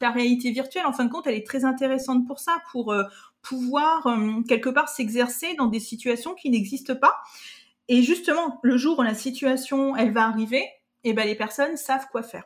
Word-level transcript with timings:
La 0.00 0.12
réalité 0.12 0.52
virtuelle, 0.52 0.86
en 0.86 0.92
fin 0.92 1.04
de 1.06 1.10
compte, 1.10 1.26
elle 1.26 1.34
est 1.34 1.44
très 1.44 1.64
intéressante 1.64 2.24
pour 2.24 2.38
ça, 2.38 2.62
pour 2.70 2.94
pouvoir 3.42 4.06
quelque 4.46 4.70
part 4.70 4.88
s'exercer 4.88 5.54
dans 5.54 5.66
des 5.66 5.80
situations 5.80 6.36
qui 6.36 6.50
n'existent 6.50 6.94
pas. 6.94 7.16
Et 7.88 8.02
justement, 8.02 8.60
le 8.62 8.76
jour 8.76 9.00
où 9.00 9.02
la 9.02 9.14
situation, 9.14 9.96
elle 9.96 10.12
va 10.12 10.28
arriver, 10.28 10.64
eh 11.02 11.14
ben, 11.14 11.26
les 11.26 11.34
personnes 11.34 11.76
savent 11.76 12.06
quoi 12.12 12.22
faire. 12.22 12.44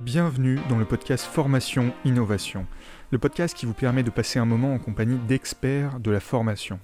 Bienvenue 0.00 0.58
dans 0.68 0.78
le 0.78 0.86
podcast 0.86 1.24
Formation 1.24 1.92
Innovation, 2.04 2.66
le 3.12 3.18
podcast 3.20 3.56
qui 3.56 3.64
vous 3.64 3.74
permet 3.74 4.02
de 4.02 4.10
passer 4.10 4.40
un 4.40 4.44
moment 4.44 4.74
en 4.74 4.80
compagnie 4.80 5.18
d'experts 5.28 6.00
de 6.00 6.10
la 6.10 6.18
formation. 6.18 6.80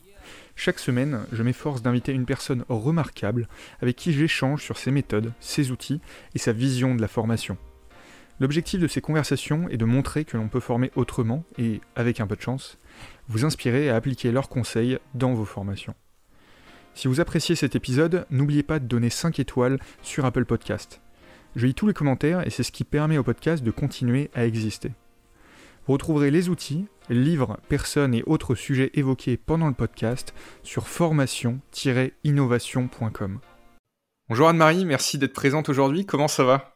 Chaque 0.59 0.79
semaine, 0.79 1.27
je 1.33 1.43
m'efforce 1.43 1.83
d'inviter 1.83 2.13
une 2.13 2.25
personne 2.25 2.65
remarquable 2.71 3.47
avec 3.83 3.95
qui 3.95 4.13
j'échange 4.13 4.63
sur 4.63 4.79
ses 4.79 4.91
méthodes, 4.91 5.33
ses 5.39 5.71
outils 5.71 6.01
et 6.35 6.39
sa 6.39 6.53
vision 6.53 6.95
de 6.95 7.03
la 7.03 7.09
formation. 7.09 7.59
L'objectif 8.41 8.81
de 8.81 8.89
ces 8.89 9.03
conversations 9.03 9.69
est 9.69 9.77
de 9.77 9.85
montrer 9.85 10.25
que 10.25 10.39
l'on 10.39 10.49
peut 10.49 10.61
former 10.61 10.91
autrement 10.97 11.45
et, 11.59 11.83
avec 11.95 12.21
un 12.21 12.27
peu 12.27 12.37
de 12.37 12.41
chance, 12.41 12.79
vous 13.29 13.45
inspirer 13.45 13.91
à 13.91 13.97
appliquer 13.97 14.33
leurs 14.33 14.49
conseils 14.49 14.99
dans 15.15 15.35
vos 15.35 15.45
formations. 15.45 15.95
Si 16.95 17.07
vous 17.07 17.21
appréciez 17.21 17.55
cet 17.55 17.77
épisode, 17.77 18.27
n'oubliez 18.31 18.63
pas 18.63 18.79
de 18.79 18.87
donner 18.87 19.11
5 19.11 19.39
étoiles 19.39 19.79
sur 20.01 20.25
Apple 20.25 20.47
Podcast. 20.47 21.03
Je 21.55 21.67
lis 21.67 21.75
tous 21.75 21.87
les 21.87 21.95
commentaires 21.95 22.47
et 22.47 22.51
c'est 22.51 22.63
ce 22.63 22.73
qui 22.73 22.85
permet 22.85 23.19
au 23.19 23.23
podcast 23.23 23.63
de 23.63 23.71
continuer 23.71 24.31
à 24.35 24.47
exister. 24.47 24.93
Vous 25.87 25.93
retrouverez 25.93 26.33
les 26.33 26.49
outils, 26.49 26.87
livres, 27.11 27.61
personnes 27.69 28.13
et 28.13 28.25
autres 28.27 28.57
sujets 28.57 28.91
évoqués 28.95 29.37
pendant 29.37 29.69
le 29.69 29.73
podcast 29.73 30.35
sur 30.65 30.89
formation-innovation.com. 30.89 33.39
Bonjour 34.29 34.49
Anne-Marie, 34.49 34.85
merci 34.85 35.17
d'être 35.17 35.33
présente 35.33 35.69
aujourd'hui. 35.69 36.05
Comment 36.05 36.27
ça 36.27 36.43
va? 36.43 36.75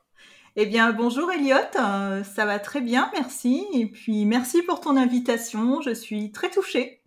Eh 0.54 0.66
bien, 0.66 0.92
bonjour 0.92 1.28
Elliot, 1.32 1.56
euh, 1.80 2.22
ça 2.22 2.46
va 2.46 2.60
très 2.60 2.80
bien, 2.80 3.10
merci. 3.12 3.66
Et 3.74 3.86
puis, 3.86 4.26
merci 4.26 4.62
pour 4.62 4.80
ton 4.80 4.96
invitation, 4.96 5.82
je 5.82 5.92
suis 5.92 6.30
très 6.30 6.50
touchée. 6.50 7.02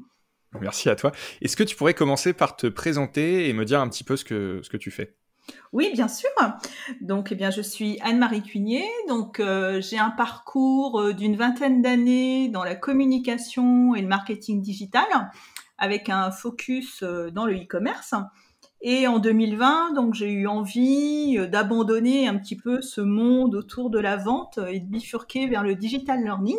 Merci 0.59 0.89
à 0.89 0.97
toi. 0.97 1.13
Est-ce 1.41 1.55
que 1.55 1.63
tu 1.63 1.77
pourrais 1.77 1.93
commencer 1.93 2.33
par 2.33 2.57
te 2.57 2.67
présenter 2.67 3.47
et 3.47 3.53
me 3.53 3.63
dire 3.63 3.79
un 3.79 3.87
petit 3.87 4.03
peu 4.03 4.17
ce 4.17 4.25
que, 4.25 4.59
ce 4.61 4.69
que 4.69 4.75
tu 4.75 4.91
fais? 4.91 5.15
Oui, 5.71 5.89
bien 5.93 6.07
sûr. 6.07 6.29
Donc, 7.01 7.31
eh 7.31 7.35
bien, 7.35 7.49
je 7.49 7.61
suis 7.61 7.99
Anne-Marie 8.01 8.43
Cunier. 8.43 8.85
Donc, 9.07 9.39
euh, 9.39 9.81
j'ai 9.81 9.97
un 9.97 10.11
parcours 10.11 10.99
euh, 10.99 11.13
d'une 11.13 11.35
vingtaine 11.35 11.81
d'années 11.81 12.49
dans 12.49 12.63
la 12.63 12.75
communication 12.75 13.95
et 13.95 14.01
le 14.01 14.07
marketing 14.07 14.61
digital, 14.61 15.05
avec 15.77 16.09
un 16.09 16.31
focus 16.31 17.03
dans 17.03 17.45
le 17.45 17.55
e-commerce. 17.55 18.13
Et 18.85 19.07
en 19.07 19.19
2020, 19.19 19.93
donc 19.93 20.13
j'ai 20.13 20.29
eu 20.29 20.45
envie 20.45 21.37
euh, 21.37 21.47
d'abandonner 21.47 22.27
un 22.27 22.37
petit 22.37 22.57
peu 22.57 22.81
ce 22.81 22.99
monde 22.99 23.55
autour 23.55 23.89
de 23.89 23.97
la 23.97 24.17
vente 24.17 24.59
et 24.69 24.81
de 24.81 24.85
bifurquer 24.85 25.47
vers 25.47 25.63
le 25.63 25.73
digital 25.73 26.21
learning. 26.21 26.57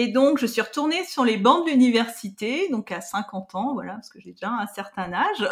Et 0.00 0.06
donc 0.06 0.38
je 0.38 0.46
suis 0.46 0.60
retournée 0.60 1.02
sur 1.02 1.24
les 1.24 1.36
bancs 1.36 1.66
de 1.66 1.72
l'université, 1.72 2.68
donc 2.68 2.92
à 2.92 3.00
50 3.00 3.56
ans, 3.56 3.74
voilà, 3.74 3.94
parce 3.94 4.10
que 4.10 4.20
j'ai 4.20 4.30
déjà 4.30 4.48
un 4.48 4.68
certain 4.68 5.12
âge, 5.12 5.48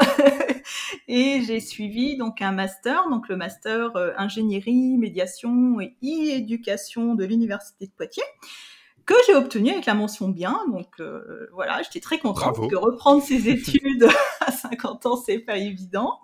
et 1.09 1.43
j'ai 1.43 1.59
suivi 1.59 2.17
donc 2.17 2.41
un 2.41 2.53
master, 2.53 3.11
donc 3.11 3.29
le 3.29 3.35
master 3.35 3.97
euh, 3.97 4.13
ingénierie, 4.17 4.99
médiation 4.99 5.81
et 5.81 5.97
e-éducation 6.01 7.17
de 7.17 7.25
l'université 7.25 7.89
de 7.89 7.91
Poitiers 7.91 8.23
que 9.05 9.15
j'ai 9.27 9.35
obtenu 9.35 9.71
avec 9.71 9.85
la 9.85 9.95
mention 9.95 10.29
bien. 10.29 10.61
Donc 10.71 11.01
euh, 11.01 11.49
voilà, 11.53 11.83
j'étais 11.83 11.99
très 11.99 12.21
contente 12.21 12.55
parce 12.55 12.69
que 12.69 12.77
reprendre 12.77 13.25
ses 13.25 13.49
études 13.51 14.07
à 14.47 14.53
50 14.53 15.07
ans, 15.07 15.17
c'est 15.17 15.41
pas 15.41 15.57
évident. 15.57 16.21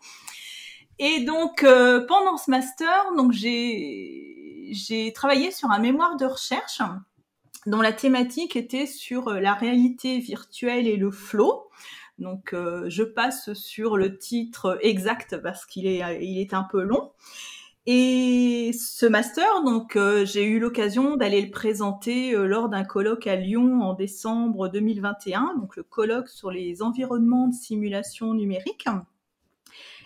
Et 1.01 1.25
donc 1.25 1.65
euh, 1.65 2.07
pendant 2.07 2.37
ce 2.37 2.53
master, 2.53 3.15
donc 3.17 3.33
j'ai 3.33 4.69
j'ai 4.71 5.13
travaillé 5.13 5.51
sur 5.51 5.73
un 5.73 5.81
mémoire 5.81 6.17
de 6.17 6.25
recherche 6.25 6.81
dont 7.67 7.81
la 7.81 7.93
thématique 7.93 8.57
était 8.57 8.87
sur 8.87 9.29
euh, 9.29 9.41
la 9.41 9.55
réalité 9.55 10.19
virtuelle 10.19 10.87
et 10.87 10.97
le 10.97 11.11
flow. 11.11 11.69
Donc 12.19 12.55
je 12.55 13.03
passe 13.03 13.53
sur 13.55 13.97
le 13.97 14.17
titre 14.17 14.79
exact 14.83 15.43
parce 15.43 15.67
qu'il 15.67 15.87
est 15.87 16.03
est 16.21 16.55
un 16.55 16.63
peu 16.63 16.83
long. 16.83 17.11
Et 17.87 18.71
ce 18.79 19.07
master, 19.07 19.65
donc 19.65 19.97
euh, 19.97 20.25
j'ai 20.25 20.45
eu 20.45 20.61
l'occasion 20.61 21.17
d'aller 21.17 21.43
le 21.43 21.51
présenter 21.51 22.33
euh, 22.33 22.47
lors 22.47 22.69
d'un 22.69 22.85
colloque 22.85 23.27
à 23.27 23.35
Lyon 23.35 23.83
en 23.83 23.95
décembre 23.95 24.69
2021, 24.69 25.57
donc 25.59 25.75
le 25.75 25.83
colloque 25.83 26.29
sur 26.29 26.53
les 26.53 26.81
environnements 26.81 27.49
de 27.49 27.55
simulation 27.55 28.35
numérique. 28.35 28.87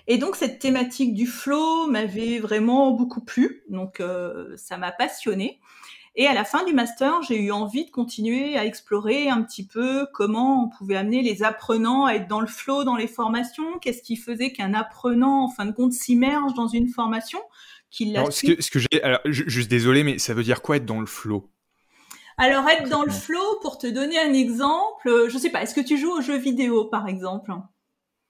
Et 0.06 0.16
donc 0.16 0.36
cette 0.36 0.58
thématique 0.58 1.12
du 1.12 1.26
flow 1.26 1.86
m'avait 1.86 2.38
vraiment 2.38 2.92
beaucoup 2.92 3.20
plu, 3.20 3.62
donc 3.68 4.00
euh, 4.00 4.56
ça 4.56 4.78
m'a 4.78 4.92
passionné. 4.92 5.60
Et 6.18 6.26
à 6.26 6.32
la 6.32 6.44
fin 6.44 6.64
du 6.64 6.72
master, 6.72 7.22
j'ai 7.22 7.38
eu 7.38 7.52
envie 7.52 7.84
de 7.84 7.90
continuer 7.90 8.56
à 8.56 8.64
explorer 8.64 9.28
un 9.28 9.42
petit 9.42 9.66
peu 9.66 10.06
comment 10.14 10.64
on 10.64 10.68
pouvait 10.70 10.96
amener 10.96 11.20
les 11.20 11.42
apprenants 11.42 12.06
à 12.06 12.14
être 12.14 12.26
dans 12.26 12.40
le 12.40 12.46
flow 12.46 12.84
dans 12.84 12.96
les 12.96 13.06
formations. 13.06 13.78
Qu'est-ce 13.82 14.02
qui 14.02 14.16
faisait 14.16 14.50
qu'un 14.50 14.72
apprenant, 14.72 15.44
en 15.44 15.48
fin 15.50 15.66
de 15.66 15.72
compte, 15.72 15.92
s'immerge 15.92 16.54
dans 16.54 16.68
une 16.68 16.88
formation 16.88 17.38
qu'il 17.90 18.14
la 18.14 18.30
ce 18.30 18.46
que, 18.46 18.62
ce 18.62 18.70
que 18.70 18.78
j'ai, 18.78 19.02
alors, 19.02 19.20
juste 19.26 19.70
désolé, 19.70 20.04
mais 20.04 20.18
ça 20.18 20.32
veut 20.32 20.42
dire 20.42 20.62
quoi 20.62 20.78
être 20.78 20.86
dans 20.86 21.00
le 21.00 21.06
flow? 21.06 21.50
Alors 22.38 22.68
être 22.68 22.88
dans 22.88 23.02
le 23.02 23.10
flow, 23.10 23.58
pour 23.60 23.76
te 23.76 23.86
donner 23.86 24.18
un 24.18 24.32
exemple, 24.32 25.08
euh, 25.08 25.28
je 25.28 25.36
sais 25.38 25.50
pas, 25.50 25.62
est-ce 25.62 25.74
que 25.74 25.80
tu 25.80 25.98
joues 25.98 26.12
aux 26.12 26.20
jeux 26.22 26.38
vidéo, 26.38 26.84
par 26.84 27.08
exemple? 27.08 27.52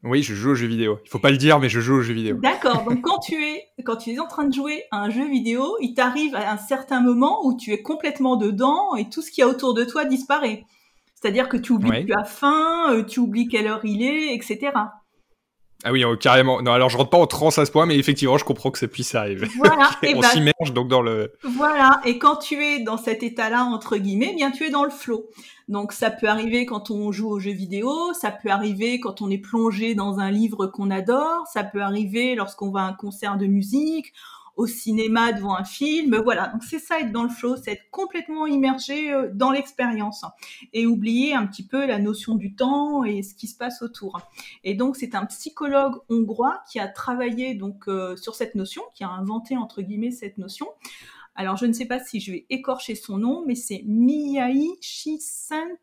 Oui, 0.07 0.23
je 0.23 0.35
joue 0.35 0.51
aux 0.51 0.55
jeux 0.55 0.67
vidéo. 0.67 0.99
Il 1.05 1.11
faut 1.11 1.19
pas 1.19 1.31
le 1.31 1.37
dire, 1.37 1.59
mais 1.59 1.69
je 1.69 1.81
joue 1.81 1.97
aux 1.97 2.03
jeux 2.03 2.15
vidéo. 2.15 2.39
D'accord. 2.43 2.85
Donc 2.85 3.03
quand 3.03 3.19
tu 3.19 3.35
es 3.45 3.65
quand 3.85 3.97
tu 3.97 4.13
es 4.13 4.19
en 4.19 4.27
train 4.27 4.45
de 4.45 4.55
jouer 4.55 4.85
à 4.91 4.99
un 4.99 5.11
jeu 5.11 5.29
vidéo, 5.29 5.77
il 5.81 5.95
t'arrive 5.95 6.35
à 6.35 6.53
un 6.53 6.57
certain 6.57 7.01
moment 7.01 7.45
où 7.45 7.57
tu 7.57 7.73
es 7.73 7.83
complètement 7.83 8.37
dedans 8.37 8.95
et 8.97 9.09
tout 9.09 9.23
ce 9.23 9.31
qu'il 9.31 9.43
y 9.43 9.45
a 9.45 9.49
autour 9.49 9.75
de 9.75 9.85
toi 9.85 10.05
disparaît. 10.05 10.65
C'est-à-dire 11.15 11.49
que 11.49 11.57
tu 11.57 11.73
oublies 11.73 12.03
que 12.03 12.07
tu 12.07 12.15
as 12.15 12.25
faim, 12.25 13.05
tu 13.09 13.21
oublies 13.21 13.49
quelle 13.49 13.67
heure 13.67 13.85
il 13.85 14.03
est, 14.03 14.35
etc. 14.35 14.73
Ah 15.85 15.93
oui, 15.93 16.05
oh, 16.05 16.17
carrément. 16.17 16.63
Non, 16.63 16.73
alors 16.73 16.89
je 16.89 16.97
rentre 16.97 17.11
pas 17.11 17.19
en 17.19 17.27
transe 17.27 17.59
à 17.59 17.67
ce 17.67 17.71
point, 17.71 17.87
mais 17.87 17.97
effectivement, 17.97 18.39
je 18.39 18.45
comprends 18.45 18.71
que 18.71 18.79
ça 18.79 18.89
puisse 18.89 19.15
arriver. 19.15 19.47
Voilà. 19.59 19.91
on 20.15 20.21
bah, 20.21 20.29
s'immerge 20.29 20.73
donc 20.73 20.89
dans 20.89 21.03
le. 21.03 21.33
Voilà. 21.43 22.01
Et 22.05 22.19
quand 22.19 22.37
tu 22.37 22.63
es 22.65 22.81
dans 22.81 22.97
cet 22.97 23.23
état-là 23.23 23.65
entre 23.65 23.97
guillemets, 23.97 24.31
eh 24.33 24.37
bien 24.37 24.51
tu 24.51 24.65
es 24.65 24.71
dans 24.71 24.85
le 24.85 24.91
flow. 24.91 25.27
Donc 25.69 25.93
ça 25.93 26.11
peut 26.11 26.29
arriver 26.29 26.65
quand 26.65 26.91
on 26.91 27.11
joue 27.11 27.29
aux 27.29 27.41
jeux 27.41 27.53
vidéo, 27.53 28.13
ça 28.13 28.31
peut 28.31 28.51
arriver 28.51 29.01
quand 29.01 29.21
on 29.21 29.31
est 29.31 29.39
plongé 29.39 29.95
dans 29.97 30.21
un 30.21 30.31
livre 30.31 30.67
qu'on 30.67 30.91
adore, 30.91 31.47
ça 31.49 31.65
peut 31.65 31.83
arriver 31.83 32.37
lorsqu'on 32.37 32.71
va 32.71 32.83
à 32.83 32.85
un 32.85 32.93
concert 32.93 33.37
de 33.37 33.47
musique 33.47 34.13
au 34.57 34.67
cinéma 34.67 35.33
devant 35.33 35.55
un 35.55 35.65
film. 35.65 36.17
Voilà, 36.23 36.49
donc 36.49 36.63
c'est 36.65 36.79
ça 36.79 37.01
être 37.01 37.13
dans 37.13 37.23
le 37.23 37.29
flow, 37.29 37.57
c'est 37.57 37.73
être 37.73 37.91
complètement 37.91 38.47
immergé 38.47 39.13
euh, 39.13 39.29
dans 39.33 39.51
l'expérience 39.51 40.25
et 40.73 40.87
oublier 40.87 41.35
un 41.35 41.47
petit 41.47 41.67
peu 41.67 41.87
la 41.87 41.99
notion 41.99 42.35
du 42.35 42.55
temps 42.55 43.05
et 43.05 43.23
ce 43.23 43.35
qui 43.35 43.47
se 43.49 43.57
passe 43.57 43.83
autour. 43.83 44.21
Et 44.65 44.75
donc 44.75 44.97
c'est 44.97 45.15
un 45.15 45.27
psychologue 45.27 45.97
hongrois 46.09 46.63
qui 46.71 46.81
a 46.81 46.89
travaillé 46.89 47.55
donc 47.55 47.89
euh, 47.89 48.17
sur 48.17 48.35
cette 48.35 48.55
notion, 48.55 48.83
qui 48.95 49.05
a 49.05 49.09
inventé 49.09 49.57
entre 49.57 49.83
guillemets 49.83 50.11
cette 50.11 50.39
notion. 50.39 50.67
Alors 51.37 51.57
je 51.57 51.67
ne 51.67 51.73
sais 51.73 51.87
pas 51.87 52.01
si 52.01 52.21
je 52.21 52.33
vais 52.33 52.47
écorcher 52.51 52.95
son 52.95 53.19
nom, 53.19 53.45
mais 53.47 53.55
c'est 53.55 53.83
Miyai 53.87 54.71
Shisen 54.81 55.77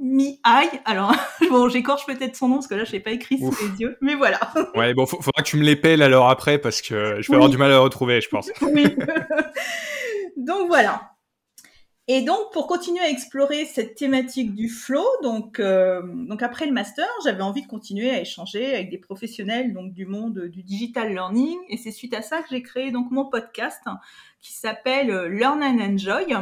mi 0.00 0.40
Alors, 0.84 1.12
bon, 1.50 1.68
j'écorche 1.68 2.06
peut-être 2.06 2.36
son 2.36 2.48
nom 2.48 2.54
parce 2.56 2.68
que 2.68 2.74
là, 2.74 2.84
je 2.84 2.92
l'ai 2.92 3.00
pas 3.00 3.10
écrit 3.10 3.38
sous 3.38 3.50
les 3.50 3.80
yeux, 3.80 3.96
mais 4.00 4.14
voilà. 4.14 4.38
ouais, 4.76 4.94
bon, 4.94 5.06
faudra 5.06 5.42
que 5.42 5.48
tu 5.48 5.56
me 5.56 5.64
l'épelles 5.64 6.02
alors 6.02 6.30
après 6.30 6.58
parce 6.58 6.80
que 6.82 7.20
je 7.20 7.28
vais 7.28 7.34
avoir 7.34 7.50
du 7.50 7.56
mal 7.56 7.70
à 7.70 7.74
le 7.74 7.80
retrouver, 7.80 8.20
je 8.20 8.28
pense. 8.28 8.50
oui. 8.62 8.84
Donc 10.36 10.68
voilà. 10.68 11.12
Et 12.10 12.22
donc, 12.22 12.52
pour 12.54 12.66
continuer 12.66 13.00
à 13.00 13.10
explorer 13.10 13.66
cette 13.66 13.94
thématique 13.94 14.54
du 14.54 14.70
flow, 14.70 15.04
donc, 15.22 15.60
euh, 15.60 16.00
donc 16.26 16.42
après 16.42 16.64
le 16.64 16.72
master, 16.72 17.06
j'avais 17.22 17.42
envie 17.42 17.60
de 17.60 17.66
continuer 17.66 18.08
à 18.08 18.22
échanger 18.22 18.74
avec 18.74 18.88
des 18.88 18.96
professionnels 18.96 19.74
donc 19.74 19.92
du 19.92 20.06
monde 20.06 20.46
du 20.46 20.62
digital 20.62 21.12
learning. 21.12 21.58
Et 21.68 21.76
c'est 21.76 21.90
suite 21.90 22.14
à 22.14 22.22
ça 22.22 22.40
que 22.40 22.48
j'ai 22.50 22.62
créé 22.62 22.92
donc 22.92 23.10
mon 23.10 23.26
podcast 23.26 23.82
qui 24.40 24.52
s'appelle 24.52 25.10
euh, 25.10 25.28
Learn 25.28 25.62
and 25.62 25.80
Enjoy 25.80 26.36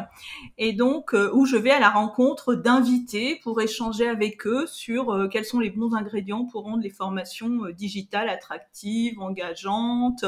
et 0.58 0.72
donc 0.72 1.14
euh, 1.14 1.30
où 1.32 1.46
je 1.46 1.56
vais 1.56 1.70
à 1.70 1.80
la 1.80 1.88
rencontre 1.88 2.54
d'invités 2.54 3.40
pour 3.42 3.60
échanger 3.60 4.06
avec 4.06 4.46
eux 4.46 4.66
sur 4.66 5.10
euh, 5.10 5.28
quels 5.28 5.44
sont 5.44 5.60
les 5.60 5.70
bons 5.70 5.94
ingrédients 5.94 6.44
pour 6.44 6.64
rendre 6.64 6.82
les 6.82 6.90
formations 6.90 7.70
digitales 7.70 8.28
attractives, 8.28 9.18
engageantes. 9.20 10.24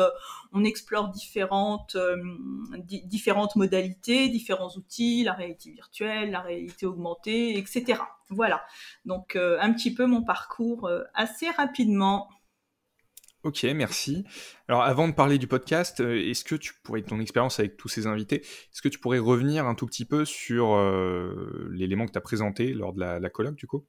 On 0.53 0.65
explore 0.65 1.09
différentes 1.09 1.97
différentes 2.85 3.57
modalités, 3.57 4.29
différents 4.29 4.71
outils, 4.77 5.25
la 5.25 5.35
réalité 5.35 5.71
virtuelle, 5.73 6.31
la 6.31 6.41
réalité 6.41 6.87
augmentée, 6.87 7.59
etc. 7.59 8.01
Voilà. 8.31 8.63
Donc 9.05 9.37
un 9.37 9.73
petit 9.73 9.93
peu 9.93 10.07
mon 10.07 10.23
parcours 10.23 10.91
assez 11.15 11.51
rapidement. 11.51 12.29
Ok, 13.45 13.63
merci. 13.75 14.25
Alors 14.67 14.83
avant 14.83 15.07
de 15.07 15.13
parler 15.13 15.39
du 15.39 15.47
podcast, 15.47 16.01
euh, 16.01 16.21
est-ce 16.29 16.43
que 16.43 16.57
tu 16.57 16.75
pourrais, 16.83 17.03
ton 17.03 17.21
expérience 17.21 17.61
avec 17.61 17.77
tous 17.77 17.87
ces 17.89 18.09
invités, 18.09 18.41
est-ce 18.41 18.83
que 18.83 18.89
tu 18.89 18.99
pourrais 18.99 19.21
revenir 19.21 19.65
un 19.67 19.77
tout 19.77 19.87
petit 19.87 20.05
peu 20.05 20.25
sur 20.25 20.75
euh, 20.75 21.69
l'élément 21.71 22.07
que 22.07 22.11
tu 22.13 22.19
as 22.19 22.23
présenté 22.23 22.75
lors 22.75 22.93
de 22.93 23.01
la, 23.01 23.31
colloque 23.31 23.55
du 23.55 23.69
coup? 23.69 23.85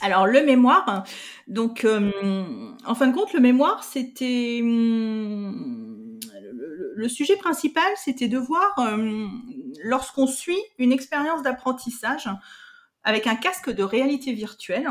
Alors 0.00 0.26
le 0.26 0.44
mémoire, 0.44 1.04
donc 1.46 1.86
en 1.86 2.94
fin 2.96 3.06
de 3.06 3.14
compte, 3.14 3.32
le 3.32 3.38
mémoire, 3.38 3.84
c'était 3.84 4.60
le, 4.60 6.18
sujet 7.08 7.36
principal, 7.36 7.84
c'était 7.96 8.26
de 8.26 8.38
voir 8.38 8.74
lorsqu'on 9.84 10.26
suit 10.26 10.58
une 10.78 10.90
expérience 10.90 11.44
d'apprentissage 11.44 12.28
avec 13.04 13.28
un 13.28 13.36
casque 13.36 13.70
de 13.70 13.84
réalité 13.84 14.32
virtuelle, 14.32 14.88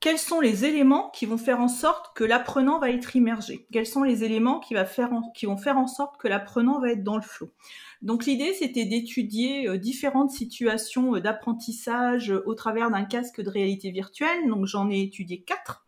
quels 0.00 0.18
sont 0.18 0.40
les 0.40 0.64
éléments 0.64 1.10
qui 1.10 1.26
vont 1.26 1.38
faire 1.38 1.60
en 1.60 1.68
sorte 1.68 2.14
que 2.14 2.22
l'apprenant 2.22 2.78
va 2.78 2.90
être 2.90 3.16
immergé? 3.16 3.66
Quels 3.72 3.86
sont 3.86 4.04
les 4.04 4.22
éléments 4.22 4.60
qui, 4.60 4.74
vont 4.74 5.56
faire 5.56 5.78
en 5.78 5.86
sorte 5.88 6.20
que 6.20 6.28
l'apprenant 6.28 6.80
va 6.80 6.92
être 6.92 7.02
dans 7.02 7.16
le 7.16 7.22
flot? 7.22 7.52
Donc 8.00 8.24
l'idée, 8.24 8.52
c'était 8.54 8.84
d'étudier 8.84 9.68
euh, 9.68 9.76
différentes 9.76 10.30
situations 10.30 11.16
euh, 11.16 11.20
d'apprentissage 11.20 12.30
euh, 12.30 12.44
au 12.46 12.54
travers 12.54 12.90
d'un 12.92 13.04
casque 13.04 13.40
de 13.40 13.50
réalité 13.50 13.90
virtuelle. 13.90 14.46
Donc 14.46 14.66
j'en 14.66 14.88
ai 14.88 15.00
étudié 15.00 15.42
quatre. 15.42 15.84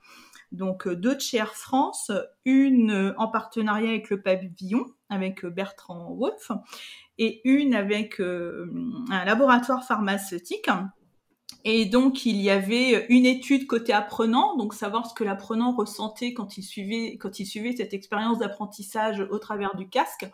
Donc 0.51 0.89
deux 0.89 1.15
de 1.15 1.21
chez 1.21 1.37
Air 1.37 1.55
France, 1.55 2.11
une 2.45 3.15
en 3.17 3.29
partenariat 3.29 3.91
avec 3.91 4.11
le 4.11 4.21
pavillon, 4.21 4.85
avec 5.09 5.47
Bertrand 5.47 6.13
Wolf, 6.13 6.51
et 7.19 7.41
une 7.49 7.73
avec 7.77 8.19
un 8.19 9.25
laboratoire 9.25 9.87
pharmaceutique 9.87 10.69
et 11.65 11.85
donc, 11.85 12.25
il 12.25 12.41
y 12.41 12.49
avait 12.49 13.07
une 13.09 13.27
étude 13.27 13.67
côté 13.67 13.93
apprenant, 13.93 14.57
donc 14.57 14.73
savoir 14.73 15.07
ce 15.07 15.15
que 15.15 15.25
l'apprenant 15.25 15.73
ressentait 15.73 16.33
quand 16.33 16.57
il 16.57 16.63
suivait, 16.63 17.19
quand 17.19 17.39
il 17.39 17.47
suivait 17.47 17.75
cette 17.77 17.93
expérience 17.93 18.39
d'apprentissage 18.39 19.21
au 19.31 19.39
travers 19.39 19.77
du 19.77 19.89
casque. 19.89 20.27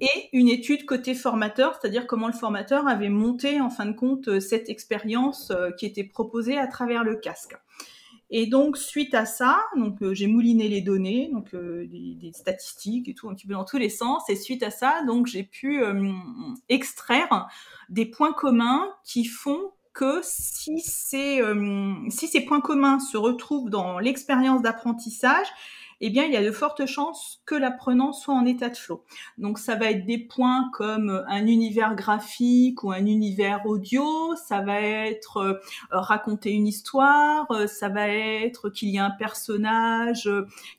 Et 0.00 0.28
une 0.32 0.48
étude 0.48 0.86
côté 0.86 1.14
formateur, 1.14 1.78
c'est-à-dire 1.78 2.06
comment 2.06 2.26
le 2.26 2.32
formateur 2.32 2.88
avait 2.88 3.08
monté, 3.08 3.60
en 3.60 3.70
fin 3.70 3.86
de 3.86 3.92
compte, 3.92 4.40
cette 4.40 4.68
expérience 4.68 5.50
euh, 5.50 5.70
qui 5.72 5.86
était 5.86 6.04
proposée 6.04 6.58
à 6.58 6.66
travers 6.66 7.04
le 7.04 7.16
casque. 7.16 7.56
Et 8.30 8.46
donc, 8.46 8.76
suite 8.76 9.12
à 9.14 9.26
ça, 9.26 9.60
donc 9.76 10.00
euh, 10.02 10.14
j'ai 10.14 10.28
mouliné 10.28 10.68
les 10.68 10.80
données, 10.80 11.28
donc 11.32 11.52
euh, 11.52 11.86
des, 11.88 12.32
statistiques 12.32 13.08
et 13.08 13.14
tout, 13.14 13.28
un 13.28 13.34
petit 13.34 13.46
peu 13.46 13.52
dans 13.52 13.64
tous 13.64 13.78
les 13.78 13.88
sens. 13.88 14.28
Et 14.30 14.36
suite 14.36 14.62
à 14.62 14.70
ça, 14.70 15.02
donc 15.06 15.26
j'ai 15.26 15.42
pu 15.42 15.82
extraire 16.68 17.48
des 17.88 18.06
points 18.06 18.32
communs 18.32 18.88
qui 19.04 19.24
font 19.24 19.72
que 19.92 20.20
si 20.22 20.80
ces, 20.80 21.40
euh, 21.42 21.94
si 22.08 22.28
ces 22.28 22.42
points 22.42 22.60
communs 22.60 23.00
se 23.00 23.16
retrouvent 23.16 23.70
dans 23.70 23.98
l'expérience 23.98 24.62
d'apprentissage, 24.62 25.46
eh 26.02 26.08
bien, 26.08 26.24
il 26.24 26.32
y 26.32 26.36
a 26.36 26.42
de 26.42 26.50
fortes 26.50 26.86
chances 26.86 27.42
que 27.44 27.54
l'apprenant 27.54 28.14
soit 28.14 28.34
en 28.34 28.46
état 28.46 28.70
de 28.70 28.76
flow. 28.76 29.04
Donc, 29.36 29.58
ça 29.58 29.74
va 29.74 29.90
être 29.90 30.06
des 30.06 30.16
points 30.16 30.70
comme 30.72 31.22
un 31.28 31.46
univers 31.46 31.94
graphique 31.94 32.82
ou 32.84 32.90
un 32.90 33.04
univers 33.04 33.66
audio, 33.66 34.34
ça 34.36 34.62
va 34.62 34.80
être 34.80 35.36
euh, 35.36 35.60
raconter 35.90 36.52
une 36.52 36.66
histoire, 36.66 37.50
euh, 37.50 37.66
ça 37.66 37.90
va 37.90 38.08
être 38.08 38.70
qu'il 38.70 38.88
y 38.88 38.96
ait 38.96 39.00
un 39.00 39.10
personnage 39.10 40.30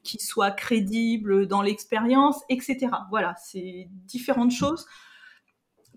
qui 0.01 0.17
soit 0.17 0.51
crédible 0.51 1.45
dans 1.47 1.61
l'expérience, 1.61 2.41
etc. 2.49 2.87
Voilà, 3.11 3.35
c'est 3.37 3.89
différentes 4.07 4.51
choses 4.51 4.87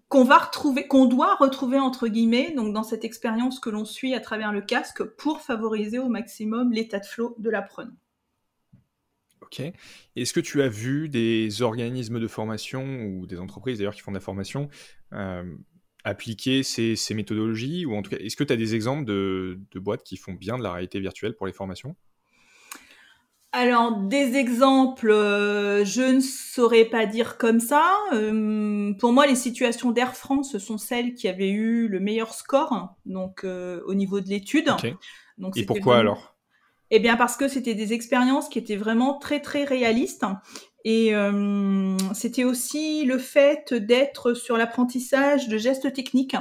qu'on 0.08 1.06
doit 1.06 1.34
retrouver 1.36 1.78
entre 1.78 2.08
guillemets, 2.08 2.52
donc 2.54 2.72
dans 2.72 2.82
cette 2.82 3.04
expérience 3.04 3.58
que 3.58 3.70
l'on 3.70 3.84
suit 3.84 4.14
à 4.14 4.20
travers 4.20 4.52
le 4.52 4.60
casque 4.60 5.02
pour 5.02 5.40
favoriser 5.40 5.98
au 5.98 6.08
maximum 6.08 6.72
l'état 6.72 7.00
de 7.00 7.06
flow 7.06 7.34
de 7.38 7.50
l'apprenant. 7.50 7.96
Ok. 9.40 9.60
Est-ce 10.16 10.32
que 10.32 10.40
tu 10.40 10.62
as 10.62 10.68
vu 10.68 11.08
des 11.08 11.62
organismes 11.62 12.20
de 12.20 12.28
formation 12.28 13.04
ou 13.04 13.26
des 13.26 13.38
entreprises 13.38 13.78
d'ailleurs 13.78 13.94
qui 13.94 14.00
font 14.00 14.12
de 14.12 14.16
la 14.16 14.20
formation 14.20 14.68
euh, 15.12 15.54
appliquer 16.04 16.62
ces, 16.62 16.96
méthodologies 17.14 17.86
ou 17.86 17.94
en 17.94 18.02
tout 18.02 18.10
cas, 18.10 18.18
est-ce 18.18 18.36
que 18.36 18.44
tu 18.44 18.52
as 18.52 18.56
des 18.56 18.74
exemples 18.74 19.04
de 19.04 19.58
boîtes 19.74 20.02
qui 20.02 20.16
font 20.16 20.32
bien 20.32 20.58
de 20.58 20.62
la 20.62 20.72
réalité 20.72 21.00
virtuelle 21.00 21.34
pour 21.34 21.46
les 21.46 21.52
formations? 21.52 21.96
Alors, 23.56 23.92
des 23.92 24.34
exemples, 24.34 25.12
euh, 25.12 25.84
je 25.84 26.02
ne 26.02 26.20
saurais 26.20 26.86
pas 26.86 27.06
dire 27.06 27.38
comme 27.38 27.60
ça. 27.60 27.94
Euh, 28.12 28.92
pour 28.98 29.12
moi, 29.12 29.28
les 29.28 29.36
situations 29.36 29.92
d'Air 29.92 30.16
France 30.16 30.58
sont 30.58 30.76
celles 30.76 31.14
qui 31.14 31.28
avaient 31.28 31.52
eu 31.52 31.86
le 31.86 32.00
meilleur 32.00 32.34
score, 32.34 32.96
donc 33.06 33.44
euh, 33.44 33.80
au 33.86 33.94
niveau 33.94 34.20
de 34.20 34.28
l'étude. 34.28 34.70
Et 35.54 35.64
pourquoi 35.64 35.98
alors? 35.98 36.34
Eh 36.90 36.98
bien, 36.98 37.16
parce 37.16 37.36
que 37.36 37.46
c'était 37.46 37.74
des 37.74 37.92
expériences 37.92 38.48
qui 38.48 38.58
étaient 38.58 38.74
vraiment 38.74 39.20
très 39.20 39.38
très 39.38 39.62
réalistes. 39.62 40.24
Et 40.84 41.14
c'était 42.12 42.44
aussi 42.44 43.04
le 43.06 43.18
fait 43.18 43.72
d'être 43.72 44.34
sur 44.34 44.56
l'apprentissage 44.56 45.48
de 45.48 45.56
gestes 45.58 45.92
techniques. 45.94 46.36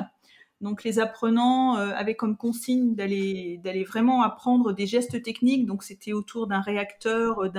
Donc 0.63 0.85
les 0.85 0.97
apprenants 0.97 1.77
euh, 1.77 1.91
avaient 1.93 2.15
comme 2.15 2.37
consigne 2.37 2.95
d'aller 2.95 3.85
vraiment 3.85 4.23
apprendre 4.23 4.71
des 4.71 4.87
gestes 4.87 5.21
techniques. 5.21 5.65
Donc 5.65 5.83
c'était 5.83 6.13
autour 6.13 6.47
d'un 6.47 6.61
réacteur, 6.61 7.43
euh, 7.43 7.49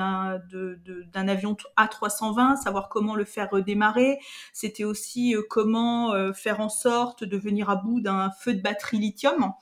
d'un 1.13 1.29
avion 1.29 1.55
A320, 1.77 2.57
savoir 2.57 2.89
comment 2.89 3.15
le 3.15 3.27
faire 3.27 3.51
redémarrer. 3.51 4.19
C'était 4.55 4.85
aussi 4.85 5.37
euh, 5.37 5.43
comment 5.49 6.15
faire 6.33 6.61
en 6.61 6.71
sorte 6.71 7.25
de 7.25 7.37
venir 7.37 7.69
à 7.69 7.77
bout 7.77 8.01
d'un 8.01 8.31
feu 8.31 8.55
de 8.55 8.63
batterie 8.63 8.99
lithium. 8.99 9.53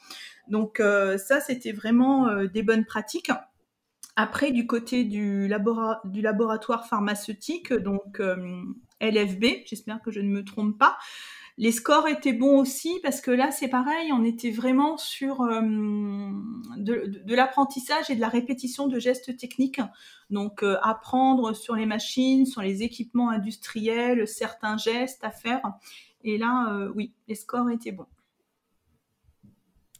Donc 0.47 0.81
ça 0.81 1.41
c'était 1.41 1.73
vraiment 1.73 2.45
des 2.45 2.63
bonnes 2.63 2.85
pratiques. 2.85 3.31
Après, 4.15 4.53
du 4.53 4.67
côté 4.67 5.05
du 5.05 5.49
laboratoire 5.49 6.87
pharmaceutique, 6.87 7.73
donc 7.73 8.21
LFB, 9.01 9.45
j'espère 9.67 10.01
que 10.01 10.11
je 10.11 10.21
ne 10.21 10.29
me 10.29 10.45
trompe 10.45 10.79
pas, 10.79 10.99
les 11.63 11.71
scores 11.71 12.09
étaient 12.09 12.33
bons 12.33 12.59
aussi 12.59 12.99
parce 13.05 13.21
que 13.21 13.31
là, 13.31 13.53
c'est 13.53 13.69
pareil, 13.69 14.11
on 14.13 14.25
était 14.25 14.51
vraiment 14.51 14.97
sur 14.97 15.43
euh, 15.43 15.61
de, 16.77 17.35
l'apprentissage 17.37 18.11
et 18.11 18.17
de 18.17 18.21
la 18.21 18.29
répétition 18.29 18.89
de 18.89 18.99
gestes 18.99 19.37
techniques. 19.37 19.81
Donc, 20.29 20.65
euh, 20.65 20.77
apprendre 20.83 21.53
sur 21.53 21.77
les 21.77 21.87
machines, 21.87 22.47
sur 22.47 22.63
les 22.63 22.83
équipements 22.83 23.31
industriels, 23.31 24.27
certains 24.27 24.77
gestes 24.77 25.23
à 25.23 25.31
faire. 25.31 25.63
Et 26.25 26.37
là, 26.37 26.75
euh, 26.75 26.93
oui, 26.97 27.13
les 27.29 27.37
scores 27.37 27.71
étaient 27.71 27.93
bons. 27.93 28.09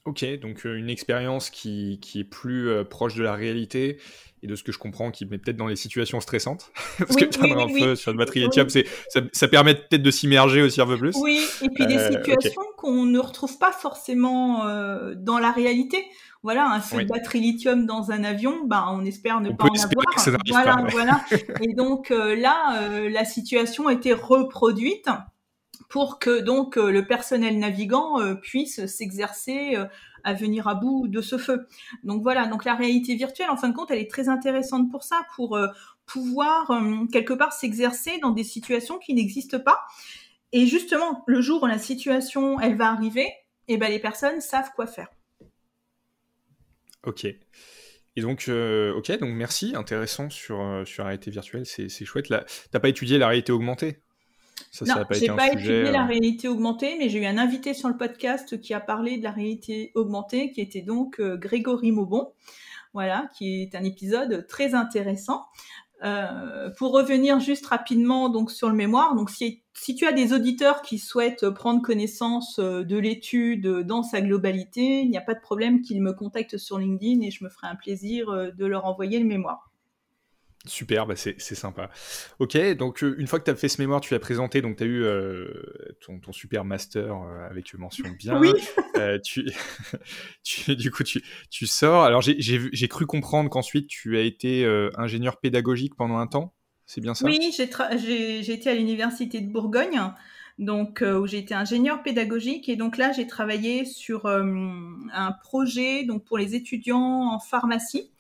Ok, 0.05 0.25
donc 0.41 0.65
une 0.65 0.91
expérience 0.91 1.49
qui, 1.49 2.01
qui, 2.03 2.21
est 2.21 2.25
plus 2.25 2.85
proche 2.89 3.15
de 3.15 3.23
la 3.23 3.35
réalité 3.35 3.99
et 4.43 4.49
de 4.49 4.57
ce 4.57 4.65
que 4.65 4.73
je 4.73 4.79
comprends, 4.79 5.11
qui 5.11 5.25
met 5.25 5.39
peut-être 5.39 5.57
dans 5.57 5.69
les 5.69 5.77
situations 5.77 6.21
stressantes. 6.21 6.73
Parce 6.99 7.17
que 7.17 7.25
tu 7.25 7.41
un 7.41 7.69
feu 7.69 7.95
sur 7.95 8.11
une 8.11 8.19
batterie 8.19 8.41
lithium, 8.41 8.69
ça, 8.69 9.21
ça, 9.33 9.49
permet 9.49 9.75
peut-être 9.75 10.03
de 10.03 10.11
s'immerger 10.11 10.63
aussi 10.63 10.81
un 10.81 10.87
peu 10.87 10.99
plus. 10.99 11.17
Oui, 11.17 11.45
et 11.63 11.69
puis 11.69 11.87
des 11.87 11.97
euh, 11.97 12.11
situations 12.11 12.63
qu'on 12.77 13.05
ne 13.05 13.19
retrouve 13.19 13.57
pas 13.59 13.73
forcément 13.73 14.67
euh, 14.67 15.15
dans 15.17 15.39
la 15.39 15.53
réalité. 15.53 16.05
Voilà, 16.43 16.69
un 16.69 16.81
feu 16.81 17.05
de 17.05 17.09
batterie 17.09 17.41
lithium 17.41 17.87
dans 17.87 18.11
un 18.11 18.25
avion, 18.25 18.65
ben, 18.67 18.85
on 18.91 19.05
espère 19.05 19.41
ne 19.41 19.51
pas 19.51 19.67
en 19.67 19.69
avoir. 19.69 20.41
voilà, 20.49 20.87
voilà. 20.91 21.25
Et 21.61 21.73
donc 21.75 22.11
euh, 22.11 22.35
là, 22.35 23.09
la 23.09 23.25
situation 23.25 23.87
a 23.87 23.93
été 23.93 24.13
reproduite 24.13 25.09
pour 25.89 26.19
que 26.19 26.41
donc 26.41 26.77
le 26.77 27.07
personnel 27.07 27.59
navigant 27.59 28.19
puisse 28.41 28.87
s'exercer 28.87 29.77
à 30.25 30.35
venir 30.35 30.69
à 30.69 30.75
bout 30.75 31.09
de 31.09 31.21
ce 31.21 31.39
feu. 31.39 31.67
Donc 32.05 32.23
voilà, 32.23 32.47
donc 32.47 32.65
la 32.65 32.75
réalité 32.75 33.15
virtuelle, 33.15 33.51
en 33.51 33.57
fin 33.57 33.69
de 33.69 33.75
compte, 33.75 33.91
elle 33.91 33.99
est 33.99 34.11
très 34.11 34.29
intéressante 34.29 34.91
pour 34.91 35.03
ça, 35.03 35.27
pour 35.37 35.57
euh, 35.57 35.69
pouvoir 36.07 36.71
euh, 36.71 37.07
quelque 37.13 37.35
part 37.35 37.53
s'exercer 37.53 38.19
dans 38.21 38.31
des 38.31 38.45
situations 38.45 38.99
qui 38.99 39.15
n'existent 39.15 39.61
pas. 39.61 39.83
Et 40.53 40.67
justement, 40.67 41.25
le 41.27 41.41
jour 41.41 41.63
où 41.63 41.67
la 41.67 41.79
situation, 41.79 42.61
elle 42.61 42.77
va 42.77 42.91
arriver, 42.91 43.29
eh 43.69 43.77
ben, 43.77 43.91
les 43.91 43.99
personnes 43.99 44.41
savent 44.41 44.71
quoi 44.75 44.87
faire. 44.87 45.09
Ok. 47.05 47.25
Et 48.15 48.21
donc, 48.21 48.47
euh, 48.49 48.93
donc 48.93 49.31
merci, 49.31 49.73
intéressant 49.75 50.29
sur, 50.29 50.83
sur 50.85 51.03
la 51.03 51.09
réalité 51.09 51.31
virtuelle, 51.31 51.65
c'est 51.65 52.05
chouette. 52.05 52.27
Tu 52.27 52.35
n'as 52.35 52.81
pas 52.81 52.89
étudié 52.89 53.17
la 53.17 53.29
réalité 53.29 53.53
augmentée? 53.53 54.03
Ça, 54.73 54.85
non, 54.87 55.05
j'ai 55.11 55.27
pas, 55.27 55.37
pas 55.37 55.53
étudié 55.53 55.91
la 55.91 56.05
euh, 56.05 56.07
réalité 56.07 56.49
augmentée, 56.49 56.97
mais 56.99 57.09
j'ai 57.09 57.21
eu 57.21 57.27
un 57.27 57.39
invité 57.39 57.75
sur 57.75 57.89
le 57.89 57.97
podcast 57.97 58.59
qui 58.61 58.73
a 58.75 58.81
parlé 58.81 59.19
de 59.19 59.23
la 59.23 59.31
réalité 59.31 59.93
augmentée, 59.95 60.51
qui 60.51 60.61
était 60.61 60.81
donc 60.81 61.21
euh, 61.21 61.37
Grégory 61.37 61.93
Maubon, 61.93 62.33
voilà, 62.95 63.29
qui 63.37 63.63
est 63.63 63.75
un 63.75 63.85
épisode 63.85 64.47
très 64.47 64.75
intéressant. 64.75 65.45
Euh, 66.05 66.71
pour 66.79 66.93
revenir 66.93 67.39
juste 67.39 67.67
rapidement 67.67 68.29
donc 68.29 68.51
sur 68.51 68.69
le 68.69 68.75
mémoire, 68.75 69.15
donc 69.15 69.31
si, 69.31 69.63
si 69.73 69.95
tu 69.95 70.07
as 70.07 70.13
des 70.13 70.33
auditeurs 70.33 70.83
qui 70.83 70.99
souhaitent 70.99 71.49
prendre 71.51 71.81
connaissance 71.81 72.59
de 72.59 72.97
l'étude 72.97 73.67
dans 73.67 74.03
sa 74.03 74.21
globalité, 74.21 75.03
il 75.03 75.11
n'y 75.11 75.19
a 75.19 75.23
pas 75.23 75.35
de 75.35 75.41
problème 75.41 75.81
qu'ils 75.81 76.03
me 76.03 76.13
contactent 76.13 76.59
sur 76.59 76.79
LinkedIn 76.79 77.21
et 77.21 77.31
je 77.31 77.45
me 77.45 77.49
ferai 77.49 77.69
un 77.69 77.77
plaisir 77.77 78.27
de 78.53 78.67
leur 78.67 78.87
envoyer 78.87 79.21
le 79.21 79.27
mémoire. 79.27 79.72
Super, 80.65 81.07
bah 81.07 81.17
c'est 81.17 81.39
sympa. 81.41 81.91
Ok, 82.39 82.57
donc 82.77 83.03
euh, 83.03 83.17
une 83.19 83.27
fois 83.27 83.41
que 83.41 83.45
tu 83.45 83.51
as 83.51 83.57
fait 83.57 83.69
ce 83.69 83.81
mémoire, 83.81 84.01
tu 84.01 84.15
l'as 84.15 84.21
présenté, 84.21 84.63
donc 84.63 84.77
tu 84.77 84.85
as 84.85 84.87
eu 84.87 85.03
euh, 85.03 85.49
ton, 86.07 86.21
super 86.31 86.65
master 86.65 87.17
euh, 87.17 87.49
avec 87.51 87.75
mention 87.75 88.09
bien. 88.17 88.39
Oui. 88.39 88.53
tu, 89.25 90.77
du 90.77 90.93
coup, 90.93 91.03
tu, 91.03 91.21
tu 91.51 91.67
sors. 91.67 92.05
Alors 92.05 92.21
j'ai 92.23 92.89
cru 92.89 93.07
comprendre 93.07 93.51
qu'ensuite 93.51 93.89
tu 93.89 94.17
as 94.17 94.21
été 94.21 94.65
ingénieur 94.97 95.41
pédagogique 95.41 95.97
pendant 95.97 96.19
un 96.19 96.29
temps, 96.29 96.55
c'est 96.87 97.01
bien 97.01 97.15
ça? 97.15 97.25
Oui, 97.25 97.41
j'ai 97.53 98.53
été 98.53 98.71
à 98.71 98.75
l'université 98.75 99.41
de 99.41 99.51
Bourgogne. 99.51 100.01
donc 100.59 101.03
où 101.03 101.27
j'ai 101.27 101.39
été 101.39 101.55
ingénieur 101.55 102.05
pédagogique 102.05 102.69
et 102.69 102.77
donc 102.77 102.99
là 102.99 103.11
j'ai 103.11 103.27
travaillé 103.27 103.85
sur 103.85 104.27
un 104.27 105.33
projet 105.43 106.05
donc 106.05 106.25
pour 106.25 106.39
les 106.39 106.55
étudiants 106.55 107.33
en 107.33 107.41
pharmacie 107.41 108.13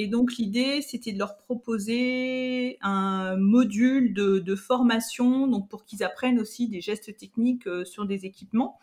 et 0.00 0.06
donc 0.06 0.36
l'idée, 0.36 0.80
c'était 0.80 1.10
de 1.10 1.18
leur 1.18 1.36
proposer 1.36 2.78
un 2.82 3.34
module 3.36 4.14
de, 4.14 4.54
formation, 4.54 5.48
donc 5.48 5.68
pour 5.68 5.84
qu'ils 5.84 6.04
apprennent 6.04 6.38
aussi 6.38 6.68
des 6.68 6.80
gestes 6.80 7.16
techniques 7.16 7.66
euh, 7.66 7.84
sur 7.84 8.06
des 8.06 8.24
équipements. 8.24 8.78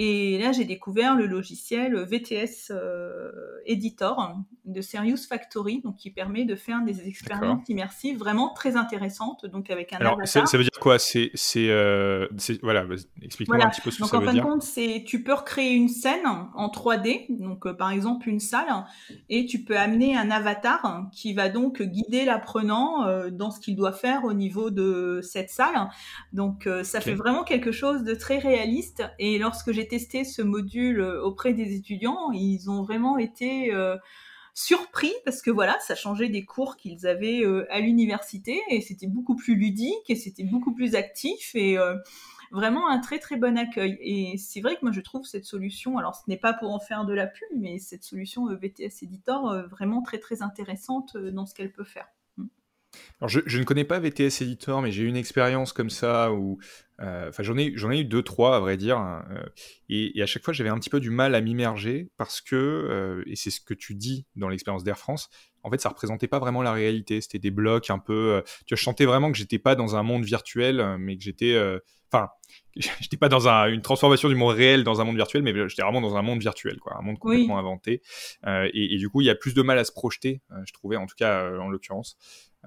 Et 0.00 0.38
là, 0.38 0.52
j'ai 0.52 0.64
découvert 0.64 1.16
le 1.16 1.26
logiciel 1.26 1.96
VTS 2.04 2.70
euh, 2.70 3.32
Editor 3.66 4.36
de 4.64 4.80
Serious 4.80 5.16
Factory, 5.28 5.80
donc 5.80 5.96
qui 5.96 6.12
permet 6.12 6.44
de 6.44 6.54
faire 6.54 6.84
des 6.84 7.08
expériences 7.08 7.68
immersives 7.68 8.16
vraiment 8.16 8.54
très 8.54 8.76
intéressantes, 8.76 9.44
donc 9.46 9.70
avec 9.70 9.92
un 9.92 9.96
Alors, 9.96 10.16
ça 10.24 10.40
veut 10.52 10.62
dire 10.62 10.78
quoi? 10.80 11.00
C'est, 11.00 11.32
euh, 11.56 12.28
voilà, 12.62 12.86
explique-moi 13.22 13.64
un 13.64 13.70
petit 13.70 13.80
peu 13.80 13.90
ce 13.90 13.98
que 13.98 14.06
ça 14.06 14.18
veut 14.20 14.26
dire. 14.26 14.34
Donc, 14.34 14.44
en 14.44 14.50
fin 14.50 14.50
de 14.50 14.54
compte, 14.54 14.62
c'est 14.62 15.02
tu 15.04 15.24
peux 15.24 15.34
recréer 15.34 15.74
une 15.74 15.88
scène 15.88 16.26
en 16.26 16.68
3D, 16.68 17.26
donc 17.30 17.66
euh, 17.66 17.74
par 17.74 17.90
exemple 17.90 18.28
une 18.28 18.38
salle, 18.38 18.68
et 19.28 19.46
tu 19.46 19.64
peux 19.64 19.76
amener 19.76 20.16
un 20.16 20.30
avatar 20.30 21.08
qui 21.12 21.34
va 21.34 21.48
donc 21.48 21.82
guider 21.82 22.24
l'apprenant 22.24 23.28
dans 23.32 23.50
ce 23.50 23.58
qu'il 23.58 23.74
doit 23.74 23.90
faire 23.90 24.22
au 24.22 24.32
niveau 24.32 24.70
de 24.70 25.18
cette 25.24 25.50
salle. 25.50 25.88
Donc, 26.32 26.68
ça 26.84 27.00
fait 27.00 27.14
vraiment 27.14 27.42
quelque 27.42 27.72
chose 27.72 28.04
de 28.04 28.14
très 28.14 28.38
réaliste. 28.38 29.02
Et 29.18 29.38
lorsque 29.38 29.72
j'ai 29.72 29.87
testé 29.88 30.24
ce 30.24 30.42
module 30.42 31.00
euh, 31.00 31.22
auprès 31.22 31.52
des 31.52 31.74
étudiants, 31.74 32.30
ils 32.32 32.70
ont 32.70 32.82
vraiment 32.82 33.18
été 33.18 33.72
euh, 33.74 33.96
surpris 34.54 35.12
parce 35.24 35.42
que 35.42 35.50
voilà, 35.50 35.78
ça 35.80 35.94
changeait 35.94 36.28
des 36.28 36.44
cours 36.44 36.76
qu'ils 36.76 37.06
avaient 37.06 37.44
euh, 37.44 37.66
à 37.70 37.80
l'université 37.80 38.60
et 38.70 38.80
c'était 38.80 39.06
beaucoup 39.06 39.36
plus 39.36 39.54
ludique 39.54 40.08
et 40.08 40.16
c'était 40.16 40.44
beaucoup 40.44 40.74
plus 40.74 40.94
actif 40.94 41.54
et 41.54 41.76
vraiment 42.50 42.88
un 42.88 42.98
très 42.98 43.18
très 43.18 43.36
bon 43.36 43.58
accueil. 43.58 43.98
Et 44.00 44.38
c'est 44.38 44.60
vrai 44.60 44.76
que 44.76 44.80
moi 44.82 44.92
je 44.92 45.00
trouve 45.00 45.24
cette 45.24 45.44
solution, 45.44 45.98
alors 45.98 46.14
ce 46.14 46.22
n'est 46.28 46.38
pas 46.38 46.52
pour 46.52 46.72
en 46.72 46.80
faire 46.80 47.04
de 47.04 47.14
la 47.14 47.26
pub, 47.26 47.48
mais 47.56 47.78
cette 47.78 48.04
solution 48.04 48.46
VTS 48.46 49.02
Editor 49.02 49.68
vraiment 49.68 50.02
très 50.02 50.18
très 50.18 50.42
intéressante 50.42 51.16
dans 51.16 51.46
ce 51.46 51.54
qu'elle 51.54 51.72
peut 51.72 51.84
faire. 51.84 52.08
Alors 53.20 53.28
je, 53.28 53.40
je, 53.46 53.58
ne 53.58 53.64
connais 53.64 53.84
pas 53.84 53.98
VTS 53.98 54.42
Editor, 54.42 54.80
mais 54.80 54.92
j'ai 54.92 55.02
eu 55.02 55.08
une 55.08 55.16
expérience 55.16 55.72
comme 55.72 55.90
ça 55.90 56.32
où, 56.32 56.58
euh, 57.00 57.28
enfin 57.28 57.42
j'en 57.42 57.56
ai, 57.56 57.72
j'en 57.76 57.90
ai 57.90 58.00
eu 58.00 58.04
deux 58.04 58.22
trois 58.22 58.56
à 58.56 58.60
vrai 58.60 58.76
dire, 58.76 58.98
hein, 58.98 59.24
euh, 59.30 59.44
et, 59.88 60.18
et, 60.18 60.22
à 60.22 60.26
chaque 60.26 60.44
fois 60.44 60.52
j'avais 60.52 60.70
un 60.70 60.78
petit 60.78 60.90
peu 60.90 61.00
du 61.00 61.10
mal 61.10 61.34
à 61.34 61.40
m'immerger 61.40 62.10
parce 62.16 62.40
que, 62.40 62.56
euh, 62.56 63.22
et 63.26 63.36
c'est 63.36 63.50
ce 63.50 63.60
que 63.60 63.74
tu 63.74 63.94
dis 63.94 64.26
dans 64.36 64.48
l'expérience 64.48 64.84
d'Air 64.84 64.98
France, 64.98 65.30
en 65.62 65.70
fait 65.70 65.80
ça 65.80 65.88
représentait 65.88 66.28
pas 66.28 66.38
vraiment 66.38 66.62
la 66.62 66.72
réalité, 66.72 67.20
c'était 67.20 67.38
des 67.38 67.50
blocs 67.50 67.90
un 67.90 67.98
peu, 67.98 68.42
tu 68.66 68.74
vois, 68.74 68.78
je 68.78 68.82
sentais 68.82 69.04
vraiment 69.04 69.30
que 69.30 69.38
j'étais 69.38 69.58
pas 69.58 69.74
dans 69.74 69.96
un 69.96 70.02
monde 70.02 70.24
virtuel, 70.24 70.96
mais 70.98 71.16
que 71.16 71.22
j'étais, 71.22 71.56
enfin, 72.10 72.28
j'étais 72.76 73.16
pas 73.16 73.28
dans 73.28 73.48
un, 73.48 73.66
une 73.66 73.82
transformation 73.82 74.28
du 74.28 74.34
monde 74.34 74.54
réel 74.54 74.82
dans 74.82 75.00
un 75.00 75.04
monde 75.04 75.16
virtuel, 75.16 75.42
mais 75.42 75.52
j'étais 75.68 75.82
vraiment 75.82 76.00
dans 76.00 76.16
un 76.16 76.22
monde 76.22 76.40
virtuel, 76.40 76.78
quoi, 76.78 76.96
un 76.98 77.02
monde 77.02 77.18
complètement 77.18 77.58
inventé, 77.58 78.02
et, 78.46 78.94
et, 78.94 78.98
du 78.98 79.08
coup 79.08 79.20
il 79.20 79.26
y 79.26 79.30
a 79.30 79.34
plus 79.34 79.54
de 79.54 79.62
mal 79.62 79.78
à 79.78 79.84
se 79.84 79.92
projeter, 79.92 80.40
je 80.64 80.72
trouvais 80.72 80.96
en 80.96 81.06
tout 81.06 81.16
cas 81.16 81.48
en 81.58 81.68
l'occurrence. 81.68 82.16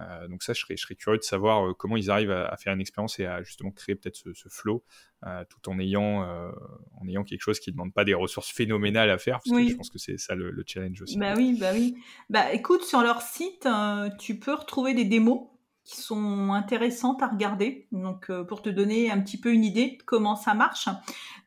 Euh, 0.01 0.27
donc 0.27 0.43
ça, 0.43 0.53
je 0.53 0.61
serais, 0.61 0.77
je 0.77 0.81
serais, 0.81 0.95
curieux 0.95 1.17
de 1.17 1.23
savoir 1.23 1.67
euh, 1.67 1.73
comment 1.73 1.97
ils 1.97 2.09
arrivent 2.09 2.31
à, 2.31 2.55
faire 2.57 2.73
une 2.73 2.81
expérience 2.81 3.19
et 3.19 3.25
à 3.25 3.43
justement 3.43 3.71
créer 3.71 3.95
peut-être 3.95 4.15
ce, 4.15 4.33
ce, 4.33 4.49
flow, 4.49 4.83
euh, 5.25 5.43
tout 5.49 5.69
en 5.69 5.79
ayant, 5.79 6.21
en 6.21 7.07
ayant 7.07 7.23
quelque 7.23 7.41
chose 7.41 7.59
qui 7.59 7.69
ne 7.69 7.73
demande 7.73 7.93
pas 7.93 8.05
des 8.05 8.13
ressources 8.13 8.51
phénoménales 8.51 9.09
à 9.09 9.17
faire, 9.17 9.39
parce 9.43 9.57
que 9.57 9.69
je 9.69 9.75
pense 9.75 9.89
que 9.89 9.99
c'est 9.99 10.17
ça 10.17 10.35
le, 10.35 10.63
challenge 10.65 11.01
aussi. 11.01 11.17
Bah 11.17 11.33
oui, 11.35 11.57
bah 11.59 11.71
oui. 11.73 11.95
Bah 12.29 12.53
écoute, 12.53 12.83
sur 12.83 13.01
leur 13.01 13.21
site, 13.21 13.67
tu 14.19 14.39
peux 14.39 14.53
retrouver 14.53 14.93
des 14.93 15.05
démos 15.05 15.47
qui 15.83 15.99
sont 15.99 16.53
intéressantes 16.53 17.23
à 17.23 17.27
regarder, 17.27 17.87
donc 17.91 18.31
pour 18.47 18.61
te 18.61 18.69
donner 18.69 19.09
un 19.09 19.19
petit 19.19 19.39
peu 19.39 19.51
une 19.51 19.65
idée 19.65 19.97
de 19.97 20.03
comment 20.03 20.35
ça 20.35 20.53
marche. 20.53 20.87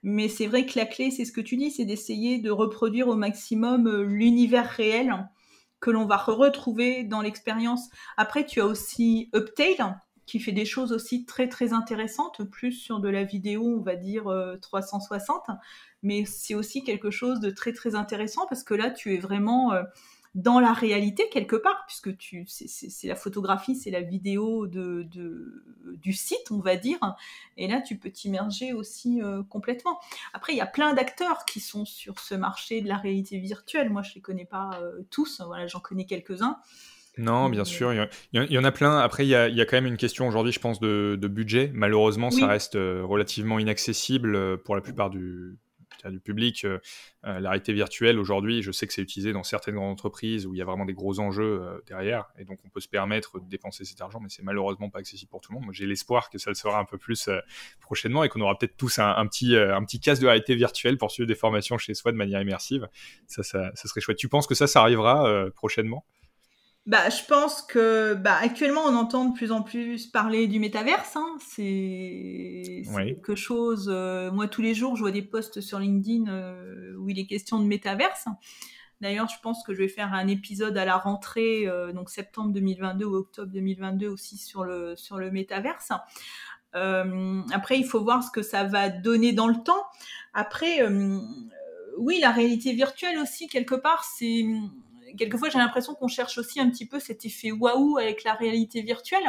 Mais 0.02 0.28
c'est 0.28 0.46
vrai 0.46 0.66
que 0.66 0.78
la 0.78 0.86
clé, 0.86 1.10
c'est 1.10 1.24
ce 1.24 1.32
que 1.32 1.40
tu 1.40 1.56
dis, 1.56 1.70
c'est 1.70 1.84
d'essayer 1.84 2.38
de 2.38 2.50
reproduire 2.50 3.08
au 3.08 3.16
maximum 3.16 4.02
l'univers 4.02 4.68
réel 4.68 5.28
que 5.80 5.90
l'on 5.90 6.06
va 6.06 6.16
retrouver 6.16 7.04
dans 7.04 7.20
l'expérience. 7.20 7.90
Après, 8.16 8.46
tu 8.46 8.60
as 8.60 8.66
aussi 8.66 9.30
Uptail 9.34 9.78
qui 10.26 10.40
fait 10.40 10.52
des 10.52 10.64
choses 10.64 10.92
aussi 10.92 11.26
très 11.26 11.48
très 11.48 11.72
intéressantes, 11.72 12.42
plus 12.44 12.72
sur 12.72 13.00
de 13.00 13.08
la 13.08 13.24
vidéo, 13.24 13.78
on 13.78 13.82
va 13.82 13.96
dire 13.96 14.24
360, 14.62 15.42
euh, 15.48 15.52
mais 16.02 16.24
c'est 16.24 16.54
aussi 16.54 16.82
quelque 16.82 17.10
chose 17.10 17.40
de 17.40 17.50
très 17.50 17.72
très 17.72 17.94
intéressant 17.94 18.46
parce 18.48 18.62
que 18.62 18.74
là, 18.74 18.90
tu 18.90 19.14
es 19.14 19.18
vraiment 19.18 19.72
euh, 19.72 19.82
dans 20.34 20.58
la 20.58 20.72
réalité 20.72 21.28
quelque 21.30 21.54
part, 21.54 21.84
puisque 21.86 22.16
tu, 22.16 22.44
c'est 22.46 23.06
la 23.06 23.14
photographie, 23.14 23.76
c'est 23.76 23.90
la 23.90 24.00
vidéo 24.00 24.66
de, 24.66 25.06
du 25.84 26.12
site, 26.12 26.50
on 26.50 26.58
va 26.58 26.76
dire. 26.76 26.98
Et 27.56 27.68
là, 27.68 27.80
tu 27.80 27.96
peux 27.96 28.10
t'immerger 28.10 28.72
aussi 28.72 29.22
euh, 29.22 29.42
complètement. 29.44 30.00
Après, 30.32 30.52
il 30.52 30.56
y 30.56 30.60
a 30.60 30.66
plein 30.66 30.92
d'acteurs 30.92 31.44
qui 31.44 31.60
sont 31.60 31.84
sur 31.84 32.18
ce 32.18 32.34
marché 32.34 32.80
de 32.80 32.88
la 32.88 32.96
réalité 32.96 33.38
virtuelle. 33.38 33.90
Moi, 33.90 34.02
je 34.02 34.10
ne 34.10 34.14
les 34.16 34.20
connais 34.20 34.44
pas 34.44 34.80
euh, 34.82 35.02
tous. 35.10 35.40
Voilà, 35.46 35.66
j'en 35.68 35.80
connais 35.80 36.04
quelques-uns. 36.04 36.58
Non, 37.16 37.48
bien 37.48 37.64
sûr, 37.64 37.92
il 37.92 38.08
y, 38.32 38.58
en 38.58 38.64
a 38.64 38.72
plein. 38.72 38.98
Après, 38.98 39.24
il 39.24 39.28
y 39.28 39.36
a, 39.36 39.66
quand 39.66 39.76
même 39.76 39.86
une 39.86 39.96
question 39.96 40.26
aujourd'hui, 40.26 40.50
je 40.50 40.58
pense, 40.58 40.80
de, 40.80 41.16
budget. 41.28 41.70
Malheureusement, 41.72 42.32
ça 42.32 42.48
reste 42.48 42.74
euh, 42.74 43.04
relativement 43.04 43.60
inaccessible 43.60 44.58
pour 44.64 44.74
la 44.74 44.80
plupart 44.80 45.10
du, 45.10 45.56
du 46.10 46.20
public. 46.20 46.64
Euh, 46.64 46.78
euh, 47.24 47.40
la 47.40 47.50
réalité 47.50 47.72
virtuelle, 47.72 48.18
aujourd'hui, 48.18 48.62
je 48.62 48.70
sais 48.70 48.86
que 48.86 48.92
c'est 48.92 49.02
utilisé 49.02 49.32
dans 49.32 49.42
certaines 49.42 49.74
grandes 49.74 49.92
entreprises 49.92 50.46
où 50.46 50.54
il 50.54 50.58
y 50.58 50.62
a 50.62 50.64
vraiment 50.64 50.84
des 50.84 50.92
gros 50.92 51.18
enjeux 51.20 51.62
euh, 51.62 51.80
derrière, 51.86 52.26
et 52.38 52.44
donc 52.44 52.58
on 52.64 52.68
peut 52.68 52.80
se 52.80 52.88
permettre 52.88 53.40
de 53.40 53.48
dépenser 53.48 53.84
cet 53.84 54.00
argent, 54.00 54.20
mais 54.20 54.28
c'est 54.28 54.42
malheureusement 54.42 54.90
pas 54.90 54.98
accessible 54.98 55.30
pour 55.30 55.40
tout 55.40 55.52
le 55.52 55.60
monde. 55.60 55.70
J'ai 55.72 55.86
l'espoir 55.86 56.30
que 56.30 56.38
ça 56.38 56.50
le 56.50 56.54
sera 56.54 56.78
un 56.78 56.84
peu 56.84 56.98
plus 56.98 57.28
prochainement 57.80 58.24
et 58.24 58.28
qu'on 58.28 58.40
aura 58.40 58.56
peut-être 58.58 58.76
tous 58.76 58.98
un, 58.98 59.26
petit, 59.26 59.54
petit 59.86 60.00
casque 60.00 60.22
de 60.22 60.26
réalité 60.26 60.54
virtuelle 60.54 60.98
pour 60.98 61.10
suivre 61.10 61.26
des 61.26 61.34
formations 61.34 61.78
chez 61.78 61.94
soi 61.94 62.12
de 62.12 62.16
manière 62.16 62.40
immersive. 62.40 62.88
Ça, 63.26 63.42
ça, 63.42 63.70
ça 63.74 63.88
serait 63.88 64.00
chouette. 64.00 64.18
Tu 64.18 64.28
penses 64.28 64.46
que 64.46 64.54
ça, 64.54 64.66
ça 64.66 64.80
arrivera 64.80 65.50
prochainement? 65.54 66.04
Bah, 66.86 67.08
je 67.08 67.24
pense 67.24 67.62
que 67.62 68.12
bah, 68.12 68.36
actuellement 68.42 68.82
on 68.84 68.94
entend 68.94 69.24
de 69.24 69.32
plus 69.32 69.52
en 69.52 69.62
plus 69.62 70.06
parler 70.06 70.46
du 70.46 70.58
métaverse. 70.58 71.16
Hein. 71.16 71.36
C'est 71.40 72.82
quelque 72.94 73.34
chose. 73.34 73.90
Euh, 73.90 74.30
moi 74.30 74.48
tous 74.48 74.60
les 74.60 74.74
jours 74.74 74.94
je 74.94 75.00
vois 75.00 75.10
des 75.10 75.22
posts 75.22 75.62
sur 75.62 75.78
LinkedIn 75.78 76.30
euh, 76.30 76.94
où 76.98 77.08
il 77.08 77.18
est 77.18 77.26
question 77.26 77.58
de 77.58 77.64
métaverse. 77.64 78.26
D'ailleurs, 79.00 79.28
je 79.28 79.40
pense 79.42 79.64
que 79.64 79.74
je 79.74 79.78
vais 79.78 79.88
faire 79.88 80.14
un 80.14 80.28
épisode 80.28 80.78
à 80.78 80.84
la 80.84 80.96
rentrée, 80.96 81.66
euh, 81.66 81.92
donc 81.92 82.10
septembre 82.10 82.52
2022 82.52 83.04
ou 83.04 83.16
octobre 83.16 83.50
2022 83.50 84.06
aussi 84.06 84.36
sur 84.36 84.64
le 84.64 84.94
sur 84.94 85.18
le 85.18 85.30
métaverse. 85.30 85.90
après, 86.74 87.78
il 87.78 87.86
faut 87.86 88.02
voir 88.02 88.22
ce 88.22 88.30
que 88.30 88.42
ça 88.42 88.64
va 88.64 88.90
donner 88.90 89.32
dans 89.32 89.48
le 89.48 89.62
temps. 89.64 89.86
Après, 90.34 90.86
oui, 91.96 92.18
la 92.20 92.30
réalité 92.30 92.72
virtuelle 92.74 93.18
aussi 93.18 93.46
quelque 93.46 93.74
part, 93.74 94.04
c'est 94.04 94.44
quelquefois 95.16 95.48
j'ai 95.48 95.58
l'impression 95.58 95.94
qu'on 95.94 96.08
cherche 96.08 96.38
aussi 96.38 96.60
un 96.60 96.70
petit 96.70 96.86
peu 96.86 97.00
cet 97.00 97.24
effet 97.24 97.50
waouh 97.52 97.98
avec 97.98 98.24
la 98.24 98.34
réalité 98.34 98.82
virtuelle, 98.82 99.24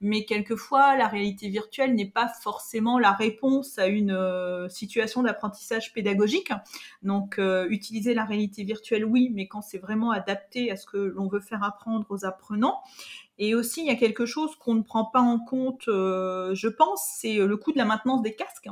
mais 0.00 0.24
quelquefois 0.24 0.96
la 0.96 1.08
réalité 1.08 1.48
virtuelle 1.48 1.94
n'est 1.94 2.10
pas 2.10 2.28
forcément 2.28 2.98
la 2.98 3.12
réponse 3.12 3.78
à 3.78 3.86
une 3.86 4.12
euh, 4.12 4.68
situation 4.68 5.22
d'apprentissage 5.22 5.92
pédagogique. 5.92 6.52
Donc 7.02 7.38
euh, 7.38 7.66
utiliser 7.70 8.14
la 8.14 8.24
réalité 8.24 8.64
virtuelle, 8.64 9.04
oui, 9.04 9.30
mais 9.34 9.48
quand 9.48 9.62
c'est 9.62 9.78
vraiment 9.78 10.10
adapté 10.10 10.70
à 10.70 10.76
ce 10.76 10.86
que 10.86 10.98
l'on 10.98 11.28
veut 11.28 11.40
faire 11.40 11.62
apprendre 11.62 12.06
aux 12.10 12.24
apprenants. 12.24 12.80
Et 13.40 13.54
aussi, 13.54 13.82
il 13.82 13.86
y 13.86 13.90
a 13.90 13.94
quelque 13.94 14.26
chose 14.26 14.56
qu'on 14.56 14.74
ne 14.74 14.82
prend 14.82 15.04
pas 15.04 15.20
en 15.20 15.38
compte, 15.38 15.86
euh, 15.86 16.54
je 16.54 16.66
pense, 16.66 17.00
c'est 17.18 17.36
le 17.36 17.56
coût 17.56 17.72
de 17.72 17.78
la 17.78 17.84
maintenance 17.84 18.20
des 18.22 18.34
casques 18.34 18.68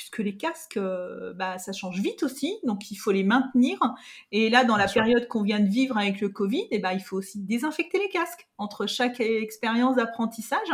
puisque 0.00 0.20
les 0.20 0.34
casques, 0.34 0.78
euh, 0.78 1.34
bah, 1.34 1.58
ça 1.58 1.72
change 1.72 2.00
vite 2.00 2.22
aussi, 2.22 2.56
donc 2.64 2.90
il 2.90 2.96
faut 2.96 3.12
les 3.12 3.22
maintenir. 3.22 3.78
Et 4.32 4.48
là, 4.48 4.64
dans 4.64 4.78
la 4.78 4.88
période 4.88 5.28
qu'on 5.28 5.42
vient 5.42 5.60
de 5.60 5.68
vivre 5.68 5.98
avec 5.98 6.22
le 6.22 6.30
Covid, 6.30 6.62
et 6.62 6.68
eh 6.70 6.78
ben, 6.78 6.92
il 6.92 7.02
faut 7.02 7.18
aussi 7.18 7.38
désinfecter 7.38 7.98
les 7.98 8.08
casques 8.08 8.48
entre 8.56 8.86
chaque 8.86 9.20
expérience 9.20 9.96
d'apprentissage. 9.96 10.70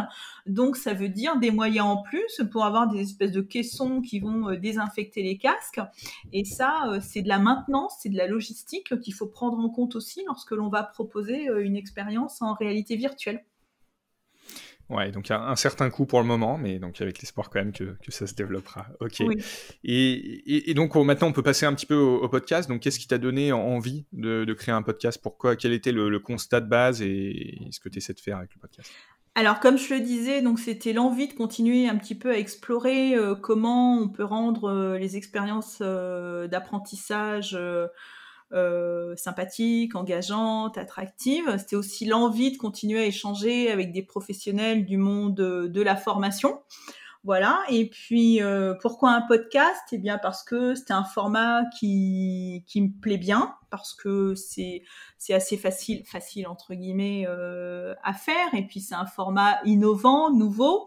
Donc, 0.47 0.77
ça 0.77 0.95
veut 0.95 1.09
dire 1.09 1.41
des 1.41 1.51
moyens 1.51 1.87
en 1.87 2.03
plus 2.03 2.41
pour 2.53 2.65
avoir 2.65 2.87
des 2.87 3.01
espèces 3.01 3.33
de 3.33 3.41
caissons 3.41 4.01
qui 4.01 4.21
vont 4.21 4.51
euh, 4.51 4.57
désinfecter 4.57 5.25
les 5.25 5.39
casques. 5.39 5.81
Et 6.33 6.45
ça, 6.45 6.85
euh, 6.87 7.01
c'est 7.03 7.23
de 7.23 7.29
la 7.29 7.41
maintenance, 7.41 7.97
c'est 7.99 8.11
de 8.11 8.17
la 8.17 8.29
logistique 8.29 8.97
qu'il 9.01 9.13
faut 9.13 9.27
prendre 9.27 9.59
en 9.59 9.71
compte 9.71 9.97
aussi 9.97 10.23
lorsque 10.29 10.53
l'on 10.53 10.69
va 10.69 10.85
proposer 10.85 11.49
une 11.59 11.75
expérience 11.75 12.43
en 12.43 12.55
réalité 12.55 12.95
virtuelle. 12.95 13.45
Ouais, 14.89 15.11
donc 15.11 15.29
il 15.29 15.33
y 15.33 15.35
a 15.35 15.43
un 15.43 15.57
certain 15.57 15.91
coût 15.91 16.07
pour 16.07 16.21
le 16.21 16.27
moment, 16.27 16.59
mais 16.59 16.79
donc 16.79 17.01
avec 17.01 17.21
l'espoir 17.21 17.51
quand 17.51 17.59
même 17.59 17.73
que, 17.73 17.97
que, 18.05 18.13
ça 18.13 18.27
se 18.27 18.35
développera. 18.35 18.87
Ok. 19.01 19.21
Et, 19.83 20.71
et, 20.71 20.75
donc 20.75 20.95
maintenant 20.95 21.29
on 21.29 21.33
peut 21.33 21.43
passer 21.43 21.67
un 21.67 21.75
petit 21.75 21.87
peu 21.87 21.97
au, 21.97 22.29
podcast. 22.29 22.69
Donc 22.69 22.83
qu'est-ce 22.83 23.01
qui 23.01 23.09
t'a 23.09 23.19
donné 23.19 23.53
envie 23.53 24.07
de, 24.13 24.45
de, 24.45 24.55
créer 24.55 24.75
un 24.75 24.83
podcast? 24.83 25.21
Pourquoi? 25.21 25.57
Quel 25.57 25.73
était 25.73 25.91
le, 25.91 26.19
constat 26.21 26.61
de 26.61 26.69
base 26.69 27.03
et, 27.03 27.59
ce 27.73 27.81
que 27.81 27.89
tu 27.89 27.99
essaies 27.99 28.15
de 28.15 28.21
faire 28.21 28.37
avec 28.37 28.55
le 28.55 28.61
podcast? 28.61 28.91
Alors, 29.35 29.61
comme 29.61 29.77
je 29.77 29.93
le 29.93 30.01
disais, 30.01 30.41
donc 30.41 30.59
c'était 30.59 30.95
l'envie 30.95 31.29
de 31.29 31.35
continuer 31.35 31.89
un 31.89 31.97
petit 31.97 32.15
peu 32.15 32.31
à 32.31 32.39
explorer 32.39 33.15
euh, 33.15 33.35
comment 33.35 33.99
on 33.99 34.09
peut 34.09 34.25
rendre 34.25 34.71
euh, 34.71 34.99
les 34.99 35.19
expériences 35.19 35.79
euh, 35.83 36.49
d'apprentissage 36.49 37.59
euh, 38.53 39.17
sympathique, 39.17 39.97
engageante, 39.97 40.79
attractive. 40.79 41.57
C'était 41.59 41.77
aussi 41.77 42.05
l'envie 42.05 42.53
de 42.53 42.57
continuer 42.57 43.01
à 43.01 43.07
échanger 43.07 43.71
avec 43.73 43.93
des 43.93 44.03
professionnels 44.03 44.85
du 44.85 44.99
monde 44.99 45.35
de, 45.35 45.83
la 45.83 45.97
formation. 45.97 46.61
Voilà. 47.25 47.65
Et 47.71 47.91
puis, 47.91 48.41
euh, 48.41 48.75
pourquoi 48.81 49.11
un 49.11 49.23
podcast? 49.23 49.83
Eh 49.91 49.99
bien, 49.99 50.17
parce 50.19 50.45
que 50.45 50.77
c'est 50.77 50.93
un 50.93 51.03
format 51.03 51.65
qui, 51.79 52.65
qui 52.69 52.83
me 52.83 53.01
plaît 53.01 53.19
bien, 53.19 53.57
parce 53.71 53.95
que 53.95 54.37
c'est 54.37 54.85
c'est 55.19 55.35
assez 55.35 55.57
facile, 55.57 56.05
facile 56.07 56.47
entre 56.47 56.75
guillemets 56.75 57.25
euh, 57.29 57.95
à 58.05 58.13
faire. 58.13 58.55
Et 58.55 58.65
puis, 58.65 58.81
c'est 58.81 58.95
un 58.95 59.07
format 59.07 59.59
innovant, 59.65 60.31
nouveau. 60.33 60.87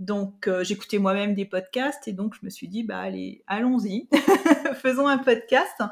Donc, 0.00 0.48
euh, 0.48 0.64
j'écoutais 0.64 0.96
moi-même 0.96 1.34
des 1.34 1.44
podcasts 1.44 2.08
et 2.08 2.12
donc 2.12 2.34
je 2.34 2.40
me 2.42 2.48
suis 2.48 2.68
dit, 2.68 2.82
bah 2.82 2.98
allez, 2.98 3.44
allons-y, 3.46 4.08
faisons 4.76 5.06
un 5.06 5.18
podcast. 5.18 5.82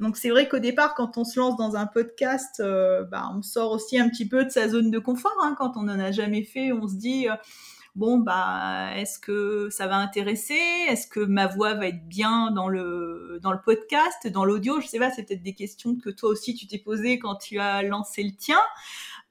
Donc, 0.00 0.16
c'est 0.16 0.30
vrai 0.30 0.48
qu'au 0.48 0.58
départ, 0.58 0.94
quand 0.94 1.16
on 1.16 1.22
se 1.22 1.38
lance 1.38 1.56
dans 1.56 1.76
un 1.76 1.86
podcast, 1.86 2.58
euh, 2.58 3.04
bah, 3.04 3.30
on 3.32 3.40
sort 3.40 3.70
aussi 3.70 4.00
un 4.00 4.08
petit 4.08 4.26
peu 4.26 4.44
de 4.44 4.50
sa 4.50 4.68
zone 4.68 4.90
de 4.90 4.98
confort. 4.98 5.36
Hein. 5.42 5.54
Quand 5.56 5.76
on 5.76 5.82
n'en 5.82 6.00
a 6.00 6.10
jamais 6.10 6.42
fait, 6.42 6.72
on 6.72 6.88
se 6.88 6.96
dit, 6.96 7.28
euh, 7.28 7.36
bon, 7.94 8.18
bah, 8.18 8.96
est-ce 8.96 9.20
que 9.20 9.68
ça 9.70 9.86
va 9.86 9.94
intéresser? 9.94 10.58
Est-ce 10.88 11.06
que 11.06 11.20
ma 11.20 11.46
voix 11.46 11.74
va 11.74 11.86
être 11.86 12.08
bien 12.08 12.50
dans 12.50 12.68
le, 12.68 13.38
dans 13.42 13.52
le 13.52 13.60
podcast, 13.64 14.26
dans 14.26 14.44
l'audio? 14.44 14.80
Je 14.80 14.88
sais 14.88 14.98
pas, 14.98 15.10
c'est 15.10 15.22
peut-être 15.22 15.42
des 15.44 15.54
questions 15.54 15.94
que 15.94 16.10
toi 16.10 16.30
aussi 16.30 16.56
tu 16.56 16.66
t'es 16.66 16.78
posées 16.78 17.20
quand 17.20 17.36
tu 17.36 17.60
as 17.60 17.84
lancé 17.84 18.24
le 18.24 18.32
tien. 18.32 18.58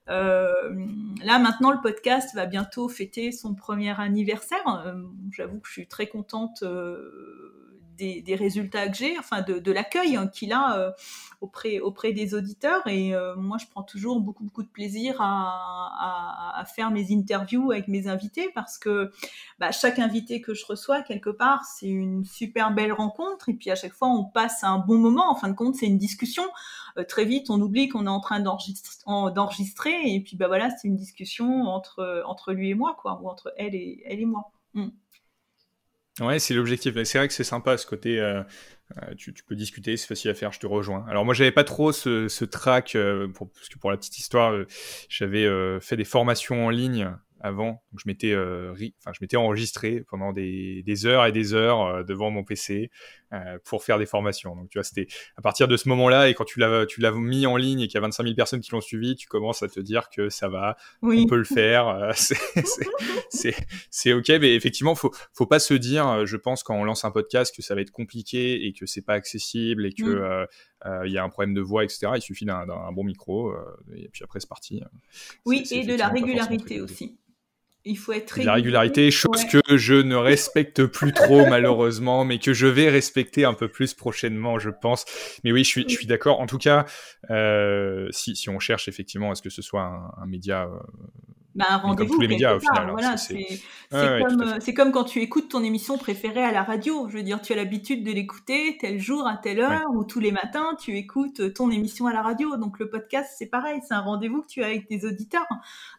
Euh, 0.10 0.88
là 1.24 1.40
maintenant, 1.40 1.72
le 1.72 1.82
podcast 1.82 2.34
va 2.36 2.46
bientôt 2.46 2.90
fêter 2.90 3.32
son 3.32 3.54
premier 3.54 4.00
anniversaire. 4.00 4.84
Euh, 4.86 5.04
j'avoue 5.32 5.60
que 5.60 5.68
je 5.68 5.74
suis 5.74 5.88
très 5.88 6.08
contente 6.08 6.64
euh, 6.64 7.62
des, 7.98 8.36
résultats 8.36 8.88
que 8.90 8.98
j'ai, 8.98 9.16
enfin 9.20 9.42
de, 9.42 9.72
l'accueil 9.72 10.16
hein, 10.16 10.26
qu'il 10.26 10.54
a 10.54 10.96
auprès, 11.40 11.80
auprès 11.80 12.14
des 12.14 12.34
auditeurs. 12.34 12.82
Et 12.88 13.14
moi, 13.38 13.60
je 13.60 13.68
prends 13.68 13.84
toujours 13.84 14.20
beaucoup, 14.22 14.44
beaucoup 14.44 14.64
de 14.64 14.70
plaisir 14.70 15.18
à, 15.20 16.64
faire 16.76 16.90
mes 16.90 17.12
interviews 17.12 17.72
avec 17.72 17.88
mes 17.88 18.08
invités 18.08 18.50
parce 18.56 18.80
que 18.80 19.12
bah, 19.60 19.72
chaque 19.72 20.00
invité 20.00 20.42
que 20.42 20.56
je 20.56 20.66
reçois, 20.66 21.04
quelque 21.04 21.30
part, 21.30 21.64
c'est 21.64 21.90
une 21.90 22.26
super 22.26 22.72
belle 22.72 22.92
rencontre. 22.92 23.50
Et 23.50 23.54
puis 23.54 23.70
à 23.70 23.76
chaque 23.76 23.94
fois, 23.94 24.08
on 24.08 24.24
passe 24.24 24.64
un 24.64 24.80
bon 24.80 24.98
moment. 24.98 25.30
En 25.30 25.36
fin 25.36 25.50
de 25.50 25.56
compte, 25.56 25.76
c'est 25.76 25.86
une 25.86 26.00
discussion. 26.00 26.44
Euh, 26.98 27.04
très 27.04 27.26
vite, 27.26 27.50
on 27.50 27.62
oublie 27.62 27.88
qu'on 27.90 28.06
est 28.06 28.10
en 28.10 28.20
train 28.20 28.40
d'enregistrer. 28.40 30.14
Et 30.14 30.22
puis, 30.22 30.36
bah 30.36 30.48
voilà, 30.48 30.70
c'est 30.70 30.88
une 30.88 30.96
discussion 30.96 31.64
entre, 31.64 32.24
entre 32.26 32.54
lui 32.54 32.70
et 32.70 32.74
moi, 32.74 32.98
quoi, 33.00 33.20
ou 33.22 33.30
entre 33.30 33.54
elle 33.58 33.76
et, 33.76 34.02
elle 34.06 34.20
et 34.20 34.26
moi. 34.26 34.52
Mm. 34.74 34.90
Ouais, 36.20 36.40
c'est 36.40 36.54
l'objectif. 36.54 36.94
C'est 37.04 37.18
vrai 37.18 37.28
que 37.28 37.34
c'est 37.34 37.44
sympa 37.44 37.78
ce 37.78 37.86
côté. 37.86 38.20
Euh, 38.20 38.44
euh, 39.02 39.16
tu, 39.16 39.32
peux 39.32 39.56
discuter, 39.56 39.96
c'est 39.96 40.08
facile 40.08 40.30
à 40.30 40.34
faire, 40.34 40.52
je 40.52 40.60
te 40.60 40.68
rejoins. 40.68 41.06
Alors 41.08 41.24
moi, 41.24 41.34
j'avais 41.34 41.52
pas 41.52 41.64
trop 41.64 41.92
ce, 41.92 42.28
ce 42.28 42.44
track, 42.44 42.96
euh, 42.96 43.30
parce 43.30 43.70
que 43.70 43.80
pour 43.80 43.90
la 43.90 43.98
petite 43.98 44.18
histoire, 44.18 44.54
j'avais 45.08 45.48
fait 45.80 45.96
des 45.96 46.04
formations 46.04 46.66
en 46.66 46.70
ligne 46.70 47.12
avant. 47.42 47.84
Donc 47.92 48.00
je 48.00 48.08
m'étais, 48.08 48.32
euh, 48.32 48.74
enfin, 49.06 49.38
enregistré 49.38 50.04
pendant 50.10 50.32
des, 50.32 50.84
des, 50.84 51.06
heures 51.06 51.26
et 51.26 51.32
des 51.32 51.54
heures 51.54 51.82
euh, 51.82 52.04
devant 52.04 52.32
mon 52.32 52.44
PC 52.44 52.92
euh, 53.34 53.58
pour 53.64 53.84
faire 53.84 53.98
des 53.98 54.06
formations. 54.06 54.56
Donc 54.56 54.70
tu 54.70 54.78
vois, 54.78 54.84
c'était 54.84 55.08
à 55.38 55.42
partir 55.42 55.68
de 55.68 55.78
ce 55.78 55.88
moment-là 55.90 56.30
et 56.30 56.34
quand 56.34 56.44
tu 56.44 56.60
l'as, 56.60 56.86
tu 56.86 57.00
l'as 57.00 57.12
mis 57.12 57.46
en 57.46 57.56
ligne 57.56 57.82
et 57.82 57.88
qu'il 57.88 57.96
y 57.96 57.98
a 57.98 58.02
25 58.02 58.24
000 58.24 58.36
personnes 58.36 58.60
qui 58.60 58.72
l'ont 58.72 58.82
suivi, 58.82 59.16
tu 59.16 59.28
commences 59.28 59.64
à 59.64 59.70
te 59.70 59.80
dire 59.80 60.10
que 60.10 60.30
ça 60.30 60.50
va, 60.50 60.76
on 61.02 61.26
peut 61.28 61.38
le 61.38 61.46
faire, 61.46 61.88
euh, 61.88 62.12
c'est, 63.30 64.14
ok. 64.14 64.30
Mais 64.30 64.56
effectivement, 64.56 64.96
faut, 64.96 65.12
faut 65.34 65.46
pas 65.46 65.60
se 65.60 65.74
dire, 65.74 66.26
je 66.26 66.36
pense 66.36 66.64
quand 66.64 66.76
on 66.76 66.84
lance 66.84 67.06
un 67.06 67.12
podcast 67.12 67.56
que 67.56 67.62
ça 67.62 67.74
va 67.74 67.82
être 67.82 67.92
compliqué 67.92 68.66
et 68.66 68.74
que 68.74 68.86
c'est 68.86 69.06
pas 69.06 69.14
accessible 69.14 69.86
et 69.86 69.94
que 69.94 70.04
mm. 70.04 70.48
euh, 70.88 71.08
y 71.08 71.18
a 71.18 71.24
un 71.24 71.30
problème 71.30 71.54
de 71.54 71.62
voix, 71.62 71.84
etc. 71.84 72.08
Il 72.16 72.22
suffit 72.22 72.46
d'un, 72.46 72.66
d'un 72.66 72.92
bon 72.92 73.04
micro 73.04 73.54
et 73.96 74.10
puis 74.10 74.24
après 74.24 74.40
c'est 74.40 74.50
parti. 74.50 74.82
Oui, 75.46 75.64
et 75.72 75.86
de 75.86 75.96
la 75.96 76.10
régularité 76.10 76.82
aussi. 76.82 77.18
Il 77.84 77.98
faut 77.98 78.14
être 78.14 78.40
La 78.44 78.54
régularité, 78.54 79.10
chose 79.10 79.44
que 79.46 79.78
je 79.78 79.96
ne 79.96 80.16
respecte 80.16 80.86
plus 80.86 81.14
trop 81.14 81.48
malheureusement, 81.48 82.26
mais 82.26 82.38
que 82.38 82.54
je 82.54 82.68
vais 82.68 82.90
respecter 82.90 83.44
un 83.44 83.56
peu 83.56 83.68
plus 83.70 83.94
prochainement, 83.94 84.60
je 84.60 84.70
pense. 84.70 85.06
Mais 85.44 85.52
oui, 85.52 85.64
je 85.64 85.70
suis, 85.70 85.86
je 85.88 85.96
suis 85.96 86.06
d'accord. 86.06 86.42
En 86.42 86.46
tout 86.46 86.60
cas, 86.60 86.86
euh, 87.32 88.08
si, 88.12 88.36
si 88.36 88.50
on 88.50 88.60
cherche 88.60 88.88
effectivement 88.88 89.32
à 89.32 89.36
ce 89.36 89.42
que 89.42 89.50
ce 89.50 89.62
soit 89.62 89.82
un, 89.82 90.12
un 90.22 90.26
média 90.28 90.66
euh, 90.66 90.80
bah, 91.56 91.66
un 91.70 91.78
rendez-vous. 91.78 92.16
tous 92.16 92.22
les 92.22 92.28
médias, 92.28 92.56
au 92.56 92.60
final. 92.60 92.90
Hein, 92.90 92.92
voilà, 92.92 94.60
c'est 94.60 94.74
comme, 94.74 94.92
quand 94.92 95.04
tu 95.04 95.20
écoutes 95.20 95.50
ton 95.50 95.64
émission 95.64 95.98
préférée 95.98 96.44
à 96.44 96.52
la 96.52 96.64
radio. 96.64 97.10
Je 97.10 97.18
veux 97.18 97.24
dire, 97.24 97.42
tu 97.42 97.54
as 97.54 97.56
l'habitude 97.56 98.04
de 98.04 98.12
l'écouter 98.12 98.78
tel 98.80 99.00
jour, 99.00 99.28
à 99.28 99.38
telle 99.38 99.60
heure, 99.60 99.90
ou 99.94 100.04
tous 100.04 100.20
les 100.20 100.32
matins, 100.32 100.76
tu 100.80 100.98
écoutes 100.98 101.54
ton 101.54 101.70
émission 101.70 102.08
à 102.08 102.14
la 102.14 102.22
radio. 102.22 102.56
Donc 102.58 102.80
le 102.80 102.90
podcast, 102.90 103.34
c'est 103.38 103.48
pareil, 103.48 103.82
c'est 103.88 103.94
un 103.94 104.02
rendez-vous 104.02 104.42
que 104.42 104.48
tu 104.48 104.64
as 104.64 104.68
avec 104.68 104.88
tes 104.88 105.06
auditeurs. 105.06 105.48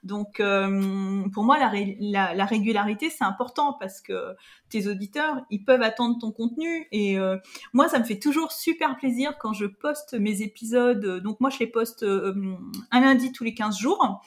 Donc 0.03 0.41
euh, 0.41 1.23
pour 1.33 1.45
moi, 1.45 1.59
la, 1.59 2.35
la, 2.35 2.45
régularité, 2.45 3.11
c'est 3.11 3.25
important 3.25 3.77
parce 3.79 4.01
que 4.01 4.35
tes 4.69 4.89
auditeurs, 4.89 5.37
ils 5.51 5.65
peuvent 5.65 5.83
attendre 5.83 6.19
ton 6.19 6.33
contenu. 6.33 6.89
Et 6.93 7.19
euh, 7.19 7.37
moi, 7.73 7.89
ça 7.89 7.99
me 7.99 8.05
fait 8.05 8.19
toujours 8.19 8.53
super 8.53 8.97
plaisir 8.97 9.37
quand 9.39 9.53
je 9.53 9.67
poste 9.67 10.15
mes 10.15 10.43
épisodes. 10.43 11.21
Donc 11.23 11.41
moi, 11.41 11.51
je 11.51 11.59
les 11.59 11.67
poste 11.67 12.03
euh, 12.03 12.57
un 12.91 13.01
lundi 13.01 13.33
tous 13.33 13.45
les 13.45 13.55
15 13.55 13.79
jours. 13.79 14.23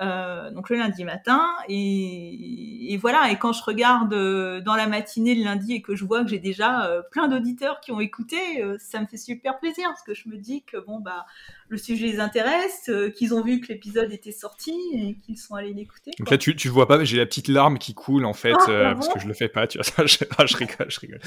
Euh, 0.00 0.50
donc 0.50 0.70
le 0.70 0.76
lundi 0.76 1.04
matin 1.04 1.40
et, 1.68 2.92
et, 2.92 2.96
voilà 2.96 3.30
et 3.30 3.36
quand 3.36 3.52
je 3.52 3.62
regarde 3.62 4.12
euh, 4.12 4.60
dans 4.60 4.74
la 4.74 4.88
matinée 4.88 5.36
le 5.36 5.44
lundi 5.44 5.72
et 5.72 5.82
que 5.82 5.94
je 5.94 6.04
vois 6.04 6.24
que 6.24 6.30
j'ai 6.30 6.40
déjà 6.40 6.86
euh, 6.86 7.00
plein 7.12 7.28
d'auditeurs 7.28 7.78
qui 7.78 7.92
ont 7.92 8.00
écouté 8.00 8.36
ça 8.80 9.00
me 9.00 9.06
fait 9.06 9.16
super 9.16 9.60
plaisir 9.60 9.86
parce 9.86 10.02
que 10.02 10.12
je 10.12 10.28
me 10.28 10.36
dis 10.36 10.64
que 10.64 10.78
bon 10.78 10.98
bah 10.98 11.26
le 11.68 11.78
sujet 11.78 12.06
les 12.06 12.20
intéresse, 12.20 12.84
euh, 12.88 13.10
qu'ils 13.10 13.34
ont 13.34 13.42
vu 13.42 13.60
que 13.60 13.68
l'épisode 13.68 14.12
était 14.12 14.32
sorti 14.32 14.72
et 14.92 15.16
qu'ils 15.24 15.38
sont 15.38 15.54
allés 15.54 15.72
l'écouter. 15.72 16.12
Donc 16.18 16.30
là, 16.30 16.38
tu, 16.38 16.54
tu 16.56 16.68
vois 16.68 16.86
pas, 16.86 16.98
mais 16.98 17.06
j'ai 17.06 17.16
la 17.16 17.26
petite 17.26 17.48
larme 17.48 17.78
qui 17.78 17.94
coule 17.94 18.24
en 18.24 18.32
fait, 18.32 18.54
ah, 18.54 18.70
euh, 18.70 18.94
parce 18.94 19.08
que 19.08 19.18
je 19.18 19.26
le 19.26 19.34
fais 19.34 19.48
pas, 19.48 19.66
tu 19.66 19.78
vois. 19.78 20.06
je, 20.06 20.18
ah, 20.38 20.46
je 20.46 20.56
rigole, 20.56 20.90
je 20.90 21.00
rigole. 21.00 21.20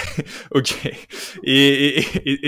ok. 0.50 0.90
Et, 1.44 1.98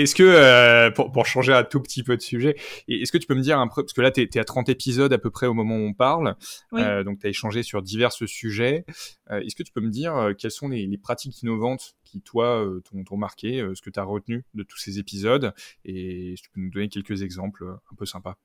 est-ce 0.01 0.15
que, 0.15 0.23
euh, 0.23 0.91
pour, 0.91 1.11
pour, 1.11 1.25
changer 1.25 1.53
un 1.53 1.63
tout 1.63 1.79
petit 1.79 2.03
peu 2.03 2.17
de 2.17 2.21
sujet, 2.21 2.55
est-ce 2.87 3.11
que 3.11 3.17
tu 3.17 3.27
peux 3.27 3.35
me 3.35 3.41
dire 3.41 3.59
un 3.59 3.67
peu, 3.67 3.83
parce 3.83 3.93
que 3.93 4.01
là, 4.01 4.11
tu 4.11 4.21
es, 4.21 4.39
à 4.39 4.43
30 4.43 4.69
épisodes 4.69 5.13
à 5.13 5.17
peu 5.17 5.29
près 5.29 5.47
au 5.47 5.53
moment 5.53 5.64
où 5.73 5.87
on 5.89 5.93
parle, 5.93 6.35
donc 6.71 7.19
tu 7.19 7.27
as 7.27 7.29
échangé 7.29 7.63
sur 7.63 7.81
divers 7.81 8.11
sujets. 8.11 8.85
est-ce 9.29 9.55
que 9.55 9.63
tu 9.63 9.71
peux 9.71 9.81
me 9.81 9.89
dire 9.89 10.31
quelles 10.37 10.51
sont 10.51 10.67
les, 10.67 10.85
les 10.85 10.97
pratiques 10.97 11.41
innovantes 11.41 11.95
qui, 12.03 12.21
toi, 12.21 12.63
euh, 12.63 12.81
t'ont 13.05 13.17
marqué, 13.17 13.59
euh, 13.59 13.75
ce 13.75 13.81
que 13.81 13.89
tu 13.89 13.99
as 13.99 14.03
retenu 14.03 14.45
de 14.53 14.63
tous 14.63 14.77
ces 14.77 14.99
épisodes, 14.99 15.53
et 15.83 16.35
tu 16.41 16.49
peux 16.49 16.61
nous 16.61 16.69
donner 16.69 16.89
quelques 16.89 17.21
exemples 17.21 17.63
euh, 17.63 17.73
un 17.91 17.95
peu 17.95 18.05
sympas. 18.05 18.35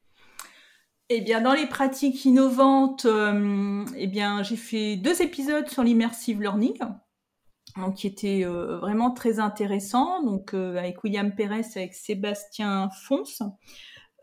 Eh 1.09 1.21
bien, 1.21 1.41
dans 1.41 1.55
les 1.55 1.67
pratiques 1.67 2.25
innovantes, 2.25 3.05
eh 3.97 4.07
bien, 4.07 4.45
j'ai 4.45 4.57
fait 4.57 4.97
deux 4.97 5.23
épisodes 5.23 5.69
sur 5.69 5.83
l'immersive 5.83 6.41
learning, 6.41 6.79
donc, 7.77 7.97
qui 7.97 8.07
étaient 8.07 8.45
vraiment 8.45 9.11
très 9.11 9.41
intéressants, 9.41 10.23
donc 10.23 10.55
avec 10.55 11.03
William 11.03 11.35
Pérez, 11.35 11.67
avec 11.75 11.95
Sébastien 11.95 12.91
Fons. 13.03 13.25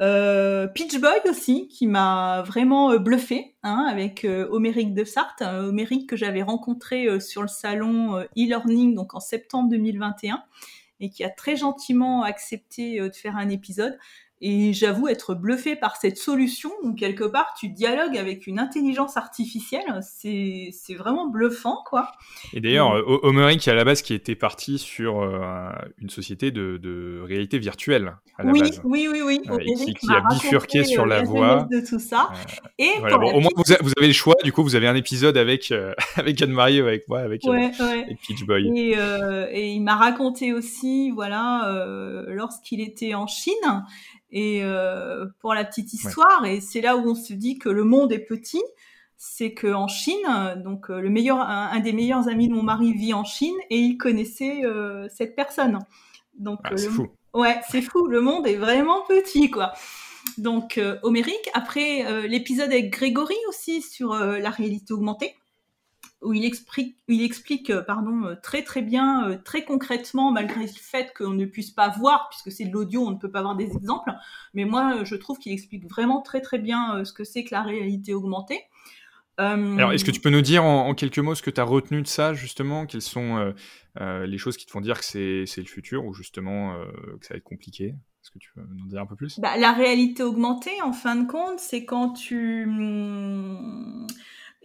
Euh, 0.02 0.68
Peach 0.68 1.00
Boy 1.00 1.20
aussi, 1.28 1.68
qui 1.68 1.88
m'a 1.88 2.44
vraiment 2.44 2.92
euh, 2.92 3.00
bluffé, 3.00 3.56
hein, 3.64 3.88
avec 3.90 4.26
euh, 4.26 4.48
de 4.50 5.04
Sarthe, 5.04 5.42
Oméric 5.42 6.08
que 6.08 6.16
j'avais 6.16 6.44
rencontré 6.44 7.08
euh, 7.08 7.20
sur 7.20 7.42
le 7.42 7.48
salon 7.48 8.20
e-learning 8.38 8.94
donc 8.94 9.16
en 9.16 9.20
septembre 9.20 9.70
2021 9.70 10.44
et 11.00 11.10
qui 11.10 11.24
a 11.24 11.30
très 11.30 11.56
gentiment 11.56 12.24
accepté 12.24 13.00
de 13.00 13.14
faire 13.14 13.38
un 13.38 13.50
épisode. 13.50 13.98
Et 14.40 14.74
j'avoue 14.74 15.08
être 15.08 15.34
bluffé 15.34 15.76
par 15.76 15.96
cette 15.96 16.18
solution 16.18 16.70
où 16.84 16.94
quelque 16.94 17.24
part 17.24 17.56
tu 17.60 17.70
dialogues 17.70 18.18
avec 18.18 18.46
une 18.46 18.60
intelligence 18.60 19.18
artificielle. 19.18 20.00
C'est, 20.02 20.70
c'est 20.72 20.94
vraiment 20.94 21.28
bluffant, 21.28 21.80
quoi. 21.86 22.12
Et 22.54 22.62
d'ailleurs, 22.62 22.92
Omeric, 23.24 23.62
qui 23.62 23.70
à 23.70 23.74
la 23.74 23.84
base 23.84 24.02
qui 24.02 24.14
était 24.14 24.36
parti 24.36 24.78
sur 24.78 25.22
euh, 25.22 25.70
une 26.00 26.10
société 26.10 26.52
de, 26.52 26.78
de, 26.78 27.22
réalité 27.24 27.58
virtuelle. 27.58 28.16
À 28.38 28.44
la 28.44 28.52
oui, 28.52 28.60
base. 28.62 28.82
oui, 28.84 29.08
oui, 29.12 29.22
oui, 29.26 29.42
oui. 29.50 29.76
qui, 29.76 29.94
qui 29.94 30.12
a 30.12 30.22
bifurqué 30.30 30.84
sur 30.84 31.04
euh, 31.04 31.08
la, 31.08 31.24
voie 31.24 31.68
de 31.72 31.80
tout 31.80 32.00
ça. 32.00 32.30
Euh, 32.32 32.64
et 32.78 33.00
voilà, 33.00 33.18
bon, 33.18 33.34
au 33.34 33.40
moins 33.40 33.50
vous, 33.56 33.64
vous, 33.82 33.92
avez 33.98 34.08
le 34.08 34.14
choix. 34.14 34.36
Du 34.44 34.52
coup, 34.52 34.64
vous 34.64 34.76
avez 34.76 34.88
un 34.88 34.96
épisode 34.96 35.38
avec 35.38 35.72
euh, 35.72 35.94
avec 36.16 36.42
Anne-Marie, 36.42 36.80
avec 36.80 37.08
moi, 37.08 37.20
avec, 37.20 37.44
ouais, 37.46 37.72
ouais. 37.80 38.04
avec 38.04 38.20
Peach 38.22 38.46
Boy. 38.46 38.72
Et, 38.76 38.96
et 39.52 39.68
il 39.70 39.82
m'a 39.82 39.96
raconté 39.96 40.54
aussi, 40.54 41.12
voilà, 41.12 42.26
lorsqu'il 42.28 42.82
était 42.82 43.16
en 43.16 43.28
Chine 43.28 43.54
et 44.30 44.62
euh, 44.64 45.26
pour 45.40 45.54
la 45.54 45.64
petite 45.64 45.94
histoire, 45.94 46.46
et 46.46 46.60
c'est 46.60 46.82
là 46.82 46.98
où 46.98 47.12
on 47.12 47.16
se 47.16 47.34
dit 47.34 47.58
que 47.58 47.70
le 47.70 47.84
monde 47.84 48.12
est 48.12 48.20
petit, 48.20 48.64
c'est 49.16 49.54
que 49.54 49.74
en 49.74 49.88
Chine, 49.88 50.62
donc 50.64 50.90
euh, 50.90 51.00
le 51.00 51.10
meilleur, 51.10 51.40
un, 51.40 51.80
des 51.80 51.94
meilleurs 51.94 52.28
amis 52.28 52.48
de 52.50 52.54
mon 52.54 52.64
mari 52.64 52.94
vit 52.94 53.14
en 53.14 53.24
Chine 53.24 53.56
et 53.70 53.80
il 53.80 53.98
connaissait 53.98 54.64
euh, 54.64 55.08
cette 55.10 55.36
personne. 55.36 55.80
Donc 56.38 56.60
ah, 56.66 56.76
c'est 56.76 56.90
fou. 56.90 57.08
Ouais, 57.34 57.60
c'est 57.70 57.82
fou. 57.82 58.08
Le 58.08 58.22
monde 58.22 58.46
est 58.48 58.58
vraiment 58.58 59.04
petit, 59.08 59.50
quoi. 59.50 59.74
Donc 60.38 60.80
Homérique. 61.04 61.50
Après 61.54 62.28
l'épisode 62.28 62.70
avec 62.70 62.92
Grégory 62.92 63.38
aussi 63.48 63.82
sur 63.82 64.14
la 64.14 64.50
réalité 64.50 64.94
augmentée 64.94 65.36
où 66.22 66.34
il 66.34 66.46
explique, 66.46 66.98
il 67.08 67.22
explique 67.24 67.70
euh, 67.70 67.82
pardon, 67.82 68.26
euh, 68.26 68.36
très 68.42 68.64
très 68.64 68.82
bien, 68.82 69.30
euh, 69.30 69.38
très 69.44 69.64
concrètement, 69.64 70.32
malgré 70.32 70.62
le 70.62 70.68
fait 70.68 71.14
qu'on 71.16 71.34
ne 71.34 71.46
puisse 71.46 71.72
pas 71.72 71.90
voir, 71.90 72.30
puisque 72.30 72.52
c'est 72.52 72.66
de 72.66 72.74
l'audio, 72.74 73.06
on 73.06 73.12
ne 73.12 73.18
peut 73.18 73.30
pas 73.30 73.40
avoir 73.40 73.56
des 73.56 73.76
exemples. 73.76 74.12
Mais 74.54 74.66
moi, 74.66 75.04
je 75.04 75.16
trouve 75.16 75.38
qu'il 75.38 75.52
explique 75.52 75.88
vraiment 75.88 76.22
très 76.22 76.42
très 76.42 76.60
bien 76.60 77.04
ce 77.06 77.14
que 77.14 77.24
c'est 77.24 77.44
que 77.44 77.54
la 77.54 77.62
réalité 77.62 78.14
augmentée. 78.14 78.62
Alors, 79.40 79.94
est-ce 79.94 80.04
que 80.04 80.10
tu 80.10 80.20
peux 80.20 80.32
nous 80.32 80.42
dire 80.42 80.64
en, 80.64 80.96
quelques 80.96 81.20
mots 81.20 81.36
ce 81.36 81.44
que 81.44 81.52
tu 81.52 81.62
as 81.62 81.64
retenu 81.64 82.02
de 82.02 82.08
ça, 82.08 82.34
justement 82.34 82.88
Quelles 82.88 83.04
sont 83.04 83.54
les 84.00 84.38
choses 84.40 84.58
qui 84.58 84.66
te 84.66 84.72
font 84.72 84.82
dire 84.82 85.00
que 85.00 85.06
c'est 85.06 85.58
le 85.58 85.66
futur 85.66 86.06
ou 86.06 86.14
justement 86.16 86.76
que 87.20 87.24
ça 87.24 87.36
va 87.36 87.38
être 87.38 87.44
compliqué? 87.44 87.94
Est-ce 88.24 88.32
que 88.32 88.40
tu 88.40 88.50
peux 88.56 88.62
nous 88.62 88.86
en 88.86 88.88
dire 88.88 89.02
un 89.02 89.06
peu 89.06 89.16
plus? 89.16 89.40
Bah, 89.40 89.56
La 89.58 89.74
réalité 89.74 90.24
augmentée, 90.24 90.82
en 90.82 90.92
fin 90.92 91.16
de 91.16 91.28
compte, 91.28 91.60
c'est 91.60 91.86
quand 91.86 92.14
tu... 92.14 92.66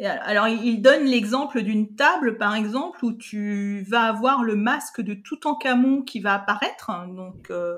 Alors, 0.01 0.49
il 0.49 0.81
donne 0.81 1.05
l'exemple 1.05 1.63
d'une 1.63 1.95
table, 1.95 2.39
par 2.39 2.55
exemple, 2.55 3.05
où 3.05 3.13
tu 3.13 3.83
vas 3.83 4.05
avoir 4.05 4.43
le 4.43 4.57
masque 4.57 5.01
de 5.01 5.15
tout 5.15 5.47
en 5.47 5.55
camon 5.55 6.03
qui 6.03 6.21
va 6.21 6.35
apparaître, 6.35 6.91
hein, 6.91 7.09
donc 7.09 7.51
euh, 7.51 7.77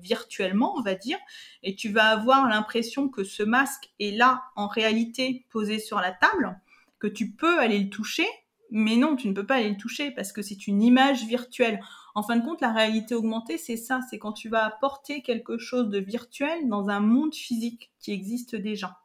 virtuellement, 0.00 0.74
on 0.76 0.80
va 0.80 0.94
dire, 0.94 1.18
et 1.62 1.74
tu 1.74 1.90
vas 1.90 2.06
avoir 2.06 2.48
l'impression 2.48 3.08
que 3.08 3.24
ce 3.24 3.42
masque 3.42 3.90
est 3.98 4.16
là, 4.16 4.44
en 4.54 4.68
réalité, 4.68 5.44
posé 5.50 5.80
sur 5.80 5.98
la 5.98 6.12
table, 6.12 6.58
que 6.98 7.08
tu 7.08 7.32
peux 7.32 7.58
aller 7.58 7.80
le 7.80 7.90
toucher, 7.90 8.26
mais 8.70 8.96
non, 8.96 9.16
tu 9.16 9.28
ne 9.28 9.34
peux 9.34 9.44
pas 9.44 9.56
aller 9.56 9.70
le 9.70 9.76
toucher 9.76 10.12
parce 10.12 10.32
que 10.32 10.40
c'est 10.40 10.66
une 10.66 10.82
image 10.82 11.26
virtuelle. 11.26 11.80
En 12.14 12.22
fin 12.22 12.36
de 12.36 12.44
compte, 12.44 12.62
la 12.62 12.72
réalité 12.72 13.14
augmentée, 13.14 13.58
c'est 13.58 13.76
ça, 13.76 14.00
c'est 14.08 14.18
quand 14.18 14.32
tu 14.32 14.48
vas 14.48 14.64
apporter 14.64 15.20
quelque 15.20 15.58
chose 15.58 15.90
de 15.90 15.98
virtuel 15.98 16.68
dans 16.68 16.88
un 16.88 17.00
monde 17.00 17.34
physique 17.34 17.90
qui 17.98 18.12
existe 18.12 18.56
déjà. 18.56 19.01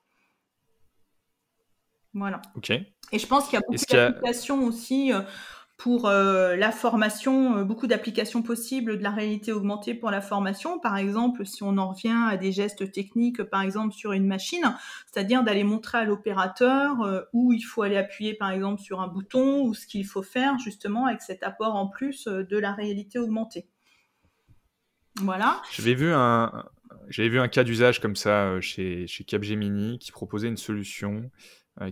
Voilà. 2.14 2.42
Ok. 2.56 2.72
Et 3.12 3.20
je 3.20 3.28
pense 3.28 3.46
qu'il 3.46 3.54
y 3.54 3.58
a 3.58 3.66
beaucoup 3.66 3.84
d'applications 3.90 4.64
aussi 4.66 5.14
euh, 5.14 5.22
pour 5.78 6.08
euh, 6.08 6.56
la 6.56 6.72
formation, 6.72 7.58
euh, 7.58 7.64
beaucoup 7.64 7.88
d'applications 7.88 8.42
possibles 8.42 8.98
de 8.98 9.04
la 9.04 9.12
réalité 9.12 9.54
augmentée 9.54 9.94
pour 9.94 10.12
la 10.12 10.20
formation. 10.20 10.80
Par 10.80 10.98
exemple, 10.98 11.46
si 11.46 11.64
on 11.64 11.78
en 11.78 11.94
revient 11.94 12.18
à 12.30 12.36
des 12.36 12.52
gestes 12.52 12.92
techniques, 12.92 13.44
par 13.44 13.62
exemple 13.62 13.94
sur 13.94 14.12
une 14.12 14.26
machine, 14.26 14.76
c'est-à-dire 15.06 15.44
d'aller 15.44 15.64
montrer 15.64 16.00
à 16.00 16.04
l'opérateur 16.04 17.28
où 17.34 17.54
il 17.54 17.62
faut 17.62 17.84
aller 17.84 17.98
appuyer, 17.98 18.34
par 18.34 18.52
exemple, 18.52 18.82
sur 18.82 19.00
un 19.00 19.08
bouton 19.08 19.62
ou 19.64 19.74
ce 19.74 19.88
qu'il 19.88 20.06
faut 20.06 20.24
faire 20.24 20.58
justement 20.60 21.06
avec 21.06 21.22
cet 21.22 21.44
apport 21.44 21.76
en 21.76 21.88
plus 21.88 22.26
de 22.28 22.58
la 22.58 22.74
réalité 22.74 23.20
augmentée. 23.20 23.68
Voilà. 25.22 25.62
J'avais 25.72 25.96
vu 25.96 26.12
un, 26.14 26.66
j'avais 27.10 27.30
vu 27.30 27.40
un 27.40 27.48
cas 27.48 27.64
d'usage 27.64 28.02
comme 28.02 28.16
ça 28.16 28.60
chez, 28.62 29.08
chez 29.08 29.24
Capgemini 29.24 29.98
qui 30.00 30.12
proposait 30.12 30.48
une 30.48 30.58
solution 30.58 31.32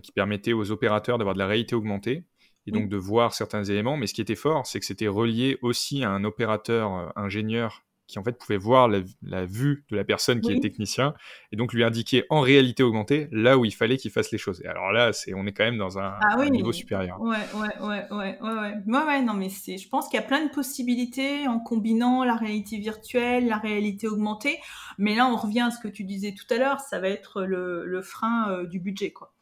qui 0.02 0.12
permettait 0.12 0.52
aux 0.52 0.70
opérateurs 0.70 1.18
d'avoir 1.18 1.34
de 1.34 1.38
la 1.38 1.46
réalité 1.46 1.74
augmentée 1.74 2.24
et 2.66 2.72
donc 2.72 2.88
de 2.88 2.96
voir 2.96 3.32
certains 3.32 3.64
éléments. 3.64 3.96
Mais 3.96 4.06
ce 4.06 4.14
qui 4.14 4.20
était 4.20 4.34
fort, 4.34 4.66
c'est 4.66 4.80
que 4.80 4.86
c'était 4.86 5.08
relié 5.08 5.58
aussi 5.62 6.04
à 6.04 6.10
un 6.10 6.24
opérateur 6.24 6.94
euh, 6.94 7.08
ingénieur 7.16 7.82
qui 8.08 8.20
en 8.20 8.22
fait 8.22 8.38
pouvait 8.38 8.56
voir 8.56 8.86
la, 8.86 9.44
vue 9.46 9.84
de 9.90 9.96
la 9.96 10.04
personne 10.04 10.40
qui 10.40 10.52
est 10.52 10.60
technicien 10.60 11.12
et 11.50 11.56
donc 11.56 11.72
lui 11.72 11.82
indiquer 11.82 12.24
en 12.30 12.40
réalité 12.40 12.84
augmentée 12.84 13.26
là 13.32 13.58
où 13.58 13.64
il 13.64 13.74
fallait 13.74 13.96
qu'il 13.96 14.12
fasse 14.12 14.30
les 14.30 14.38
choses. 14.38 14.62
Et 14.62 14.68
alors 14.68 14.92
là, 14.92 15.12
c'est 15.12 15.34
on 15.34 15.44
est 15.44 15.52
quand 15.52 15.64
même 15.64 15.76
dans 15.76 15.98
un, 15.98 16.16
ah 16.20 16.48
niveau 16.48 16.70
supérieur. 16.70 17.20
Ouais, 17.20 17.36
ouais, 17.54 17.84
ouais, 17.84 18.06
ouais, 18.12 18.38
ouais, 18.40 18.74
ouais, 18.86 19.04
ouais, 19.04 19.22
non, 19.22 19.34
mais 19.34 19.48
c'est, 19.48 19.76
je 19.76 19.88
pense 19.88 20.08
qu'il 20.08 20.20
y 20.20 20.22
a 20.22 20.26
plein 20.26 20.44
de 20.44 20.50
possibilités 20.50 21.48
en 21.48 21.58
combinant 21.58 22.22
la 22.22 22.36
réalité 22.36 22.78
virtuelle, 22.78 23.48
la 23.48 23.58
réalité 23.58 24.06
augmentée. 24.06 24.60
Mais 24.98 25.16
là, 25.16 25.26
on 25.26 25.34
revient 25.34 25.62
à 25.62 25.72
ce 25.72 25.80
que 25.80 25.88
tu 25.88 26.04
disais 26.04 26.32
tout 26.32 26.54
à 26.54 26.58
l'heure, 26.58 26.78
ça 26.78 27.00
va 27.00 27.08
être 27.08 27.42
le, 27.42 27.84
le 27.86 28.02
frein 28.02 28.50
euh, 28.50 28.66
du 28.66 28.78
budget, 28.78 29.10
quoi 29.10 29.35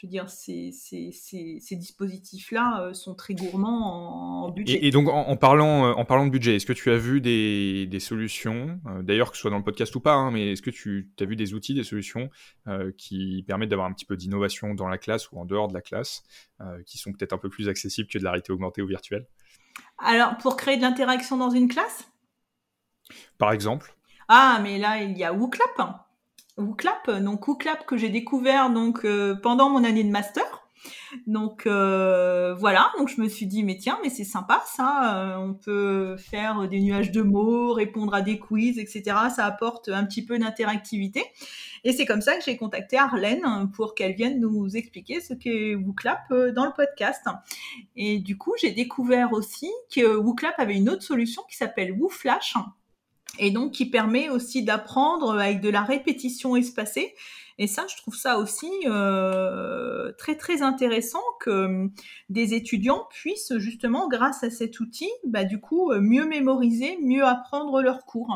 je 0.00 0.06
veux 0.06 0.10
dire, 0.10 0.30
ces, 0.30 0.72
ces, 0.72 1.76
dispositifs-là 1.76 2.84
euh, 2.84 2.94
sont 2.94 3.14
très 3.14 3.34
gourmands 3.34 4.46
en, 4.46 4.50
budget. 4.50 4.78
Et, 4.82 4.90
donc, 4.90 5.08
en, 5.10 5.36
parlant, 5.36 5.88
euh, 5.88 5.92
en 5.92 6.06
parlant 6.06 6.24
de 6.24 6.30
budget, 6.30 6.56
est-ce 6.56 6.64
que 6.64 6.72
tu 6.72 6.90
as 6.90 6.96
vu 6.96 7.20
des, 7.20 8.00
solutions, 8.00 8.80
euh, 8.86 9.02
d'ailleurs 9.02 9.30
que 9.30 9.36
ce 9.36 9.42
soit 9.42 9.50
dans 9.50 9.58
le 9.58 9.62
podcast 9.64 9.94
ou 9.94 10.00
pas, 10.00 10.14
hein, 10.14 10.30
mais 10.30 10.52
est-ce 10.52 10.62
que 10.62 10.70
tu 10.70 11.10
as 11.20 11.24
vu 11.26 11.36
des 11.36 11.52
outils, 11.52 11.74
des 11.74 11.84
solutions 11.84 12.30
qui 12.96 13.44
permettent 13.46 13.68
d'avoir 13.68 13.88
un 13.88 13.92
petit 13.92 14.06
peu 14.06 14.16
d'innovation 14.16 14.72
dans 14.72 14.88
la 14.88 14.96
classe 14.96 15.30
ou 15.32 15.38
en 15.38 15.44
dehors 15.44 15.68
de 15.68 15.74
la 15.74 15.82
classe, 15.82 16.22
qui 16.86 16.96
sont 16.96 17.12
peut-être 17.12 17.34
un 17.34 17.38
peu 17.38 17.50
plus 17.50 17.68
accessibles 17.68 18.08
que 18.08 18.18
de 18.18 18.24
la 18.24 18.30
réalité 18.30 18.52
augmentée 18.52 18.80
ou 18.80 18.86
virtuelle? 18.86 19.26
Alors, 19.98 20.38
pour 20.38 20.56
créer 20.56 20.78
de 20.78 20.82
l'interaction 20.82 21.36
dans 21.36 21.50
une 21.50 21.68
classe? 21.68 22.10
Par 23.36 23.52
exemple. 23.52 23.94
Ah, 24.28 24.60
mais 24.62 24.78
là, 24.78 25.02
il 25.02 25.18
y 25.18 25.24
a 25.24 25.32
WooClap 25.34 25.78
WooClap, 26.60 27.10
donc 27.22 27.46
WooClap 27.46 27.86
que 27.86 27.96
j'ai 27.96 28.08
découvert 28.08 28.70
donc 28.70 29.04
euh, 29.04 29.34
pendant 29.34 29.70
mon 29.70 29.84
année 29.84 30.04
de 30.04 30.10
master. 30.10 30.44
Donc 31.26 31.66
euh, 31.66 32.54
voilà, 32.54 32.90
donc 32.96 33.08
je 33.08 33.20
me 33.20 33.28
suis 33.28 33.46
dit 33.46 33.64
mais 33.64 33.76
tiens 33.76 33.98
mais 34.02 34.08
c'est 34.08 34.24
sympa 34.24 34.62
ça, 34.64 35.16
euh, 35.16 35.36
on 35.36 35.52
peut 35.52 36.16
faire 36.16 36.68
des 36.68 36.80
nuages 36.80 37.10
de 37.10 37.20
mots, 37.20 37.72
répondre 37.72 38.14
à 38.14 38.22
des 38.22 38.38
quiz, 38.38 38.78
etc. 38.78 39.02
Ça 39.34 39.44
apporte 39.44 39.88
un 39.88 40.04
petit 40.04 40.24
peu 40.24 40.38
d'interactivité. 40.38 41.24
Et 41.84 41.92
c'est 41.92 42.06
comme 42.06 42.20
ça 42.20 42.36
que 42.36 42.44
j'ai 42.44 42.56
contacté 42.56 42.96
Arlène 42.96 43.70
pour 43.74 43.94
qu'elle 43.94 44.14
vienne 44.14 44.40
nous 44.40 44.76
expliquer 44.76 45.20
ce 45.20 45.34
qu'est 45.34 45.74
WooClap 45.74 46.32
dans 46.54 46.64
le 46.64 46.72
podcast. 46.72 47.26
Et 47.96 48.18
du 48.18 48.38
coup 48.38 48.54
j'ai 48.60 48.70
découvert 48.70 49.32
aussi 49.32 49.70
que 49.94 50.16
WooClap 50.16 50.54
avait 50.58 50.76
une 50.76 50.88
autre 50.88 51.02
solution 51.02 51.42
qui 51.50 51.56
s'appelle 51.56 51.92
WooFlash 51.92 52.54
et 53.38 53.50
donc 53.50 53.72
qui 53.72 53.88
permet 53.88 54.28
aussi 54.28 54.64
d'apprendre 54.64 55.38
avec 55.38 55.60
de 55.60 55.68
la 55.68 55.82
répétition 55.82 56.56
espacée. 56.56 57.14
Et 57.60 57.66
ça, 57.66 57.84
je 57.90 57.96
trouve 57.98 58.16
ça 58.16 58.38
aussi 58.38 58.70
euh, 58.86 60.12
très 60.16 60.34
très 60.34 60.62
intéressant 60.62 61.20
que 61.40 61.50
euh, 61.50 61.88
des 62.30 62.54
étudiants 62.54 63.06
puissent 63.10 63.52
justement, 63.58 64.08
grâce 64.08 64.42
à 64.42 64.48
cet 64.48 64.80
outil, 64.80 65.10
bah, 65.26 65.44
du 65.44 65.60
coup, 65.60 65.92
euh, 65.92 66.00
mieux 66.00 66.24
mémoriser, 66.24 66.96
mieux 67.02 67.22
apprendre 67.22 67.82
leurs 67.82 68.06
cours. 68.06 68.34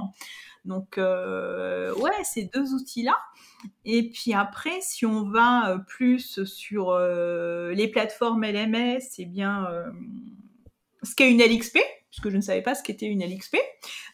Donc, 0.67 0.97
ouais, 0.99 2.25
ces 2.25 2.51
deux 2.53 2.73
outils-là. 2.75 3.17
Et 3.87 4.11
puis 4.11 4.33
après, 4.33 4.79
si 4.81 5.05
on 5.05 5.29
va 5.29 5.79
plus 5.87 6.43
sur 6.45 6.99
les 6.99 7.89
plateformes 7.89 8.43
LMS, 8.43 9.01
c'est 9.11 9.27
bien 9.27 9.69
ce 11.03 11.15
qu'est 11.15 11.31
une 11.31 11.43
LXP, 11.43 11.79
puisque 12.14 12.31
je 12.31 12.37
ne 12.37 12.42
savais 12.42 12.62
pas 12.62 12.77
ce 12.77 12.83
qu'était 12.85 13.07
une 13.07 13.24
LXP. 13.24 13.57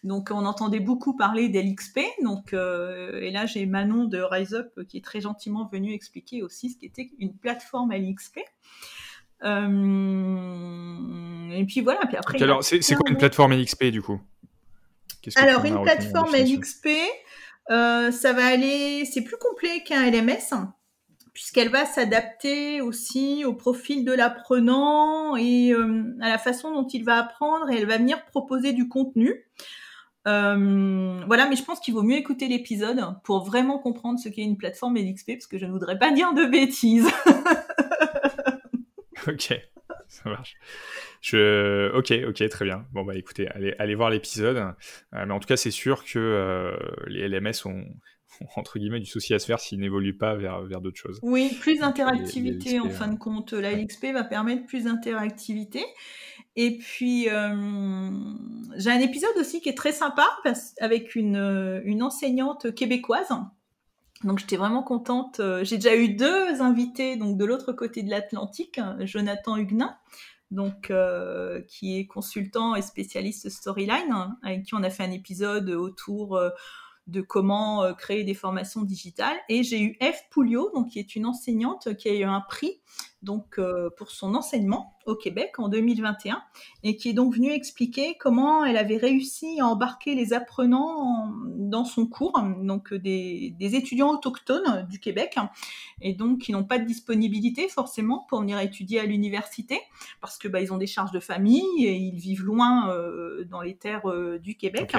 Donc 0.05 0.31
on 0.33 0.47
entendait 0.47 0.81
beaucoup 0.81 1.15
parler 1.15 1.51
d'LXP. 1.51 2.01
Donc 2.25 2.55
euh, 2.55 3.21
et 3.21 3.31
là 3.31 3.45
j'ai 3.45 3.67
Manon 3.67 4.05
de 4.05 4.19
Rise 4.19 4.55
Up 4.55 4.73
qui 4.89 4.97
est 4.97 5.05
très 5.05 5.21
gentiment 5.21 5.69
venue 5.71 5.93
expliquer 5.93 6.43
aussi 6.43 6.71
ce 6.71 6.79
qu'était 6.79 7.11
une 7.19 7.37
plateforme 7.37 7.93
LXP. 7.93 8.39
Euh, 9.45 9.69
et 11.53 11.65
puis 11.67 11.83
voilà. 11.83 12.01
Puis 12.07 12.17
après. 12.17 12.43
alors 12.43 12.65
c'est 12.65 12.81
quoi 12.95 13.11
une 13.11 13.19
plateforme 13.19 13.53
LXP 13.53 13.85
du 13.87 14.01
coup? 14.01 14.19
Alors 15.37 15.67
une 15.67 15.83
plateforme 15.83 16.35
LXP, 16.35 16.89
euh, 17.71 18.11
ça 18.11 18.33
va 18.33 18.47
aller, 18.47 19.05
c'est 19.05 19.21
plus 19.21 19.37
complet 19.37 19.83
qu'un 19.85 20.11
LMS 20.11 20.55
puisqu'elle 21.33 21.69
va 21.69 21.85
s'adapter 21.85 22.81
aussi 22.81 23.45
au 23.45 23.55
profil 23.55 24.05
de 24.05 24.13
l'apprenant 24.13 25.37
et 25.37 25.73
euh, 25.73 26.17
à 26.21 26.29
la 26.29 26.39
façon 26.39 26.73
dont 26.73 26.87
il 26.87 27.05
va 27.05 27.19
apprendre 27.19 27.71
et 27.71 27.77
elle 27.77 27.87
va 27.87 27.99
venir 27.99 28.25
proposer 28.27 28.73
du 28.73 28.89
contenu. 28.89 29.45
Euh, 30.29 31.23
voilà, 31.27 31.49
mais 31.49 31.57
je 31.57 31.65
pense 31.65 31.81
qu'il 31.81 31.95
vaut 31.95 32.03
mieux 32.03 32.17
écouter 32.17 32.49
l'épisode 32.49 33.01
pour 33.25 33.45
vraiment 33.45 33.79
comprendre 33.79 34.19
ce 34.19 34.29
qu'est 34.29 34.43
une 34.43 34.59
plateforme 34.59 34.99
LXP, 34.99 35.33
parce 35.33 35.47
que 35.47 35.59
je 35.59 35.67
ne 35.67 35.71
voudrais 35.71 35.99
pas 35.99 36.13
dire 36.13 36.35
de 36.35 36.45
bêtises. 36.45 37.09
ok, 39.27 39.55
ça 40.09 40.29
marche. 40.29 40.57
Ok, 41.33 42.13
ok, 42.27 42.49
très 42.49 42.65
bien. 42.65 42.87
Bon 42.93 43.05
bah 43.05 43.15
écoutez, 43.15 43.49
allez, 43.49 43.75
allez 43.79 43.95
voir 43.95 44.11
l'épisode. 44.11 44.57
Euh, 44.57 45.25
mais 45.27 45.33
en 45.33 45.41
tout 45.41 45.49
cas, 45.49 45.57
c'est 45.57 45.71
sûr 45.71 46.05
que 46.05 46.77
les 47.07 47.29
LMS 47.29 47.67
ont, 47.67 47.85
entre 48.57 48.79
guillemets 48.79 49.01
du 49.01 49.07
souci 49.07 49.35
à 49.35 49.39
se 49.39 49.47
faire 49.47 49.61
s'il 49.61 49.81
n'évolue 49.81 50.17
pas 50.17 50.35
vers, 50.35 50.63
vers 50.63 50.81
d'autres 50.81 50.99
choses. 50.99 51.19
Oui, 51.23 51.57
plus 51.61 51.81
d'interactivité 51.81 52.81
en 52.81 52.91
fin 52.91 53.09
de 53.09 53.19
compte. 53.19 53.53
La 53.53 53.73
LXP 53.73 54.07
va 54.13 54.25
permettre 54.25 54.67
plus 54.67 54.85
d'interactivité. 54.85 55.85
Et 56.57 56.79
puis, 56.79 57.29
euh, 57.29 58.11
j'ai 58.77 58.91
un 58.91 58.99
épisode 58.99 59.37
aussi 59.39 59.61
qui 59.61 59.69
est 59.69 59.77
très 59.77 59.93
sympa 59.93 60.27
avec 60.81 61.15
une, 61.15 61.81
une 61.85 62.03
enseignante 62.03 62.75
québécoise. 62.75 63.29
Donc, 64.25 64.39
j'étais 64.39 64.57
vraiment 64.57 64.83
contente. 64.83 65.41
J'ai 65.63 65.77
déjà 65.77 65.97
eu 65.97 66.15
deux 66.15 66.61
invités 66.61 67.17
donc 67.17 67.39
de 67.39 67.45
l'autre 67.45 67.73
côté 67.73 68.03
de 68.03 68.11
l'Atlantique, 68.11 68.81
Jonathan 69.01 69.57
Huguenin, 69.57 69.97
donc 70.51 70.91
euh, 70.91 71.63
qui 71.69 71.99
est 71.99 72.07
consultant 72.07 72.75
et 72.75 72.83
spécialiste 72.83 73.49
storyline, 73.49 74.37
avec 74.43 74.65
qui 74.65 74.75
on 74.75 74.83
a 74.83 74.91
fait 74.91 75.05
un 75.05 75.13
épisode 75.13 75.71
autour 75.71 76.37
euh, 76.37 76.51
de 77.07 77.21
comment 77.21 77.83
euh, 77.83 77.93
créer 77.93 78.25
des 78.25 78.35
formations 78.35 78.83
digitales. 78.83 79.37
Et 79.49 79.63
j'ai 79.63 79.81
eu 79.81 79.97
Eve 80.01 80.21
Pouliot, 80.31 80.71
qui 80.91 80.99
est 80.99 81.17
une 81.17 81.27
enseignante 81.27 81.95
qui 81.97 82.09
a 82.09 82.15
eu 82.15 82.25
un 82.25 82.41
prix 82.41 82.81
donc 83.23 83.59
euh, 83.59 83.91
pour 83.99 84.11
son 84.11 84.35
enseignement 84.35 84.97
au 85.05 85.15
Québec 85.15 85.59
en 85.59 85.69
2021 85.69 86.43
et 86.85 86.97
qui 86.97 87.11
est 87.11 87.13
donc 87.13 87.35
venue 87.35 87.51
expliquer 87.51 88.17
comment 88.19 88.65
elle 88.65 88.79
avait 88.79 88.97
réussi 88.97 89.61
à 89.61 89.67
embarquer 89.67 90.15
les 90.15 90.33
apprenants 90.33 91.31
dans 91.45 91.85
son 91.85 92.07
cours, 92.07 92.41
donc 92.63 92.95
euh, 92.95 92.99
des, 92.99 93.55
étudiants 93.61 94.11
autochtones 94.11 94.87
du 94.89 95.01
Québec 95.01 95.37
et 96.01 96.15
donc 96.15 96.39
qui 96.39 96.53
n'ont 96.53 96.65
pas 96.65 96.79
de 96.79 96.85
disponibilité 96.85 97.69
forcément 97.69 98.25
pour 98.29 98.41
venir 98.41 98.59
étudier 98.59 99.01
à 99.01 99.05
l'université 99.05 99.79
parce 100.23 100.39
que 100.39 100.49
bah, 100.49 100.63
ils 100.63 100.73
ont 100.73 100.79
des 100.79 100.87
charges 100.87 101.13
de 101.13 101.21
famille 101.21 101.85
et 101.85 101.95
ils 101.95 102.19
vivent 102.19 102.45
loin 102.45 102.95
dans 103.49 103.61
les 103.61 103.77
terres 103.77 104.11
du 104.41 104.57
Québec. 104.57 104.97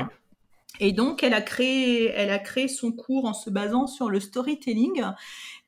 Et 0.80 0.94
donc, 0.94 1.24
elle 1.24 1.34
a 1.34 1.42
créé, 1.42 2.12
elle 2.16 2.32
a 2.32 2.40
créé 2.40 2.68
son 2.68 2.92
cours 2.92 3.26
en 3.26 3.34
se 3.34 3.50
basant 3.50 3.88
sur 3.88 4.10
le 4.10 4.20
storytelling. 4.20 5.04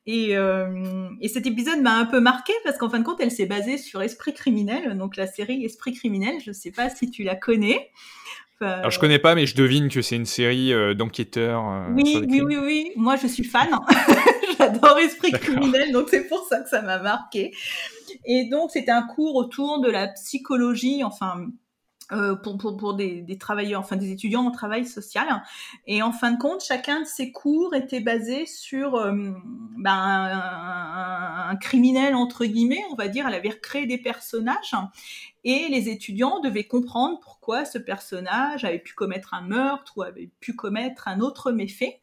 Et, 0.06 0.36
euh, 0.36 1.08
et 1.20 1.28
cet 1.28 1.46
épisode 1.46 1.80
m'a 1.80 1.96
un 1.96 2.04
peu 2.04 2.20
marqué 2.20 2.52
parce 2.64 2.76
qu'en 2.76 2.90
fin 2.90 2.98
de 2.98 3.04
compte, 3.04 3.20
elle 3.20 3.30
s'est 3.30 3.46
basée 3.46 3.78
sur 3.78 4.02
Esprit 4.02 4.34
criminel, 4.34 4.96
donc 4.98 5.16
la 5.16 5.26
série 5.26 5.64
Esprit 5.64 5.92
criminel. 5.92 6.40
Je 6.44 6.52
sais 6.52 6.70
pas 6.70 6.90
si 6.90 7.10
tu 7.10 7.22
la 7.22 7.36
connais. 7.36 7.90
Alors 8.60 8.90
je 8.90 8.98
connais 8.98 9.18
pas, 9.18 9.34
mais 9.34 9.46
je 9.46 9.56
devine 9.56 9.88
que 9.88 10.00
c'est 10.00 10.16
une 10.16 10.26
série 10.26 10.72
euh, 10.72 10.94
d'enquêteurs. 10.94 11.68
Euh, 11.68 11.86
oui, 11.94 12.24
oui, 12.28 12.40
oui, 12.40 12.56
oui. 12.56 12.92
Moi, 12.96 13.16
je 13.16 13.26
suis 13.26 13.44
fan. 13.44 13.68
J'adore 14.58 14.98
Esprit 14.98 15.32
criminel, 15.32 15.92
donc 15.92 16.08
c'est 16.08 16.26
pour 16.28 16.46
ça 16.48 16.60
que 16.60 16.68
ça 16.68 16.80
m'a 16.82 16.98
marqué. 16.98 17.52
Et 18.24 18.48
donc, 18.48 18.70
c'était 18.70 18.92
un 18.92 19.02
cours 19.02 19.34
autour 19.34 19.80
de 19.80 19.90
la 19.90 20.08
psychologie, 20.08 21.02
enfin, 21.04 21.46
euh, 22.12 22.34
pour, 22.36 22.58
pour, 22.58 22.76
pour 22.76 22.94
des, 22.94 23.22
des, 23.22 23.38
travailleurs, 23.38 23.80
enfin 23.80 23.96
des 23.96 24.12
étudiants 24.12 24.44
en 24.44 24.50
travail 24.50 24.86
social. 24.86 25.42
Et 25.86 26.02
en 26.02 26.12
fin 26.12 26.32
de 26.32 26.38
compte, 26.38 26.62
chacun 26.62 27.00
de 27.00 27.06
ces 27.06 27.32
cours 27.32 27.74
était 27.74 28.00
basé 28.00 28.44
sur 28.46 28.96
euh, 28.96 29.30
ben, 29.78 29.90
un, 31.48 31.56
criminel, 31.56 32.14
entre 32.14 32.44
guillemets, 32.44 32.84
on 32.92 32.94
va 32.94 33.08
dire. 33.08 33.26
Elle 33.26 33.34
avait 33.34 33.50
recréé 33.50 33.86
des 33.86 33.98
personnages 33.98 34.74
et 35.44 35.68
les 35.68 35.88
étudiants 35.88 36.40
devaient 36.40 36.64
comprendre 36.64 37.20
pourquoi 37.20 37.64
ce 37.64 37.78
personnage 37.78 38.64
avait 38.64 38.78
pu 38.78 38.94
commettre 38.94 39.32
un 39.34 39.42
meurtre 39.42 39.94
ou 39.96 40.02
avait 40.02 40.30
pu 40.40 40.54
commettre 40.54 41.08
un 41.08 41.20
autre 41.20 41.52
méfait. 41.52 42.00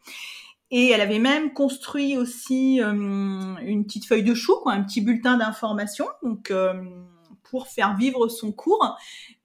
Et 0.72 0.90
elle 0.90 1.02
avait 1.02 1.20
même 1.20 1.54
construit 1.54 2.18
aussi 2.18 2.82
euh, 2.82 2.92
une 2.92 3.86
petite 3.86 4.06
feuille 4.06 4.24
de 4.24 4.34
chou, 4.34 4.56
quoi, 4.64 4.72
un 4.72 4.82
petit 4.84 5.02
bulletin 5.02 5.38
d'information, 5.38 6.08
donc 6.24 6.50
euh, 6.50 6.74
pour 7.44 7.68
faire 7.68 7.98
vivre 7.98 8.30
son 8.30 8.54
cours. 8.54 8.98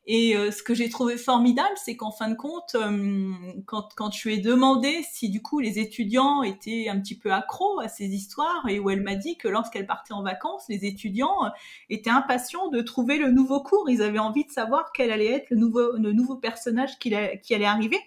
Et 0.08 0.36
euh, 0.36 0.52
ce 0.52 0.62
que 0.62 0.72
j'ai 0.72 0.88
trouvé 0.88 1.16
formidable, 1.16 1.74
c'est 1.74 1.96
qu'en 1.96 2.12
fin 2.12 2.28
de 2.28 2.36
compte, 2.36 2.76
euh, 2.76 3.32
quand, 3.66 3.88
quand 3.96 4.12
je 4.12 4.28
lui 4.28 4.36
ai 4.36 4.38
demandé 4.38 5.04
si 5.10 5.30
du 5.30 5.42
coup 5.42 5.58
les 5.58 5.80
étudiants 5.80 6.44
étaient 6.44 6.88
un 6.88 7.00
petit 7.00 7.18
peu 7.18 7.32
accros 7.32 7.80
à 7.80 7.88
ces 7.88 8.06
histoires, 8.06 8.64
et 8.68 8.78
où 8.78 8.88
elle 8.88 9.02
m'a 9.02 9.16
dit 9.16 9.36
que 9.36 9.48
lorsqu'elle 9.48 9.86
partait 9.86 10.14
en 10.14 10.22
vacances, 10.22 10.64
les 10.68 10.84
étudiants 10.84 11.44
euh, 11.44 11.48
étaient 11.90 12.10
impatients 12.10 12.68
de 12.68 12.80
trouver 12.82 13.18
le 13.18 13.32
nouveau 13.32 13.60
cours. 13.60 13.90
Ils 13.90 14.00
avaient 14.00 14.20
envie 14.20 14.44
de 14.44 14.52
savoir 14.52 14.92
quel 14.94 15.10
allait 15.10 15.32
être 15.32 15.50
le 15.50 15.56
nouveau, 15.56 15.96
le 15.96 16.12
nouveau 16.12 16.36
personnage 16.36 16.98
qui, 17.00 17.12
allait 17.12 17.64
arriver 17.64 17.98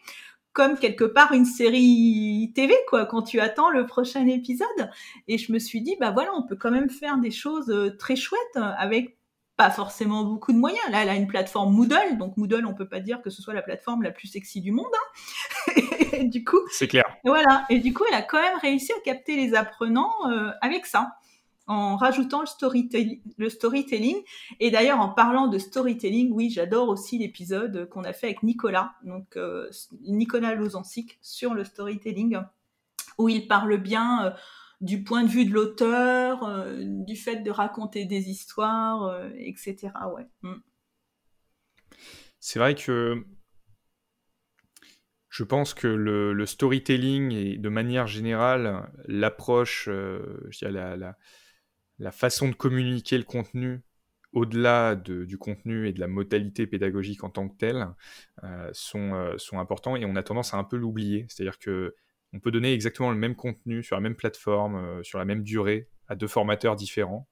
comme 0.53 0.77
quelque 0.77 1.03
part 1.05 1.33
une 1.33 1.45
série 1.45 2.51
TV, 2.55 2.73
quoi, 2.88 3.05
quand 3.05 3.21
tu 3.21 3.39
attends 3.39 3.69
le 3.69 3.85
prochain 3.85 4.25
épisode. 4.25 4.89
Et 5.27 5.38
je 5.38 5.51
me 5.53 5.59
suis 5.59 5.81
dit, 5.81 5.95
bah 5.99 6.12
voilà, 6.12 6.31
on 6.35 6.43
peut 6.43 6.55
quand 6.55 6.71
même 6.71 6.89
faire 6.89 7.17
des 7.17 7.31
choses 7.31 7.71
très 7.97 8.15
chouettes 8.15 8.57
avec 8.77 9.18
pas 9.60 9.69
forcément 9.69 10.24
beaucoup 10.24 10.54
de 10.54 10.58
moyens. 10.58 10.89
Là, 10.89 11.04
elle 11.04 11.10
a 11.10 11.15
une 11.15 11.28
plateforme 11.28 11.76
Moodle, 11.76 12.17
donc 12.17 12.38
Moodle, 12.38 12.65
on 12.65 12.74
peut 12.74 12.88
pas 12.88 13.02
dire 13.02 13.22
que 13.22 13.30
ce 13.30 13.41
soit 13.41 13.54
la 13.54 13.62
plateforme 13.62 14.04
la 14.04 14.12
plus 14.12 14.30
sexy 14.30 14.62
du 14.62 14.72
monde. 14.72 14.88
Hein. 15.67 15.74
et 16.13 16.24
du 16.24 16.45
coup, 16.45 16.62
c'est 16.72 16.88
clair. 16.88 17.04
Voilà. 17.26 17.65
Et 17.69 17.80
du 17.80 17.93
coup, 17.93 18.06
elle 18.08 18.15
a 18.15 18.22
quand 18.22 18.41
même 18.41 18.58
réussi 18.62 18.93
à 18.93 19.02
capter 19.02 19.36
les 19.36 19.56
apprenants 19.56 20.13
euh, 20.30 20.52
avec 20.62 20.86
ça, 20.86 21.12
en 21.67 21.98
rajoutant 21.98 22.39
le, 22.39 22.45
storytelling. 22.45 23.19
Le 23.38 23.50
storytelling. 23.50 24.15
Et 24.62 24.72
d'ailleurs, 24.72 25.02
en 25.02 25.10
parlant 25.10 25.48
de 25.48 25.58
storytelling, 25.58 26.32
oui, 26.32 26.50
j'adore 26.50 26.88
aussi 26.88 27.17
l'épisode 27.17 27.89
qu'on 27.89 28.06
a 28.06 28.13
fait 28.13 28.28
avec 28.28 28.43
Nicolas, 28.43 28.93
donc 29.04 29.36
euh, 29.36 29.69
Nicolas 30.04 30.56
Lozancic 30.56 31.19
sur 31.22 31.54
le 31.54 31.65
storytelling, 31.65 32.39
où 33.17 33.28
il 33.28 33.45
parle 33.45 33.76
bien. 33.76 34.24
Euh, 34.24 34.32
du 34.81 35.03
point 35.03 35.23
de 35.23 35.29
vue 35.29 35.45
de 35.45 35.51
l'auteur, 35.51 36.43
euh, 36.43 36.77
du 36.81 37.15
fait 37.15 37.37
de 37.37 37.51
raconter 37.51 38.05
des 38.05 38.29
histoires, 38.29 39.03
euh, 39.03 39.29
etc. 39.35 39.89
Ouais. 40.13 40.25
Mm. 40.41 40.61
C'est 42.39 42.59
vrai 42.59 42.75
que 42.75 43.25
je 45.29 45.43
pense 45.43 45.73
que 45.73 45.87
le, 45.87 46.45
storytelling 46.45 47.31
et 47.33 47.57
de 47.57 47.69
manière 47.69 48.07
générale 48.07 48.89
l'approche, 49.05 49.89
euh, 49.89 50.49
la, 50.61 52.11
façon 52.11 52.47
de 52.47 52.55
communiquer 52.55 53.17
le 53.17 53.25
contenu 53.25 53.81
au-delà 54.31 54.95
de, 54.95 55.25
du 55.25 55.37
contenu 55.37 55.87
et 55.87 55.93
de 55.93 55.99
la 55.99 56.07
modalité 56.07 56.67
pédagogique 56.67 57.23
en 57.23 57.29
tant 57.29 57.49
que 57.49 57.57
telle, 57.57 57.87
sont, 58.73 59.33
sont 59.37 59.59
importants 59.59 59.95
et 59.95 60.05
on 60.05 60.15
a 60.15 60.23
tendance 60.23 60.53
à 60.53 60.57
un 60.57 60.63
peu 60.63 60.77
l'oublier. 60.77 61.25
C'est-à-dire 61.29 61.57
que 61.57 61.95
on 62.33 62.39
peut 62.39 62.51
donner 62.51 62.73
exactement 62.73 63.09
le 63.11 63.17
même 63.17 63.35
contenu 63.35 63.83
sur 63.83 63.95
la 63.95 64.01
même 64.01 64.15
plateforme, 64.15 64.75
euh, 64.75 65.03
sur 65.03 65.17
la 65.17 65.25
même 65.25 65.43
durée, 65.43 65.89
à 66.07 66.15
deux 66.15 66.27
formateurs 66.27 66.75
différents. 66.75 67.27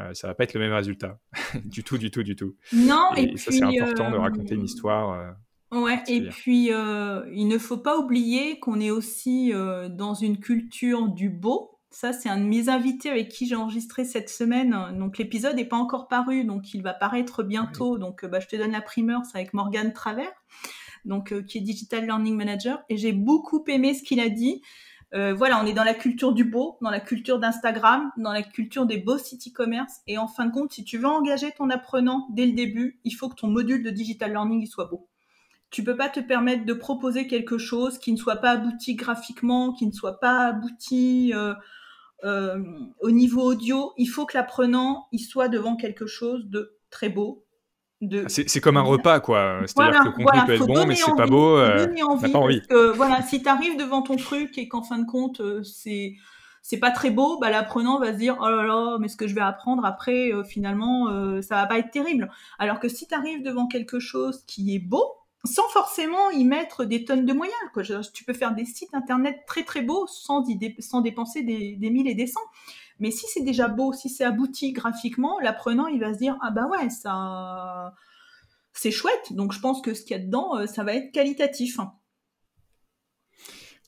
Euh, 0.00 0.14
ça 0.14 0.28
va 0.28 0.34
pas 0.34 0.44
être 0.44 0.54
le 0.54 0.60
même 0.60 0.72
résultat. 0.72 1.18
du 1.64 1.82
tout, 1.82 1.98
du 1.98 2.10
tout, 2.10 2.22
du 2.22 2.36
tout. 2.36 2.56
Non, 2.72 3.10
et, 3.16 3.36
ça, 3.36 3.50
c'est 3.50 3.62
important 3.62 4.10
de 4.10 4.16
euh, 4.16 4.20
raconter 4.20 4.54
une 4.54 4.64
histoire. 4.64 5.34
ouais, 5.72 6.02
et 6.08 6.22
puis 6.28 6.66
il 6.68 7.48
ne 7.48 7.58
faut 7.58 7.78
pas 7.78 7.98
oublier 7.98 8.58
qu'on 8.60 8.80
est 8.80 8.90
aussi 8.90 9.52
dans 9.90 10.14
une 10.14 10.38
culture 10.38 11.08
du 11.08 11.28
beau. 11.28 11.74
Ça, 11.90 12.12
c'est 12.12 12.28
un 12.28 12.38
de 12.38 12.44
mes 12.44 12.68
invités 12.68 13.08
avec 13.08 13.30
qui 13.30 13.46
j'ai 13.46 13.56
enregistré 13.56 14.04
cette 14.04 14.28
semaine. 14.28 14.76
Donc, 14.98 15.18
l'épisode 15.18 15.56
n'est 15.56 15.64
pas 15.64 15.78
encore 15.78 16.06
paru, 16.06 16.44
donc 16.44 16.74
il 16.74 16.82
va 16.82 16.92
paraître 16.92 17.42
bientôt. 17.42 17.98
Donc, 17.98 18.24
bah, 18.26 18.40
je 18.40 18.46
te 18.46 18.56
donne 18.56 18.72
la 18.72 18.82
primeur, 18.82 19.22
c'est 19.24 19.38
avec 19.38 19.54
Morgane 19.54 19.92
Travers 19.92 20.32
donc 21.04 21.32
euh, 21.32 21.42
qui 21.42 21.58
est 21.58 21.62
Digital 21.62 22.04
Learning 22.04 22.36
Manager, 22.36 22.82
et 22.88 22.96
j'ai 22.96 23.12
beaucoup 23.12 23.64
aimé 23.68 23.94
ce 23.94 24.02
qu'il 24.02 24.20
a 24.20 24.28
dit. 24.28 24.62
Euh, 25.14 25.32
voilà, 25.32 25.62
on 25.62 25.66
est 25.66 25.72
dans 25.72 25.84
la 25.84 25.94
culture 25.94 26.32
du 26.32 26.44
beau, 26.44 26.76
dans 26.82 26.90
la 26.90 27.00
culture 27.00 27.38
d'Instagram, 27.38 28.10
dans 28.18 28.32
la 28.32 28.42
culture 28.42 28.84
des 28.84 28.98
beaux 28.98 29.16
sites 29.16 29.48
e-commerce. 29.48 30.00
Et 30.06 30.18
en 30.18 30.28
fin 30.28 30.46
de 30.46 30.52
compte, 30.52 30.72
si 30.72 30.84
tu 30.84 30.98
veux 30.98 31.06
engager 31.06 31.50
ton 31.52 31.70
apprenant 31.70 32.28
dès 32.30 32.44
le 32.44 32.52
début, 32.52 33.00
il 33.04 33.12
faut 33.12 33.28
que 33.28 33.34
ton 33.34 33.48
module 33.48 33.82
de 33.82 33.90
digital 33.90 34.32
learning 34.32 34.66
soit 34.66 34.84
beau. 34.84 35.08
Tu 35.70 35.82
peux 35.82 35.96
pas 35.96 36.08
te 36.08 36.20
permettre 36.20 36.64
de 36.64 36.72
proposer 36.72 37.26
quelque 37.26 37.58
chose 37.58 37.98
qui 37.98 38.12
ne 38.12 38.16
soit 38.16 38.36
pas 38.36 38.50
abouti 38.50 38.94
graphiquement, 38.96 39.72
qui 39.72 39.86
ne 39.86 39.92
soit 39.92 40.20
pas 40.20 40.48
abouti 40.48 41.32
euh, 42.24 42.62
au 43.00 43.10
niveau 43.10 43.42
audio. 43.42 43.92
Il 43.96 44.06
faut 44.06 44.26
que 44.26 44.36
l'apprenant 44.36 45.08
il 45.12 45.20
soit 45.20 45.48
devant 45.48 45.76
quelque 45.76 46.06
chose 46.06 46.46
de 46.48 46.78
très 46.90 47.08
beau, 47.08 47.44
c'est 48.28 48.60
comme 48.60 48.76
un 48.76 48.82
repas, 48.82 49.20
quoi. 49.20 49.60
C'est-à-dire 49.66 50.00
que 50.00 50.06
le 50.06 50.24
contenu 50.24 50.46
peut 50.46 50.54
être 50.54 50.66
bon, 50.66 50.86
mais 50.86 50.94
c'est 50.94 51.16
pas 51.16 51.26
beau. 51.26 51.56
Euh, 51.56 51.86
envie, 52.08 52.32
pas 52.32 52.38
envie. 52.38 52.62
Que, 52.62 52.92
voilà, 52.92 53.22
si 53.22 53.42
tu 53.42 53.48
arrives 53.48 53.76
devant 53.76 54.02
ton 54.02 54.16
truc 54.16 54.56
et 54.58 54.68
qu'en 54.68 54.82
fin 54.82 54.98
de 54.98 55.06
compte, 55.06 55.40
euh, 55.40 55.62
c'est 55.62 56.14
c'est 56.68 56.78
pas 56.78 56.90
très 56.90 57.10
beau, 57.10 57.38
bah, 57.38 57.48
l'apprenant 57.48 57.98
va 57.98 58.12
se 58.12 58.18
dire 58.18 58.36
oh 58.40 58.48
là 58.50 58.62
là, 58.62 58.98
mais 58.98 59.08
ce 59.08 59.16
que 59.16 59.26
je 59.26 59.34
vais 59.34 59.40
apprendre 59.40 59.86
après, 59.86 60.34
euh, 60.34 60.44
finalement, 60.44 61.08
euh, 61.08 61.40
ça 61.40 61.54
va 61.54 61.66
pas 61.66 61.78
être 61.78 61.90
terrible. 61.90 62.30
Alors 62.58 62.78
que 62.78 62.90
si 62.90 63.06
tu 63.06 63.14
arrives 63.14 63.42
devant 63.42 63.68
quelque 63.68 63.98
chose 63.98 64.44
qui 64.46 64.74
est 64.74 64.78
beau, 64.78 65.04
sans 65.44 65.66
forcément 65.70 66.30
y 66.30 66.44
mettre 66.44 66.84
des 66.84 67.06
tonnes 67.06 67.24
de 67.24 67.32
moyens, 67.32 67.56
quoi. 67.72 67.82
tu 68.12 68.24
peux 68.24 68.34
faire 68.34 68.54
des 68.54 68.66
sites 68.66 68.92
internet 68.92 69.44
très 69.46 69.62
très 69.62 69.80
beaux 69.80 70.06
sans, 70.08 70.44
sans 70.80 71.00
dépenser 71.00 71.42
des, 71.42 71.76
des 71.76 71.90
mille 71.90 72.08
et 72.08 72.14
des 72.14 72.26
cents. 72.26 72.40
Mais 73.00 73.10
si 73.10 73.26
c'est 73.28 73.42
déjà 73.42 73.68
beau, 73.68 73.92
si 73.92 74.08
c'est 74.08 74.24
abouti 74.24 74.72
graphiquement, 74.72 75.38
l'apprenant, 75.40 75.86
il 75.86 76.00
va 76.00 76.12
se 76.12 76.18
dire 76.18 76.36
ah 76.42 76.50
bah 76.50 76.66
ouais, 76.66 76.90
ça 76.90 77.94
c'est 78.72 78.90
chouette. 78.90 79.32
Donc 79.32 79.52
je 79.52 79.60
pense 79.60 79.82
que 79.82 79.94
ce 79.94 80.02
qu'il 80.02 80.16
y 80.16 80.20
a 80.20 80.22
dedans, 80.22 80.56
euh, 80.56 80.66
ça 80.66 80.84
va 80.84 80.94
être 80.94 81.12
qualitatif. 81.12 81.78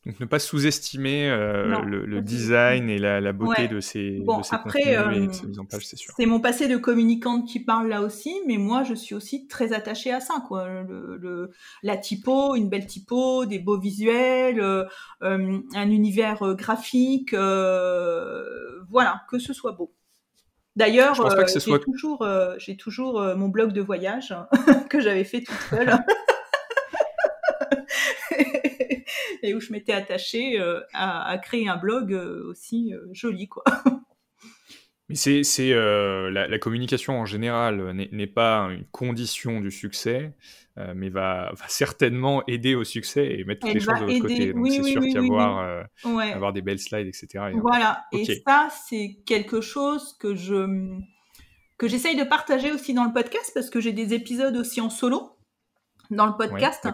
Donc 0.06 0.18
ne 0.18 0.24
pas 0.24 0.38
sous-estimer 0.38 1.28
euh, 1.28 1.82
le, 1.84 2.22
design 2.22 2.88
et 2.88 2.98
la, 2.98 3.32
beauté 3.34 3.68
de 3.68 3.80
ces, 3.80 4.20
bon, 4.24 4.38
de 4.38 4.42
ces 4.42 4.54
après, 4.54 4.96
euh, 4.96 5.28
en 5.58 5.66
page, 5.66 5.86
c'est 5.86 5.96
sûr. 5.96 6.14
C'est 6.16 6.24
mon 6.24 6.40
passé 6.40 6.68
de 6.68 6.78
communicante 6.78 7.46
qui 7.46 7.60
parle 7.60 7.88
là 7.88 8.00
aussi, 8.00 8.34
mais 8.46 8.56
moi 8.56 8.82
je 8.82 8.94
suis 8.94 9.14
aussi 9.14 9.46
très 9.46 9.74
attachée 9.74 10.10
à 10.10 10.20
ça, 10.20 10.42
quoi. 10.48 10.66
Le, 10.66 11.50
la 11.82 11.98
typo, 11.98 12.54
une 12.54 12.70
belle 12.70 12.86
typo, 12.86 13.44
des 13.44 13.58
beaux 13.58 13.78
visuels, 13.78 14.60
euh, 14.60 14.86
un 15.20 15.90
univers 15.90 16.54
graphique, 16.54 17.34
voilà, 17.34 19.22
que 19.28 19.38
ce 19.38 19.52
soit 19.52 19.72
beau. 19.72 19.92
D'ailleurs, 20.76 21.14
j'ai 21.46 21.78
toujours, 21.78 22.26
j'ai 22.56 22.76
toujours 22.78 23.20
mon 23.36 23.48
blog 23.48 23.74
de 23.74 23.82
voyage 23.82 24.34
que 24.88 24.98
j'avais 25.00 25.24
fait 25.24 25.42
toute 25.42 25.60
seule. 25.68 25.92
et 29.42 29.54
où 29.54 29.60
je 29.60 29.72
m'étais 29.72 29.92
attachée 29.92 30.60
euh, 30.60 30.80
à, 30.92 31.36
créer 31.38 31.68
un 31.68 31.76
blog 31.76 32.12
euh, 32.12 32.48
aussi 32.48 32.94
euh, 32.94 33.06
joli, 33.12 33.48
quoi. 33.48 33.64
Mais 35.08 35.16
c'est, 35.16 35.42
c'est 35.42 35.74
la, 35.74 36.58
communication 36.60 37.18
en 37.18 37.26
général 37.26 37.94
n'est, 37.94 38.26
pas 38.28 38.68
une 38.70 38.84
condition 38.92 39.60
du 39.60 39.72
succès, 39.72 40.34
mais 40.94 41.08
va, 41.08 41.50
va, 41.52 41.64
certainement 41.66 42.44
aider 42.46 42.76
au 42.76 42.84
succès 42.84 43.26
et 43.26 43.42
mettre 43.42 43.66
toutes 43.66 43.74
les 43.74 43.80
choses 43.80 43.98
de 43.98 44.04
l'autre 44.04 44.20
côté. 44.20 44.52
Donc 44.52 44.68
c'est 44.68 44.84
sûr 44.84 45.02
qu'il 45.02 45.10
y 45.10 45.16
avoir, 45.16 45.84
avoir 46.04 46.52
des 46.52 46.62
belles 46.62 46.78
slides, 46.78 47.08
etc. 47.08 47.44
voilà. 47.60 48.04
Et 48.12 48.24
ça, 48.46 48.68
c'est 48.86 49.18
quelque 49.26 49.60
chose 49.60 50.16
que 50.20 50.36
je 50.36 50.64
que 51.76 51.88
j'essaye 51.88 52.14
de 52.14 52.22
partager 52.22 52.70
aussi 52.70 52.94
dans 52.94 53.04
le 53.04 53.12
podcast 53.12 53.50
parce 53.52 53.68
que 53.68 53.80
j'ai 53.80 53.92
des 53.92 54.14
épisodes 54.14 54.56
aussi 54.56 54.80
en 54.80 54.90
solo 54.90 55.36
dans 56.10 56.26
le 56.26 56.36
podcast. 56.36 56.86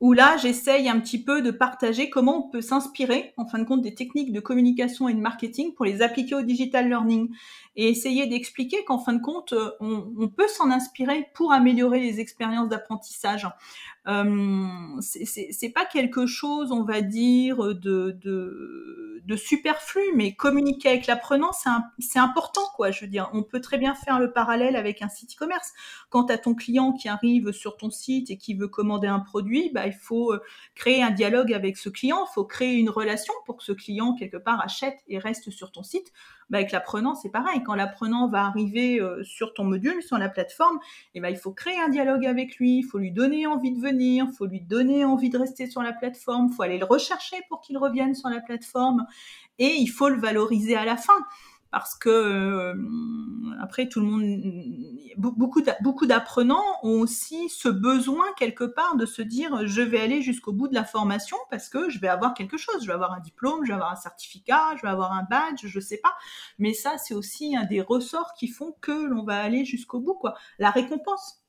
Où 0.00 0.12
là, 0.12 0.36
j'essaye 0.36 0.88
un 0.88 1.00
petit 1.00 1.22
peu 1.22 1.42
de 1.42 1.50
partager 1.50 2.08
comment 2.08 2.46
on 2.46 2.50
peut 2.50 2.60
s'inspirer, 2.60 3.32
en 3.36 3.46
fin 3.46 3.58
de 3.58 3.64
compte, 3.64 3.82
des 3.82 3.94
techniques 3.94 4.32
de 4.32 4.40
communication 4.40 5.08
et 5.08 5.14
de 5.14 5.20
marketing 5.20 5.74
pour 5.74 5.84
les 5.84 6.02
appliquer 6.02 6.36
au 6.36 6.42
digital 6.42 6.88
learning 6.88 7.30
et 7.78 7.88
essayer 7.88 8.26
d'expliquer 8.26 8.84
qu'en 8.84 8.98
fin 8.98 9.12
de 9.12 9.22
compte, 9.22 9.54
on, 9.78 10.12
on 10.18 10.28
peut 10.28 10.48
s'en 10.48 10.70
inspirer 10.70 11.28
pour 11.32 11.52
améliorer 11.52 12.00
les 12.00 12.18
expériences 12.18 12.68
d'apprentissage. 12.68 13.46
Euh, 14.08 14.66
c'est 15.00 15.72
pas 15.72 15.84
quelque 15.84 16.26
chose, 16.26 16.72
on 16.72 16.82
va 16.82 17.02
dire, 17.02 17.58
de, 17.58 18.18
de, 18.20 19.22
de 19.24 19.36
superflu, 19.36 20.00
mais 20.16 20.34
communiquer 20.34 20.88
avec 20.88 21.06
l'apprenant, 21.06 21.52
c'est 21.98 22.18
important, 22.18 22.62
quoi. 22.74 22.90
Je 22.90 23.02
veux 23.02 23.10
dire, 23.10 23.30
on 23.32 23.42
peut 23.44 23.60
très 23.60 23.78
bien 23.78 23.94
faire 23.94 24.18
le 24.18 24.32
parallèle 24.32 24.74
avec 24.74 25.02
un 25.02 25.08
site 25.08 25.34
e-commerce. 25.34 25.72
Quand 26.08 26.24
tu 26.24 26.32
as 26.32 26.38
ton 26.38 26.54
client 26.54 26.92
qui 26.92 27.08
arrive 27.08 27.52
sur 27.52 27.76
ton 27.76 27.90
site 27.90 28.30
et 28.30 28.38
qui 28.38 28.54
veut 28.54 28.68
commander 28.68 29.08
un 29.08 29.20
produit, 29.20 29.70
bah, 29.72 29.86
il 29.86 29.92
faut 29.92 30.32
euh, 30.32 30.40
créer 30.74 31.02
un 31.02 31.10
dialogue 31.10 31.52
avec 31.52 31.76
ce 31.76 31.90
client, 31.90 32.24
il 32.28 32.32
faut 32.34 32.44
créer 32.44 32.74
une 32.74 32.90
relation 32.90 33.34
pour 33.46 33.58
que 33.58 33.62
ce 33.62 33.72
client, 33.72 34.14
quelque 34.14 34.38
part, 34.38 34.60
achète 34.64 34.98
et 35.06 35.18
reste 35.18 35.50
sur 35.50 35.70
ton 35.70 35.84
site. 35.84 36.12
Bah, 36.50 36.58
avec 36.58 36.72
l'apprenant, 36.72 37.14
c'est 37.14 37.28
pareil. 37.30 37.62
Quand 37.68 37.74
l'apprenant 37.74 38.28
va 38.28 38.46
arriver 38.46 38.98
euh, 38.98 39.22
sur 39.24 39.52
ton 39.52 39.64
module, 39.64 40.02
sur 40.02 40.16
la 40.16 40.30
plateforme, 40.30 40.78
eh 41.14 41.20
ben, 41.20 41.28
il 41.28 41.36
faut 41.36 41.52
créer 41.52 41.78
un 41.78 41.90
dialogue 41.90 42.24
avec 42.24 42.56
lui, 42.56 42.78
il 42.78 42.82
faut 42.82 42.96
lui 42.96 43.10
donner 43.10 43.46
envie 43.46 43.72
de 43.72 43.78
venir, 43.78 44.24
il 44.26 44.34
faut 44.34 44.46
lui 44.46 44.62
donner 44.62 45.04
envie 45.04 45.28
de 45.28 45.36
rester 45.36 45.66
sur 45.66 45.82
la 45.82 45.92
plateforme, 45.92 46.48
il 46.50 46.54
faut 46.54 46.62
aller 46.62 46.78
le 46.78 46.86
rechercher 46.86 47.36
pour 47.50 47.60
qu'il 47.60 47.76
revienne 47.76 48.14
sur 48.14 48.30
la 48.30 48.40
plateforme, 48.40 49.04
et 49.58 49.74
il 49.74 49.88
faut 49.88 50.08
le 50.08 50.18
valoriser 50.18 50.76
à 50.76 50.86
la 50.86 50.96
fin 50.96 51.12
parce 51.70 51.94
que 51.94 52.08
euh, 52.08 52.74
après 53.60 53.88
tout 53.88 54.00
le 54.00 54.06
monde 54.06 54.24
beaucoup 55.16 56.06
d'apprenants 56.06 56.64
ont 56.82 57.00
aussi 57.00 57.48
ce 57.48 57.68
besoin 57.68 58.24
quelque 58.36 58.64
part 58.64 58.96
de 58.96 59.04
se 59.06 59.22
dire 59.22 59.66
je 59.66 59.82
vais 59.82 60.00
aller 60.00 60.22
jusqu'au 60.22 60.52
bout 60.52 60.68
de 60.68 60.74
la 60.74 60.84
formation 60.84 61.36
parce 61.50 61.68
que 61.68 61.90
je 61.90 61.98
vais 61.98 62.08
avoir 62.08 62.34
quelque 62.34 62.56
chose. 62.56 62.82
Je 62.82 62.86
vais 62.86 62.94
avoir 62.94 63.12
un 63.12 63.20
diplôme 63.20 63.64
je 63.64 63.68
vais 63.68 63.74
avoir 63.74 63.92
un 63.92 63.96
certificat 63.96 64.76
je 64.76 64.82
vais 64.82 64.88
avoir 64.88 65.12
un 65.12 65.24
badge 65.24 65.66
je 65.66 65.80
sais 65.80 65.98
pas. 65.98 66.14
Mais 66.58 66.72
ça 66.72 66.96
c'est 66.98 67.14
aussi 67.14 67.56
un 67.56 67.64
des 67.64 67.82
ressorts 67.82 68.32
qui 68.34 68.48
font 68.48 68.74
que 68.80 69.06
l'on 69.06 69.24
va 69.24 69.40
aller 69.40 69.64
jusqu'au 69.64 70.00
bout 70.00 70.14
quoi. 70.14 70.34
La 70.58 70.70
récompense 70.70 71.42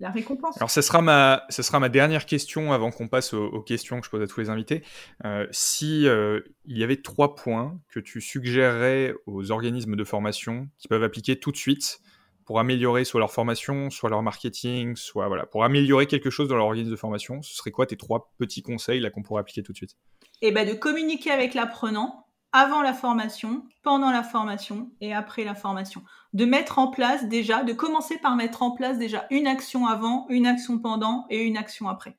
la 0.00 0.10
récompense. 0.10 0.56
Alors, 0.56 0.70
ce 0.70 0.80
sera 0.82 1.02
ma, 1.02 1.44
ce 1.50 1.62
sera 1.62 1.78
ma 1.78 1.88
dernière 1.88 2.26
question 2.26 2.72
avant 2.72 2.90
qu'on 2.90 3.06
passe 3.06 3.34
aux, 3.34 3.60
questions 3.60 4.00
que 4.00 4.06
je 4.06 4.10
pose 4.10 4.22
à 4.22 4.26
tous 4.26 4.40
les 4.40 4.50
invités. 4.50 4.82
Euh, 5.24 5.46
si 5.50 6.08
euh, 6.08 6.40
il 6.64 6.78
y 6.78 6.82
avait 6.82 7.00
trois 7.00 7.34
points 7.34 7.78
que 7.88 8.00
tu 8.00 8.20
suggérerais 8.20 9.14
aux 9.26 9.50
organismes 9.50 9.96
de 9.96 10.04
formation 10.04 10.68
qui 10.78 10.88
peuvent 10.88 11.04
appliquer 11.04 11.38
tout 11.38 11.52
de 11.52 11.56
suite 11.56 12.00
pour 12.46 12.58
améliorer 12.58 13.04
soit 13.04 13.20
leur 13.20 13.30
formation, 13.30 13.90
soit 13.90 14.10
leur 14.10 14.22
marketing, 14.22 14.96
soit 14.96 15.28
voilà, 15.28 15.46
pour 15.46 15.62
améliorer 15.62 16.06
quelque 16.06 16.30
chose 16.30 16.48
dans 16.48 16.56
leur 16.56 16.66
organisme 16.66 16.90
de 16.90 16.96
formation, 16.96 17.42
ce 17.42 17.54
serait 17.54 17.70
quoi 17.70 17.86
tes 17.86 17.96
trois 17.96 18.32
petits 18.38 18.62
conseils 18.62 18.98
là 18.98 19.10
qu'on 19.10 19.22
pourrait 19.22 19.40
appliquer 19.40 19.62
tout 19.62 19.72
de 19.72 19.76
suite? 19.76 19.96
Eh 20.42 20.50
ben, 20.50 20.66
de 20.66 20.74
communiquer 20.74 21.30
avec 21.30 21.54
l'apprenant 21.54 22.26
avant 22.52 22.82
la 22.82 22.94
formation, 22.94 23.64
pendant 23.82 24.10
la 24.10 24.22
formation 24.22 24.90
et 25.00 25.14
après 25.14 25.44
la 25.44 25.54
formation. 25.54 26.02
De 26.32 26.44
mettre 26.44 26.78
en 26.78 26.88
place 26.88 27.26
déjà, 27.28 27.62
de 27.62 27.72
commencer 27.72 28.18
par 28.18 28.36
mettre 28.36 28.62
en 28.62 28.72
place 28.72 28.98
déjà 28.98 29.26
une 29.30 29.46
action 29.46 29.86
avant, 29.86 30.26
une 30.28 30.46
action 30.46 30.78
pendant 30.78 31.26
et 31.30 31.42
une 31.42 31.56
action 31.56 31.88
après. 31.88 32.18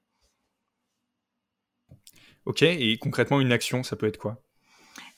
Ok, 2.45 2.63
et 2.63 2.97
concrètement, 2.97 3.39
une 3.39 3.51
action, 3.51 3.83
ça 3.83 3.95
peut 3.95 4.07
être 4.07 4.17
quoi? 4.17 4.41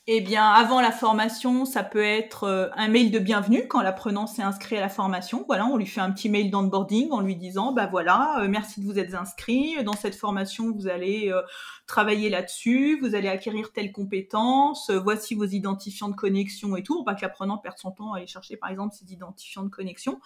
Eh 0.06 0.20
bien, 0.20 0.44
avant 0.44 0.82
la 0.82 0.92
formation, 0.92 1.64
ça 1.64 1.82
peut 1.82 2.04
être 2.04 2.44
euh, 2.44 2.68
un 2.76 2.88
mail 2.88 3.10
de 3.10 3.18
bienvenue 3.18 3.66
quand 3.66 3.80
l'apprenant 3.80 4.26
s'est 4.26 4.42
inscrit 4.42 4.76
à 4.76 4.82
la 4.82 4.90
formation. 4.90 5.46
Voilà, 5.46 5.64
on 5.64 5.78
lui 5.78 5.86
fait 5.86 6.02
un 6.02 6.10
petit 6.10 6.28
mail 6.28 6.50
d'onboarding 6.50 7.10
en 7.10 7.22
lui 7.22 7.36
disant, 7.36 7.72
bah 7.72 7.86
voilà, 7.90 8.38
euh, 8.40 8.46
merci 8.46 8.82
de 8.82 8.84
vous 8.84 8.98
être 8.98 9.14
inscrit. 9.14 9.82
Dans 9.82 9.94
cette 9.94 10.14
formation, 10.14 10.70
vous 10.72 10.88
allez 10.88 11.32
euh, 11.32 11.40
travailler 11.86 12.28
là-dessus, 12.28 12.98
vous 13.00 13.14
allez 13.14 13.28
acquérir 13.28 13.72
telle 13.72 13.92
compétence, 13.92 14.90
voici 14.90 15.34
vos 15.34 15.46
identifiants 15.46 16.10
de 16.10 16.14
connexion 16.14 16.76
et 16.76 16.82
tout, 16.82 16.96
pour 16.96 17.06
pas 17.06 17.14
que 17.14 17.22
l'apprenant 17.22 17.56
perde 17.56 17.78
son 17.78 17.90
temps 17.90 18.12
à 18.12 18.18
aller 18.18 18.26
chercher, 18.26 18.58
par 18.58 18.68
exemple, 18.68 18.94
ses 18.94 19.10
identifiants 19.10 19.62
de 19.62 19.70
connexion. 19.70 20.20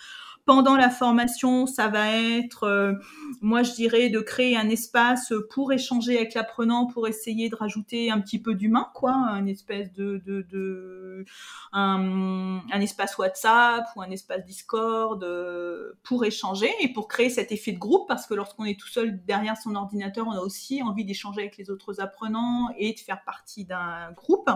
Pendant 0.44 0.76
la 0.76 0.90
formation, 0.90 1.66
ça 1.66 1.86
va 1.88 2.08
être, 2.16 2.96
moi 3.42 3.62
je 3.62 3.72
dirais, 3.72 4.08
de 4.08 4.20
créer 4.20 4.56
un 4.56 4.68
espace 4.70 5.32
pour 5.50 5.72
échanger 5.72 6.16
avec 6.16 6.34
l'apprenant, 6.34 6.86
pour 6.86 7.06
essayer 7.06 7.48
de 7.48 7.56
rajouter 7.56 8.10
un 8.10 8.20
petit 8.20 8.40
peu 8.40 8.54
d'humain, 8.54 8.88
quoi, 8.94 9.40
espèce 9.68 9.92
de, 9.92 10.18
de, 10.24 11.24
un, 11.72 12.81
espace 12.81 13.18
WhatsApp 13.18 13.85
ou 13.96 14.02
un 14.02 14.11
espace 14.11 14.44
Discord 14.44 15.22
euh, 15.22 15.92
pour 16.02 16.24
échanger 16.24 16.70
et 16.81 16.92
pour 16.92 17.09
créer 17.09 17.31
cet 17.31 17.52
effet 17.52 17.72
de 17.72 17.78
groupe 17.78 18.09
parce 18.09 18.26
que 18.26 18.35
lorsqu'on 18.35 18.64
est 18.64 18.78
tout 18.78 18.88
seul 18.88 19.22
derrière 19.24 19.57
son 19.57 19.74
ordinateur, 19.74 20.26
on 20.26 20.33
a 20.33 20.40
aussi 20.40 20.83
envie 20.83 21.04
d'échanger 21.04 21.42
avec 21.42 21.57
les 21.57 21.70
autres 21.70 22.00
apprenants 22.00 22.68
et 22.76 22.92
de 22.94 22.98
faire 22.98 23.22
partie 23.24 23.64
d'un 23.64 24.12
groupe. 24.12 24.48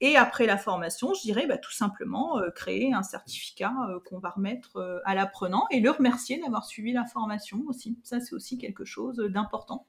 Et 0.00 0.16
après 0.16 0.46
la 0.46 0.56
formation, 0.56 1.14
je 1.14 1.20
dirais 1.20 1.46
bah, 1.46 1.58
tout 1.58 1.70
simplement 1.70 2.38
euh, 2.38 2.50
créer 2.50 2.92
un 2.92 3.04
certificat 3.04 3.72
euh, 3.88 4.00
qu'on 4.00 4.18
va 4.18 4.30
remettre 4.30 5.02
à 5.04 5.14
l'apprenant 5.14 5.66
et 5.70 5.80
le 5.80 5.90
remercier 5.90 6.40
d'avoir 6.40 6.64
suivi 6.64 6.92
la 6.92 7.04
formation 7.04 7.62
aussi. 7.68 7.98
Ça, 8.02 8.18
c'est 8.18 8.34
aussi 8.34 8.58
quelque 8.58 8.84
chose 8.84 9.18
d'important. 9.18 9.86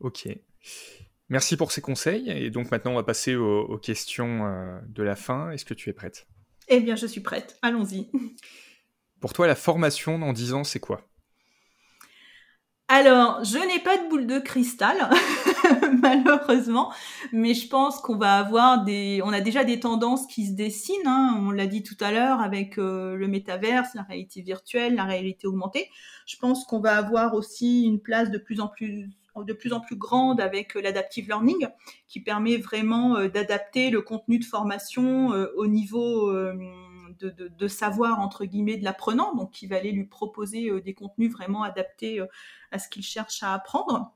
Ok. 0.00 0.28
Merci 1.34 1.56
pour 1.56 1.72
ces 1.72 1.80
conseils. 1.80 2.30
Et 2.30 2.48
donc 2.48 2.70
maintenant, 2.70 2.92
on 2.92 2.94
va 2.94 3.02
passer 3.02 3.34
aux, 3.34 3.76
questions 3.76 4.46
euh, 4.46 4.78
de 4.86 5.02
la 5.02 5.16
fin. 5.16 5.50
Est-ce 5.50 5.64
que 5.64 5.74
tu 5.74 5.90
es 5.90 5.92
prête? 5.92 6.28
Eh 6.68 6.78
bien, 6.78 6.94
je 6.94 7.08
suis 7.08 7.22
prête. 7.22 7.58
Allons-y. 7.60 8.08
Pour 9.20 9.32
toi, 9.32 9.48
la 9.48 9.56
formation 9.56 10.16
dans 10.20 10.32
10 10.32 10.52
ans, 10.52 10.62
c'est 10.62 10.78
quoi? 10.78 11.00
Alors, 12.86 13.42
je 13.42 13.58
n'ai 13.58 13.80
pas 13.80 13.96
de 13.96 14.08
boule 14.08 14.28
de 14.28 14.38
cristal, 14.38 15.10
malheureusement, 16.02 16.92
mais 17.32 17.54
je 17.54 17.66
pense 17.66 17.98
qu'on 17.98 18.16
va 18.16 18.36
avoir 18.36 18.84
des, 18.84 19.20
on 19.24 19.32
a 19.32 19.40
déjà 19.40 19.64
des 19.64 19.80
tendances 19.80 20.28
qui 20.28 20.46
se 20.46 20.52
dessinent. 20.52 20.94
Hein. 21.04 21.36
on 21.40 21.50
l'a 21.50 21.66
dit 21.66 21.82
tout 21.82 21.96
à 21.98 22.12
l'heure 22.12 22.42
avec 22.42 22.78
euh, 22.78 23.16
le 23.16 23.26
métaverse, 23.26 23.88
la 23.94 24.02
réalité 24.02 24.40
virtuelle, 24.40 24.94
la 24.94 25.04
réalité 25.04 25.48
augmentée. 25.48 25.90
Je 26.26 26.36
pense 26.36 26.64
qu'on 26.64 26.78
va 26.78 26.96
avoir 26.96 27.34
aussi 27.34 27.82
une 27.82 28.00
place 28.00 28.30
de 28.30 28.38
plus 28.38 28.60
en 28.60 28.68
plus 28.68 29.10
de 29.42 29.52
plus 29.52 29.72
en 29.72 29.80
plus 29.80 29.96
grande 29.96 30.40
avec 30.40 30.76
euh, 30.76 30.80
l'adaptive 30.80 31.26
learning, 31.26 31.66
qui 32.06 32.20
permet 32.20 32.56
vraiment 32.56 33.16
euh, 33.16 33.28
d'adapter 33.28 33.90
le 33.90 34.00
contenu 34.00 34.38
de 34.38 34.44
formation 34.44 35.32
euh, 35.32 35.52
au 35.56 35.66
niveau 35.66 36.32
de, 36.32 37.68
savoir 37.68 38.20
entre 38.20 38.44
guillemets 38.44 38.76
de 38.76 38.84
l'apprenant, 38.84 39.34
donc 39.34 39.50
qui 39.50 39.66
va 39.66 39.76
aller 39.76 39.92
lui 39.92 40.04
proposer 40.04 40.80
des 40.82 40.94
contenus 40.94 41.32
vraiment 41.32 41.62
adaptés 41.62 42.20
à 42.70 42.78
ce 42.78 42.88
qu'il 42.88 43.02
cherche 43.02 43.42
à 43.42 43.54
apprendre. 43.54 44.12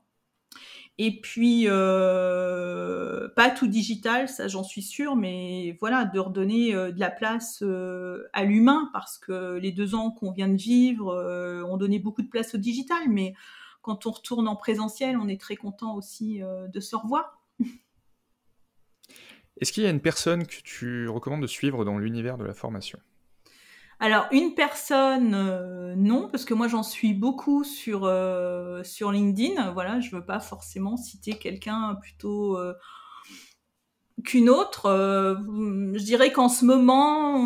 Et 0.99 1.19
puis, 1.19 1.65
pas 1.65 3.49
tout 3.49 3.67
digital, 3.67 4.29
ça 4.29 4.47
j'en 4.47 4.63
suis 4.63 4.83
sûre, 4.83 5.15
mais 5.15 5.75
voilà, 5.79 6.05
de 6.05 6.19
redonner 6.19 6.73
de 6.73 6.99
la 6.99 7.09
place 7.09 7.63
à 8.33 8.43
l'humain, 8.43 8.91
parce 8.93 9.17
que 9.17 9.55
les 9.55 9.71
deux 9.71 9.95
ans 9.95 10.11
qu'on 10.11 10.31
vient 10.31 10.49
de 10.49 10.57
vivre 10.57 11.63
ont 11.67 11.77
donné 11.77 11.97
beaucoup 11.97 12.21
de 12.21 12.29
place 12.29 12.53
au 12.53 12.59
digital, 12.59 13.01
mais 13.07 13.33
quand 13.89 14.05
on 14.05 14.11
retourne 14.11 14.47
en 14.47 14.55
présentiel, 14.55 15.17
on 15.17 15.27
est 15.27 15.41
très 15.41 15.55
content 15.55 15.95
aussi 15.95 16.43
euh, 16.43 16.67
de 16.67 16.79
se 16.79 16.95
revoir. 16.95 17.41
Est-ce 19.59 19.73
qu'il 19.73 19.81
y 19.81 19.87
a 19.87 19.89
une 19.89 19.99
personne 19.99 20.45
que 20.45 20.61
tu 20.63 21.09
recommandes 21.09 21.41
de 21.41 21.47
suivre 21.47 21.83
dans 21.85 21.97
l'univers 21.97 22.37
de 22.37 22.45
la 22.45 22.53
formation? 22.53 22.99
Alors 23.99 24.27
une 24.31 24.53
personne, 24.53 25.33
euh, 25.33 25.95
non, 25.97 26.29
parce 26.29 26.45
que 26.45 26.53
moi 26.53 26.67
j'en 26.67 26.83
suis 26.83 27.15
beaucoup 27.15 27.63
sur 27.63 28.05
euh, 28.05 28.83
sur 28.83 29.11
LinkedIn. 29.11 29.71
Voilà, 29.71 29.99
je 30.01 30.15
veux 30.15 30.23
pas 30.23 30.39
forcément 30.39 30.95
citer 30.95 31.33
quelqu'un 31.33 31.97
plutôt 31.99 32.59
qu'une 34.23 34.49
autre. 34.49 34.83
je 34.85 36.03
dirais 36.03 36.31
qu'en 36.31 36.47
ce 36.47 36.63
moment, 36.63 37.39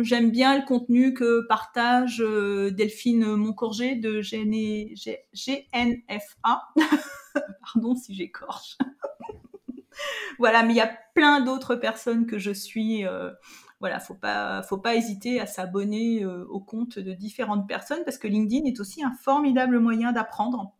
j'aime 0.00 0.30
bien 0.30 0.58
le 0.58 0.64
contenu 0.64 1.14
que 1.14 1.46
partage 1.46 2.20
euh, 2.20 2.70
Delphine 2.70 3.36
Moncourget 3.36 3.96
de 3.96 4.20
GNFA. 5.34 6.62
Pardon 7.60 7.94
si 7.94 8.14
j'écorche. 8.14 8.78
voilà, 10.38 10.62
mais 10.62 10.72
il 10.72 10.76
y 10.76 10.80
a 10.80 10.98
plein 11.14 11.40
d'autres 11.40 11.74
personnes 11.74 12.26
que 12.26 12.38
je 12.38 12.50
suis. 12.50 13.06
Euh, 13.06 13.30
voilà, 13.80 13.98
faut 13.98 14.14
pas, 14.14 14.62
faut 14.62 14.78
pas 14.78 14.94
hésiter 14.94 15.40
à 15.40 15.46
s'abonner 15.46 16.22
euh, 16.22 16.44
au 16.48 16.60
compte 16.60 16.98
de 16.98 17.12
différentes 17.12 17.66
personnes 17.66 18.04
parce 18.04 18.18
que 18.18 18.28
LinkedIn 18.28 18.64
est 18.66 18.80
aussi 18.80 19.02
un 19.02 19.12
formidable 19.12 19.78
moyen 19.80 20.12
d'apprendre 20.12 20.74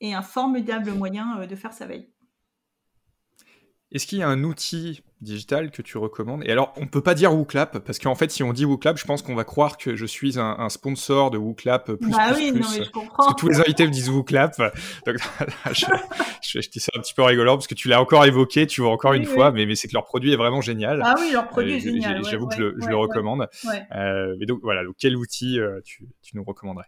et 0.00 0.14
un 0.14 0.22
formidable 0.22 0.92
moyen 0.92 1.46
de 1.46 1.56
faire 1.56 1.72
sa 1.72 1.86
veille. 1.86 2.13
Est-ce 3.94 4.08
qu'il 4.08 4.18
y 4.18 4.22
a 4.24 4.28
un 4.28 4.42
outil 4.42 5.02
digital 5.20 5.70
que 5.70 5.80
tu 5.80 5.98
recommandes? 5.98 6.42
Et 6.44 6.50
alors, 6.50 6.72
on 6.78 6.88
peut 6.88 7.00
pas 7.00 7.14
dire 7.14 7.32
WooClap, 7.32 7.78
parce 7.78 8.00
qu'en 8.00 8.16
fait, 8.16 8.28
si 8.32 8.42
on 8.42 8.52
dit 8.52 8.64
WooClap, 8.64 8.98
je 8.98 9.04
pense 9.04 9.22
qu'on 9.22 9.36
va 9.36 9.44
croire 9.44 9.78
que 9.78 9.94
je 9.94 10.04
suis 10.04 10.36
un, 10.36 10.68
sponsor 10.68 11.30
de 11.30 11.38
WooClap 11.38 11.92
plus, 11.92 12.10
bah 12.10 12.32
oui, 12.34 12.50
Non, 12.50 12.66
mais 12.76 12.84
je 12.84 12.90
comprends. 12.90 13.14
Parce 13.18 13.28
que 13.28 13.38
tous 13.38 13.48
les 13.48 13.60
invités 13.60 13.86
me 13.86 13.92
disent 13.92 14.10
WooClap. 14.10 14.58
Donc, 15.06 15.16
je, 15.72 15.86
je, 16.60 16.68
dis 16.68 16.80
ça 16.80 16.90
un 16.96 17.00
petit 17.00 17.14
peu 17.14 17.22
rigolant, 17.22 17.54
parce 17.54 17.68
que 17.68 17.74
tu 17.74 17.86
l'as 17.86 18.00
encore 18.00 18.24
évoqué, 18.24 18.66
tu 18.66 18.80
vois 18.80 18.90
encore 18.90 19.12
une 19.12 19.26
fois, 19.26 19.52
mais, 19.52 19.64
mais 19.64 19.76
c'est 19.76 19.86
que 19.86 19.94
leur 19.94 20.06
produit 20.06 20.32
est 20.32 20.36
vraiment 20.36 20.60
génial. 20.60 21.00
Ah 21.04 21.14
oui, 21.20 21.30
leur 21.32 21.46
produit 21.46 21.74
est 21.74 21.80
génial. 21.80 22.24
J'avoue 22.24 22.48
que 22.48 22.56
je, 22.56 22.88
le 22.88 22.96
recommande. 22.96 23.48
Euh, 23.94 24.34
mais 24.40 24.46
donc, 24.46 24.58
voilà, 24.64 24.82
donc, 24.82 24.96
quel 24.98 25.16
outil 25.16 25.60
euh, 25.60 25.80
tu, 25.84 26.08
tu 26.20 26.36
nous 26.36 26.42
recommanderais? 26.42 26.86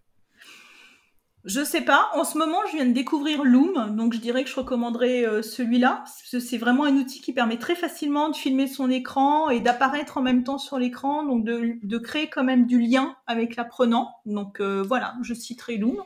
Je 1.46 1.64
sais 1.64 1.80
pas. 1.80 2.10
En 2.14 2.24
ce 2.24 2.36
moment, 2.36 2.58
je 2.70 2.76
viens 2.76 2.86
de 2.86 2.92
découvrir 2.92 3.44
Loom, 3.44 3.94
donc 3.96 4.12
je 4.12 4.18
dirais 4.18 4.42
que 4.42 4.50
je 4.50 4.56
recommanderais 4.56 5.24
euh, 5.24 5.42
celui-là. 5.42 6.02
C'est 6.24 6.58
vraiment 6.58 6.84
un 6.84 6.96
outil 6.96 7.20
qui 7.20 7.32
permet 7.32 7.56
très 7.56 7.76
facilement 7.76 8.28
de 8.28 8.36
filmer 8.36 8.66
son 8.66 8.90
écran 8.90 9.48
et 9.48 9.60
d'apparaître 9.60 10.18
en 10.18 10.22
même 10.22 10.42
temps 10.42 10.58
sur 10.58 10.78
l'écran, 10.78 11.24
donc 11.24 11.44
de, 11.44 11.98
créer 11.98 12.28
quand 12.28 12.44
même 12.44 12.66
du 12.66 12.80
lien 12.80 13.16
avec 13.28 13.54
l'apprenant. 13.54 14.16
Donc 14.26 14.60
euh, 14.60 14.82
voilà, 14.82 15.14
je 15.22 15.34
citerai 15.34 15.76
Loom. 15.76 16.02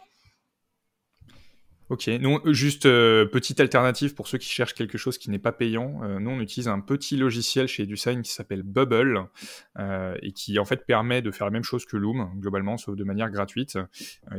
Ok, 1.90 2.06
nous, 2.06 2.38
juste 2.54 2.86
euh, 2.86 3.26
petite 3.26 3.58
alternative 3.58 4.14
pour 4.14 4.28
ceux 4.28 4.38
qui 4.38 4.48
cherchent 4.48 4.74
quelque 4.74 4.96
chose 4.96 5.18
qui 5.18 5.28
n'est 5.28 5.40
pas 5.40 5.50
payant. 5.50 6.04
Euh, 6.04 6.20
nous, 6.20 6.30
on 6.30 6.40
utilise 6.40 6.68
un 6.68 6.78
petit 6.78 7.16
logiciel 7.16 7.66
chez 7.66 7.82
EduSign 7.82 8.22
qui 8.22 8.30
s'appelle 8.30 8.62
Bubble 8.62 9.26
euh, 9.76 10.16
et 10.22 10.30
qui 10.30 10.60
en 10.60 10.64
fait 10.64 10.86
permet 10.86 11.20
de 11.20 11.32
faire 11.32 11.48
la 11.48 11.50
même 11.50 11.64
chose 11.64 11.86
que 11.86 11.96
Loom 11.96 12.30
globalement, 12.36 12.76
sauf 12.76 12.94
de 12.94 13.02
manière 13.02 13.28
gratuite, 13.28 13.76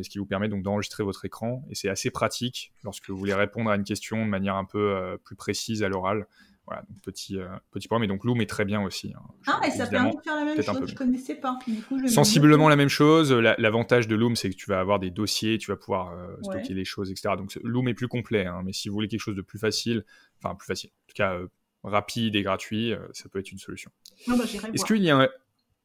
ce 0.02 0.10
qui 0.10 0.18
vous 0.18 0.26
permet 0.26 0.48
donc 0.48 0.64
d'enregistrer 0.64 1.04
votre 1.04 1.26
écran 1.26 1.66
et 1.70 1.76
c'est 1.76 1.90
assez 1.90 2.10
pratique 2.10 2.72
lorsque 2.86 3.10
vous 3.10 3.18
voulez 3.18 3.34
répondre 3.34 3.70
à 3.70 3.76
une 3.76 3.84
question 3.84 4.24
de 4.24 4.30
manière 4.30 4.56
un 4.56 4.64
peu 4.64 5.18
plus 5.26 5.36
précise 5.36 5.84
à 5.84 5.90
l'oral. 5.90 6.28
Voilà, 6.72 6.86
petit, 7.04 7.38
euh, 7.38 7.50
petit 7.72 7.90
point, 7.90 8.00
mais 8.00 8.08
donc 8.08 8.24
Loom 8.24 8.40
est 8.40 8.50
très 8.50 8.64
bien 8.64 8.82
aussi. 8.82 9.12
Hein. 9.14 9.22
Ah, 9.46 9.60
et 9.68 9.72
ça 9.72 9.88
permet 9.88 10.12
de 10.12 10.22
faire 10.24 10.38
la 10.38 10.46
même 10.46 10.64
chose, 10.64 10.90
je 10.90 10.96
connaissais 10.96 11.36
pas. 11.36 11.60
Sensiblement 12.08 12.70
la 12.70 12.78
même 12.78 12.88
chose. 12.88 13.34
L'avantage 13.34 14.08
de 14.08 14.16
Loom, 14.16 14.38
c'est 14.38 14.50
que 14.50 14.56
tu 14.56 14.70
vas 14.70 14.80
avoir 14.80 14.98
des 14.98 15.12
dossiers, 15.12 15.58
tu 15.58 15.70
vas 15.70 15.76
pouvoir 15.76 16.14
euh, 16.14 16.38
stocker 16.44 16.74
les 16.74 16.86
choses, 16.86 17.12
etc. 17.12 17.34
Donc 17.38 17.54
Loom 17.62 17.90
est 17.90 17.94
plus 17.94 18.08
complet, 18.08 18.46
hein, 18.46 18.62
mais 18.64 18.72
si 18.72 18.88
vous 18.88 18.94
voulez 18.94 19.10
quelque 19.10 19.20
chose 19.20 19.36
de 19.36 19.42
plus 19.42 19.60
facile, 19.60 20.06
enfin 20.42 20.56
plus 20.56 20.66
facile, 20.66 20.92
en 20.92 21.08
tout 21.10 21.14
cas 21.14 21.34
euh, 21.34 21.48
rapide 21.84 22.38
et 22.38 22.42
gratuit, 22.42 22.94
ça 23.12 23.28
peut 23.28 23.40
être 23.40 23.52
une 23.52 23.58
solution. 23.58 23.92
Ah 24.30 24.36
bah, 24.38 24.46
Est-ce 24.74 24.86
qu'il 24.86 25.04
y 25.04 25.10
a 25.10 25.18
un... 25.18 25.30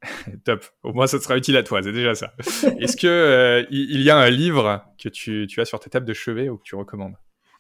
Top. 0.45 0.65
Au 0.85 0.93
moins, 0.93 1.09
ça 1.09 1.19
sera 1.19 1.37
utile 1.37 1.57
à 1.57 1.65
toi. 1.65 1.83
C'est 1.83 1.91
déjà 1.91 2.15
ça. 2.15 2.33
Est-ce 2.79 2.97
que 2.97 3.67
il 3.71 4.03
y 4.03 4.11
a 4.11 4.17
un 4.17 4.31
livre 4.31 4.85
que 5.03 5.09
tu, 5.09 5.49
tu, 5.49 5.61
as 5.61 5.65
sur 5.65 5.81
ta 5.81 5.91
table 5.91 6.07
de 6.07 6.15
chevet 6.15 6.49
ou 6.49 6.59
que 6.59 6.63
tu 6.63 6.77
recommandes? 6.77 7.17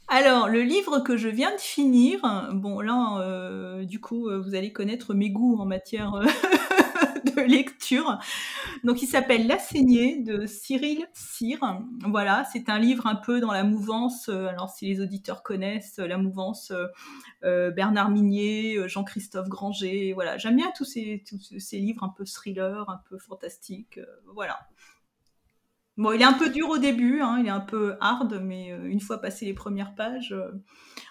Alors, 0.08 0.48
le 0.48 0.62
livre 0.62 1.00
que 1.00 1.16
je 1.16 1.28
viens 1.28 1.52
de 1.52 1.60
finir, 1.60 2.20
bon 2.52 2.80
là, 2.80 3.18
euh, 3.22 3.84
du 3.84 4.00
coup, 4.00 4.28
euh, 4.28 4.38
vous 4.38 4.54
allez 4.54 4.72
connaître 4.72 5.14
mes 5.14 5.30
goûts 5.30 5.56
en 5.58 5.66
matière 5.66 6.14
euh, 6.14 6.24
de 7.36 7.40
lecture. 7.40 8.16
Donc, 8.84 9.02
il 9.02 9.08
s'appelle 9.08 9.48
La 9.48 9.58
saignée 9.58 10.20
de 10.22 10.46
Cyril 10.46 11.08
Cyr. 11.12 11.58
Voilà, 12.06 12.44
c'est 12.52 12.68
un 12.68 12.78
livre 12.78 13.08
un 13.08 13.16
peu 13.16 13.40
dans 13.40 13.50
la 13.50 13.64
mouvance. 13.64 14.28
alors, 14.28 14.70
si 14.70 14.86
les 14.86 15.00
auditeurs 15.00 15.42
connaissent 15.42 15.98
la 15.98 16.18
mouvance 16.18 16.72
Bernard 17.42 18.10
Minier, 18.10 18.88
Jean-Christophe 18.88 19.48
Granger, 19.48 20.12
voilà, 20.12 20.38
j'aime 20.38 20.56
bien 20.56 20.70
tous 20.76 20.84
ces, 20.84 21.24
tous 21.28 21.58
ces 21.58 21.78
livres 21.78 22.04
un 22.04 22.14
peu 22.16 22.24
thriller, 22.24 22.88
un 22.88 23.00
peu 23.08 23.18
fantastiques. 23.18 23.98
voilà. 24.32 24.68
Bon, 25.96 26.12
il 26.12 26.20
est 26.20 26.24
un 26.24 26.34
peu 26.34 26.50
dur 26.50 26.68
au 26.68 26.78
début, 26.78 27.20
hein, 27.22 27.38
il 27.40 27.46
est 27.46 27.50
un 27.50 27.60
peu 27.60 27.96
hard, 28.00 28.40
mais 28.42 28.70
euh, 28.72 28.84
une 28.84 29.00
fois 29.00 29.18
passé 29.18 29.46
les 29.46 29.54
premières 29.54 29.94
pages, 29.94 30.32
euh, 30.32 30.52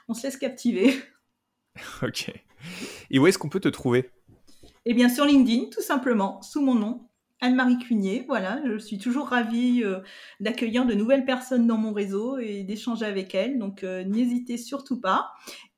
on 0.07 0.13
se 0.13 0.23
laisse 0.23 0.37
captiver. 0.37 0.93
ok. 2.03 2.31
Et 3.09 3.19
où 3.19 3.25
est-ce 3.25 3.39
qu'on 3.39 3.49
peut 3.49 3.59
te 3.59 3.67
trouver? 3.67 4.11
Eh 4.85 4.93
bien, 4.93 5.09
sur 5.09 5.25
LinkedIn, 5.25 5.69
tout 5.71 5.81
simplement, 5.81 6.39
sous 6.43 6.61
mon 6.61 6.75
nom, 6.75 7.09
Anne-Marie 7.41 7.79
Cunier. 7.79 8.25
Voilà, 8.27 8.61
je 8.67 8.77
suis 8.77 8.99
toujours 8.99 9.29
ravie 9.29 9.81
euh, 9.83 10.01
d'accueillir 10.39 10.85
de 10.85 10.93
nouvelles 10.93 11.25
personnes 11.25 11.65
dans 11.65 11.77
mon 11.77 11.91
réseau 11.91 12.37
et 12.37 12.63
d'échanger 12.63 13.05
avec 13.05 13.33
elles, 13.33 13.57
donc 13.57 13.81
n'hésitez 13.83 14.57
surtout 14.57 15.01
pas. 15.01 15.31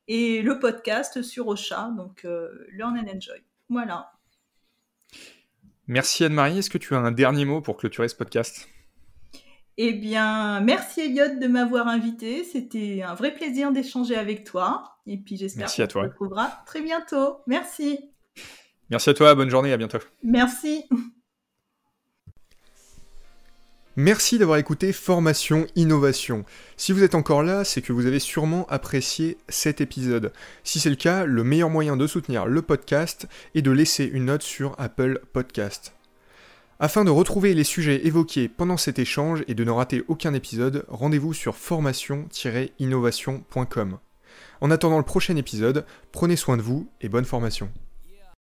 Et 0.09 0.41
le 0.41 0.59
podcast 0.59 1.21
sur 1.21 1.47
Ocha, 1.47 1.91
donc 1.95 2.25
Learn 2.71 2.97
and 2.97 3.15
Enjoy. 3.15 3.43
Voilà. 3.69 4.11
Merci 5.87 6.25
Anne-Marie. 6.25 6.59
Est-ce 6.59 6.69
que 6.69 6.77
tu 6.77 6.95
as 6.95 6.99
un 6.99 7.11
dernier 7.11 7.45
mot 7.45 7.61
pour 7.61 7.77
clôturer 7.77 8.07
ce 8.07 8.15
podcast? 8.15 8.69
Eh 9.77 9.93
bien, 9.93 10.59
merci 10.61 11.01
Elliot 11.01 11.39
de 11.39 11.47
m'avoir 11.47 11.87
invité. 11.87 12.43
C'était 12.43 13.03
un 13.03 13.13
vrai 13.13 13.33
plaisir 13.33 13.71
d'échanger 13.71 14.15
avec 14.15 14.43
toi. 14.43 14.97
Et 15.05 15.17
puis 15.17 15.37
j'espère 15.37 15.67
qu'on 15.67 15.89
se 15.89 15.97
retrouvera 15.97 16.63
très 16.65 16.81
bientôt. 16.81 17.37
Merci. 17.45 17.99
Merci 18.89 19.09
à 19.09 19.13
toi, 19.13 19.35
bonne 19.35 19.49
journée, 19.49 19.73
à 19.73 19.77
bientôt. 19.77 19.99
Merci. 20.23 20.85
Merci 23.99 24.37
d'avoir 24.37 24.59
écouté 24.59 24.93
Formation 24.93 25.65
Innovation. 25.75 26.45
Si 26.75 26.91
vous 26.91 27.03
êtes 27.03 27.15
encore 27.15 27.41
là, 27.41 27.63
c'est 27.63 27.81
que 27.81 27.91
vous 27.91 28.05
avez 28.05 28.19
sûrement 28.19 28.67
apprécié 28.69 29.37
cet 29.49 29.81
épisode. 29.81 30.31
Si 30.63 30.79
c'est 30.79 30.91
le 30.91 30.95
cas, 30.95 31.25
le 31.25 31.43
meilleur 31.43 31.71
moyen 31.71 31.97
de 31.97 32.05
soutenir 32.05 32.45
le 32.45 32.61
podcast 32.61 33.27
est 33.55 33.63
de 33.63 33.71
laisser 33.71 34.05
une 34.05 34.25
note 34.25 34.43
sur 34.43 34.75
Apple 34.77 35.19
Podcast. 35.33 35.96
Afin 36.79 37.03
de 37.03 37.09
retrouver 37.09 37.55
les 37.55 37.63
sujets 37.63 38.05
évoqués 38.05 38.47
pendant 38.47 38.77
cet 38.77 38.99
échange 38.99 39.43
et 39.47 39.55
de 39.55 39.63
ne 39.63 39.71
rater 39.71 40.03
aucun 40.07 40.35
épisode, 40.35 40.85
rendez-vous 40.89 41.33
sur 41.33 41.55
formation-innovation.com. 41.55 43.97
En 44.61 44.69
attendant 44.69 44.99
le 44.99 45.03
prochain 45.03 45.35
épisode, 45.37 45.87
prenez 46.11 46.35
soin 46.35 46.55
de 46.55 46.61
vous 46.61 46.87
et 47.01 47.09
bonne 47.09 47.25
formation. 47.25 47.71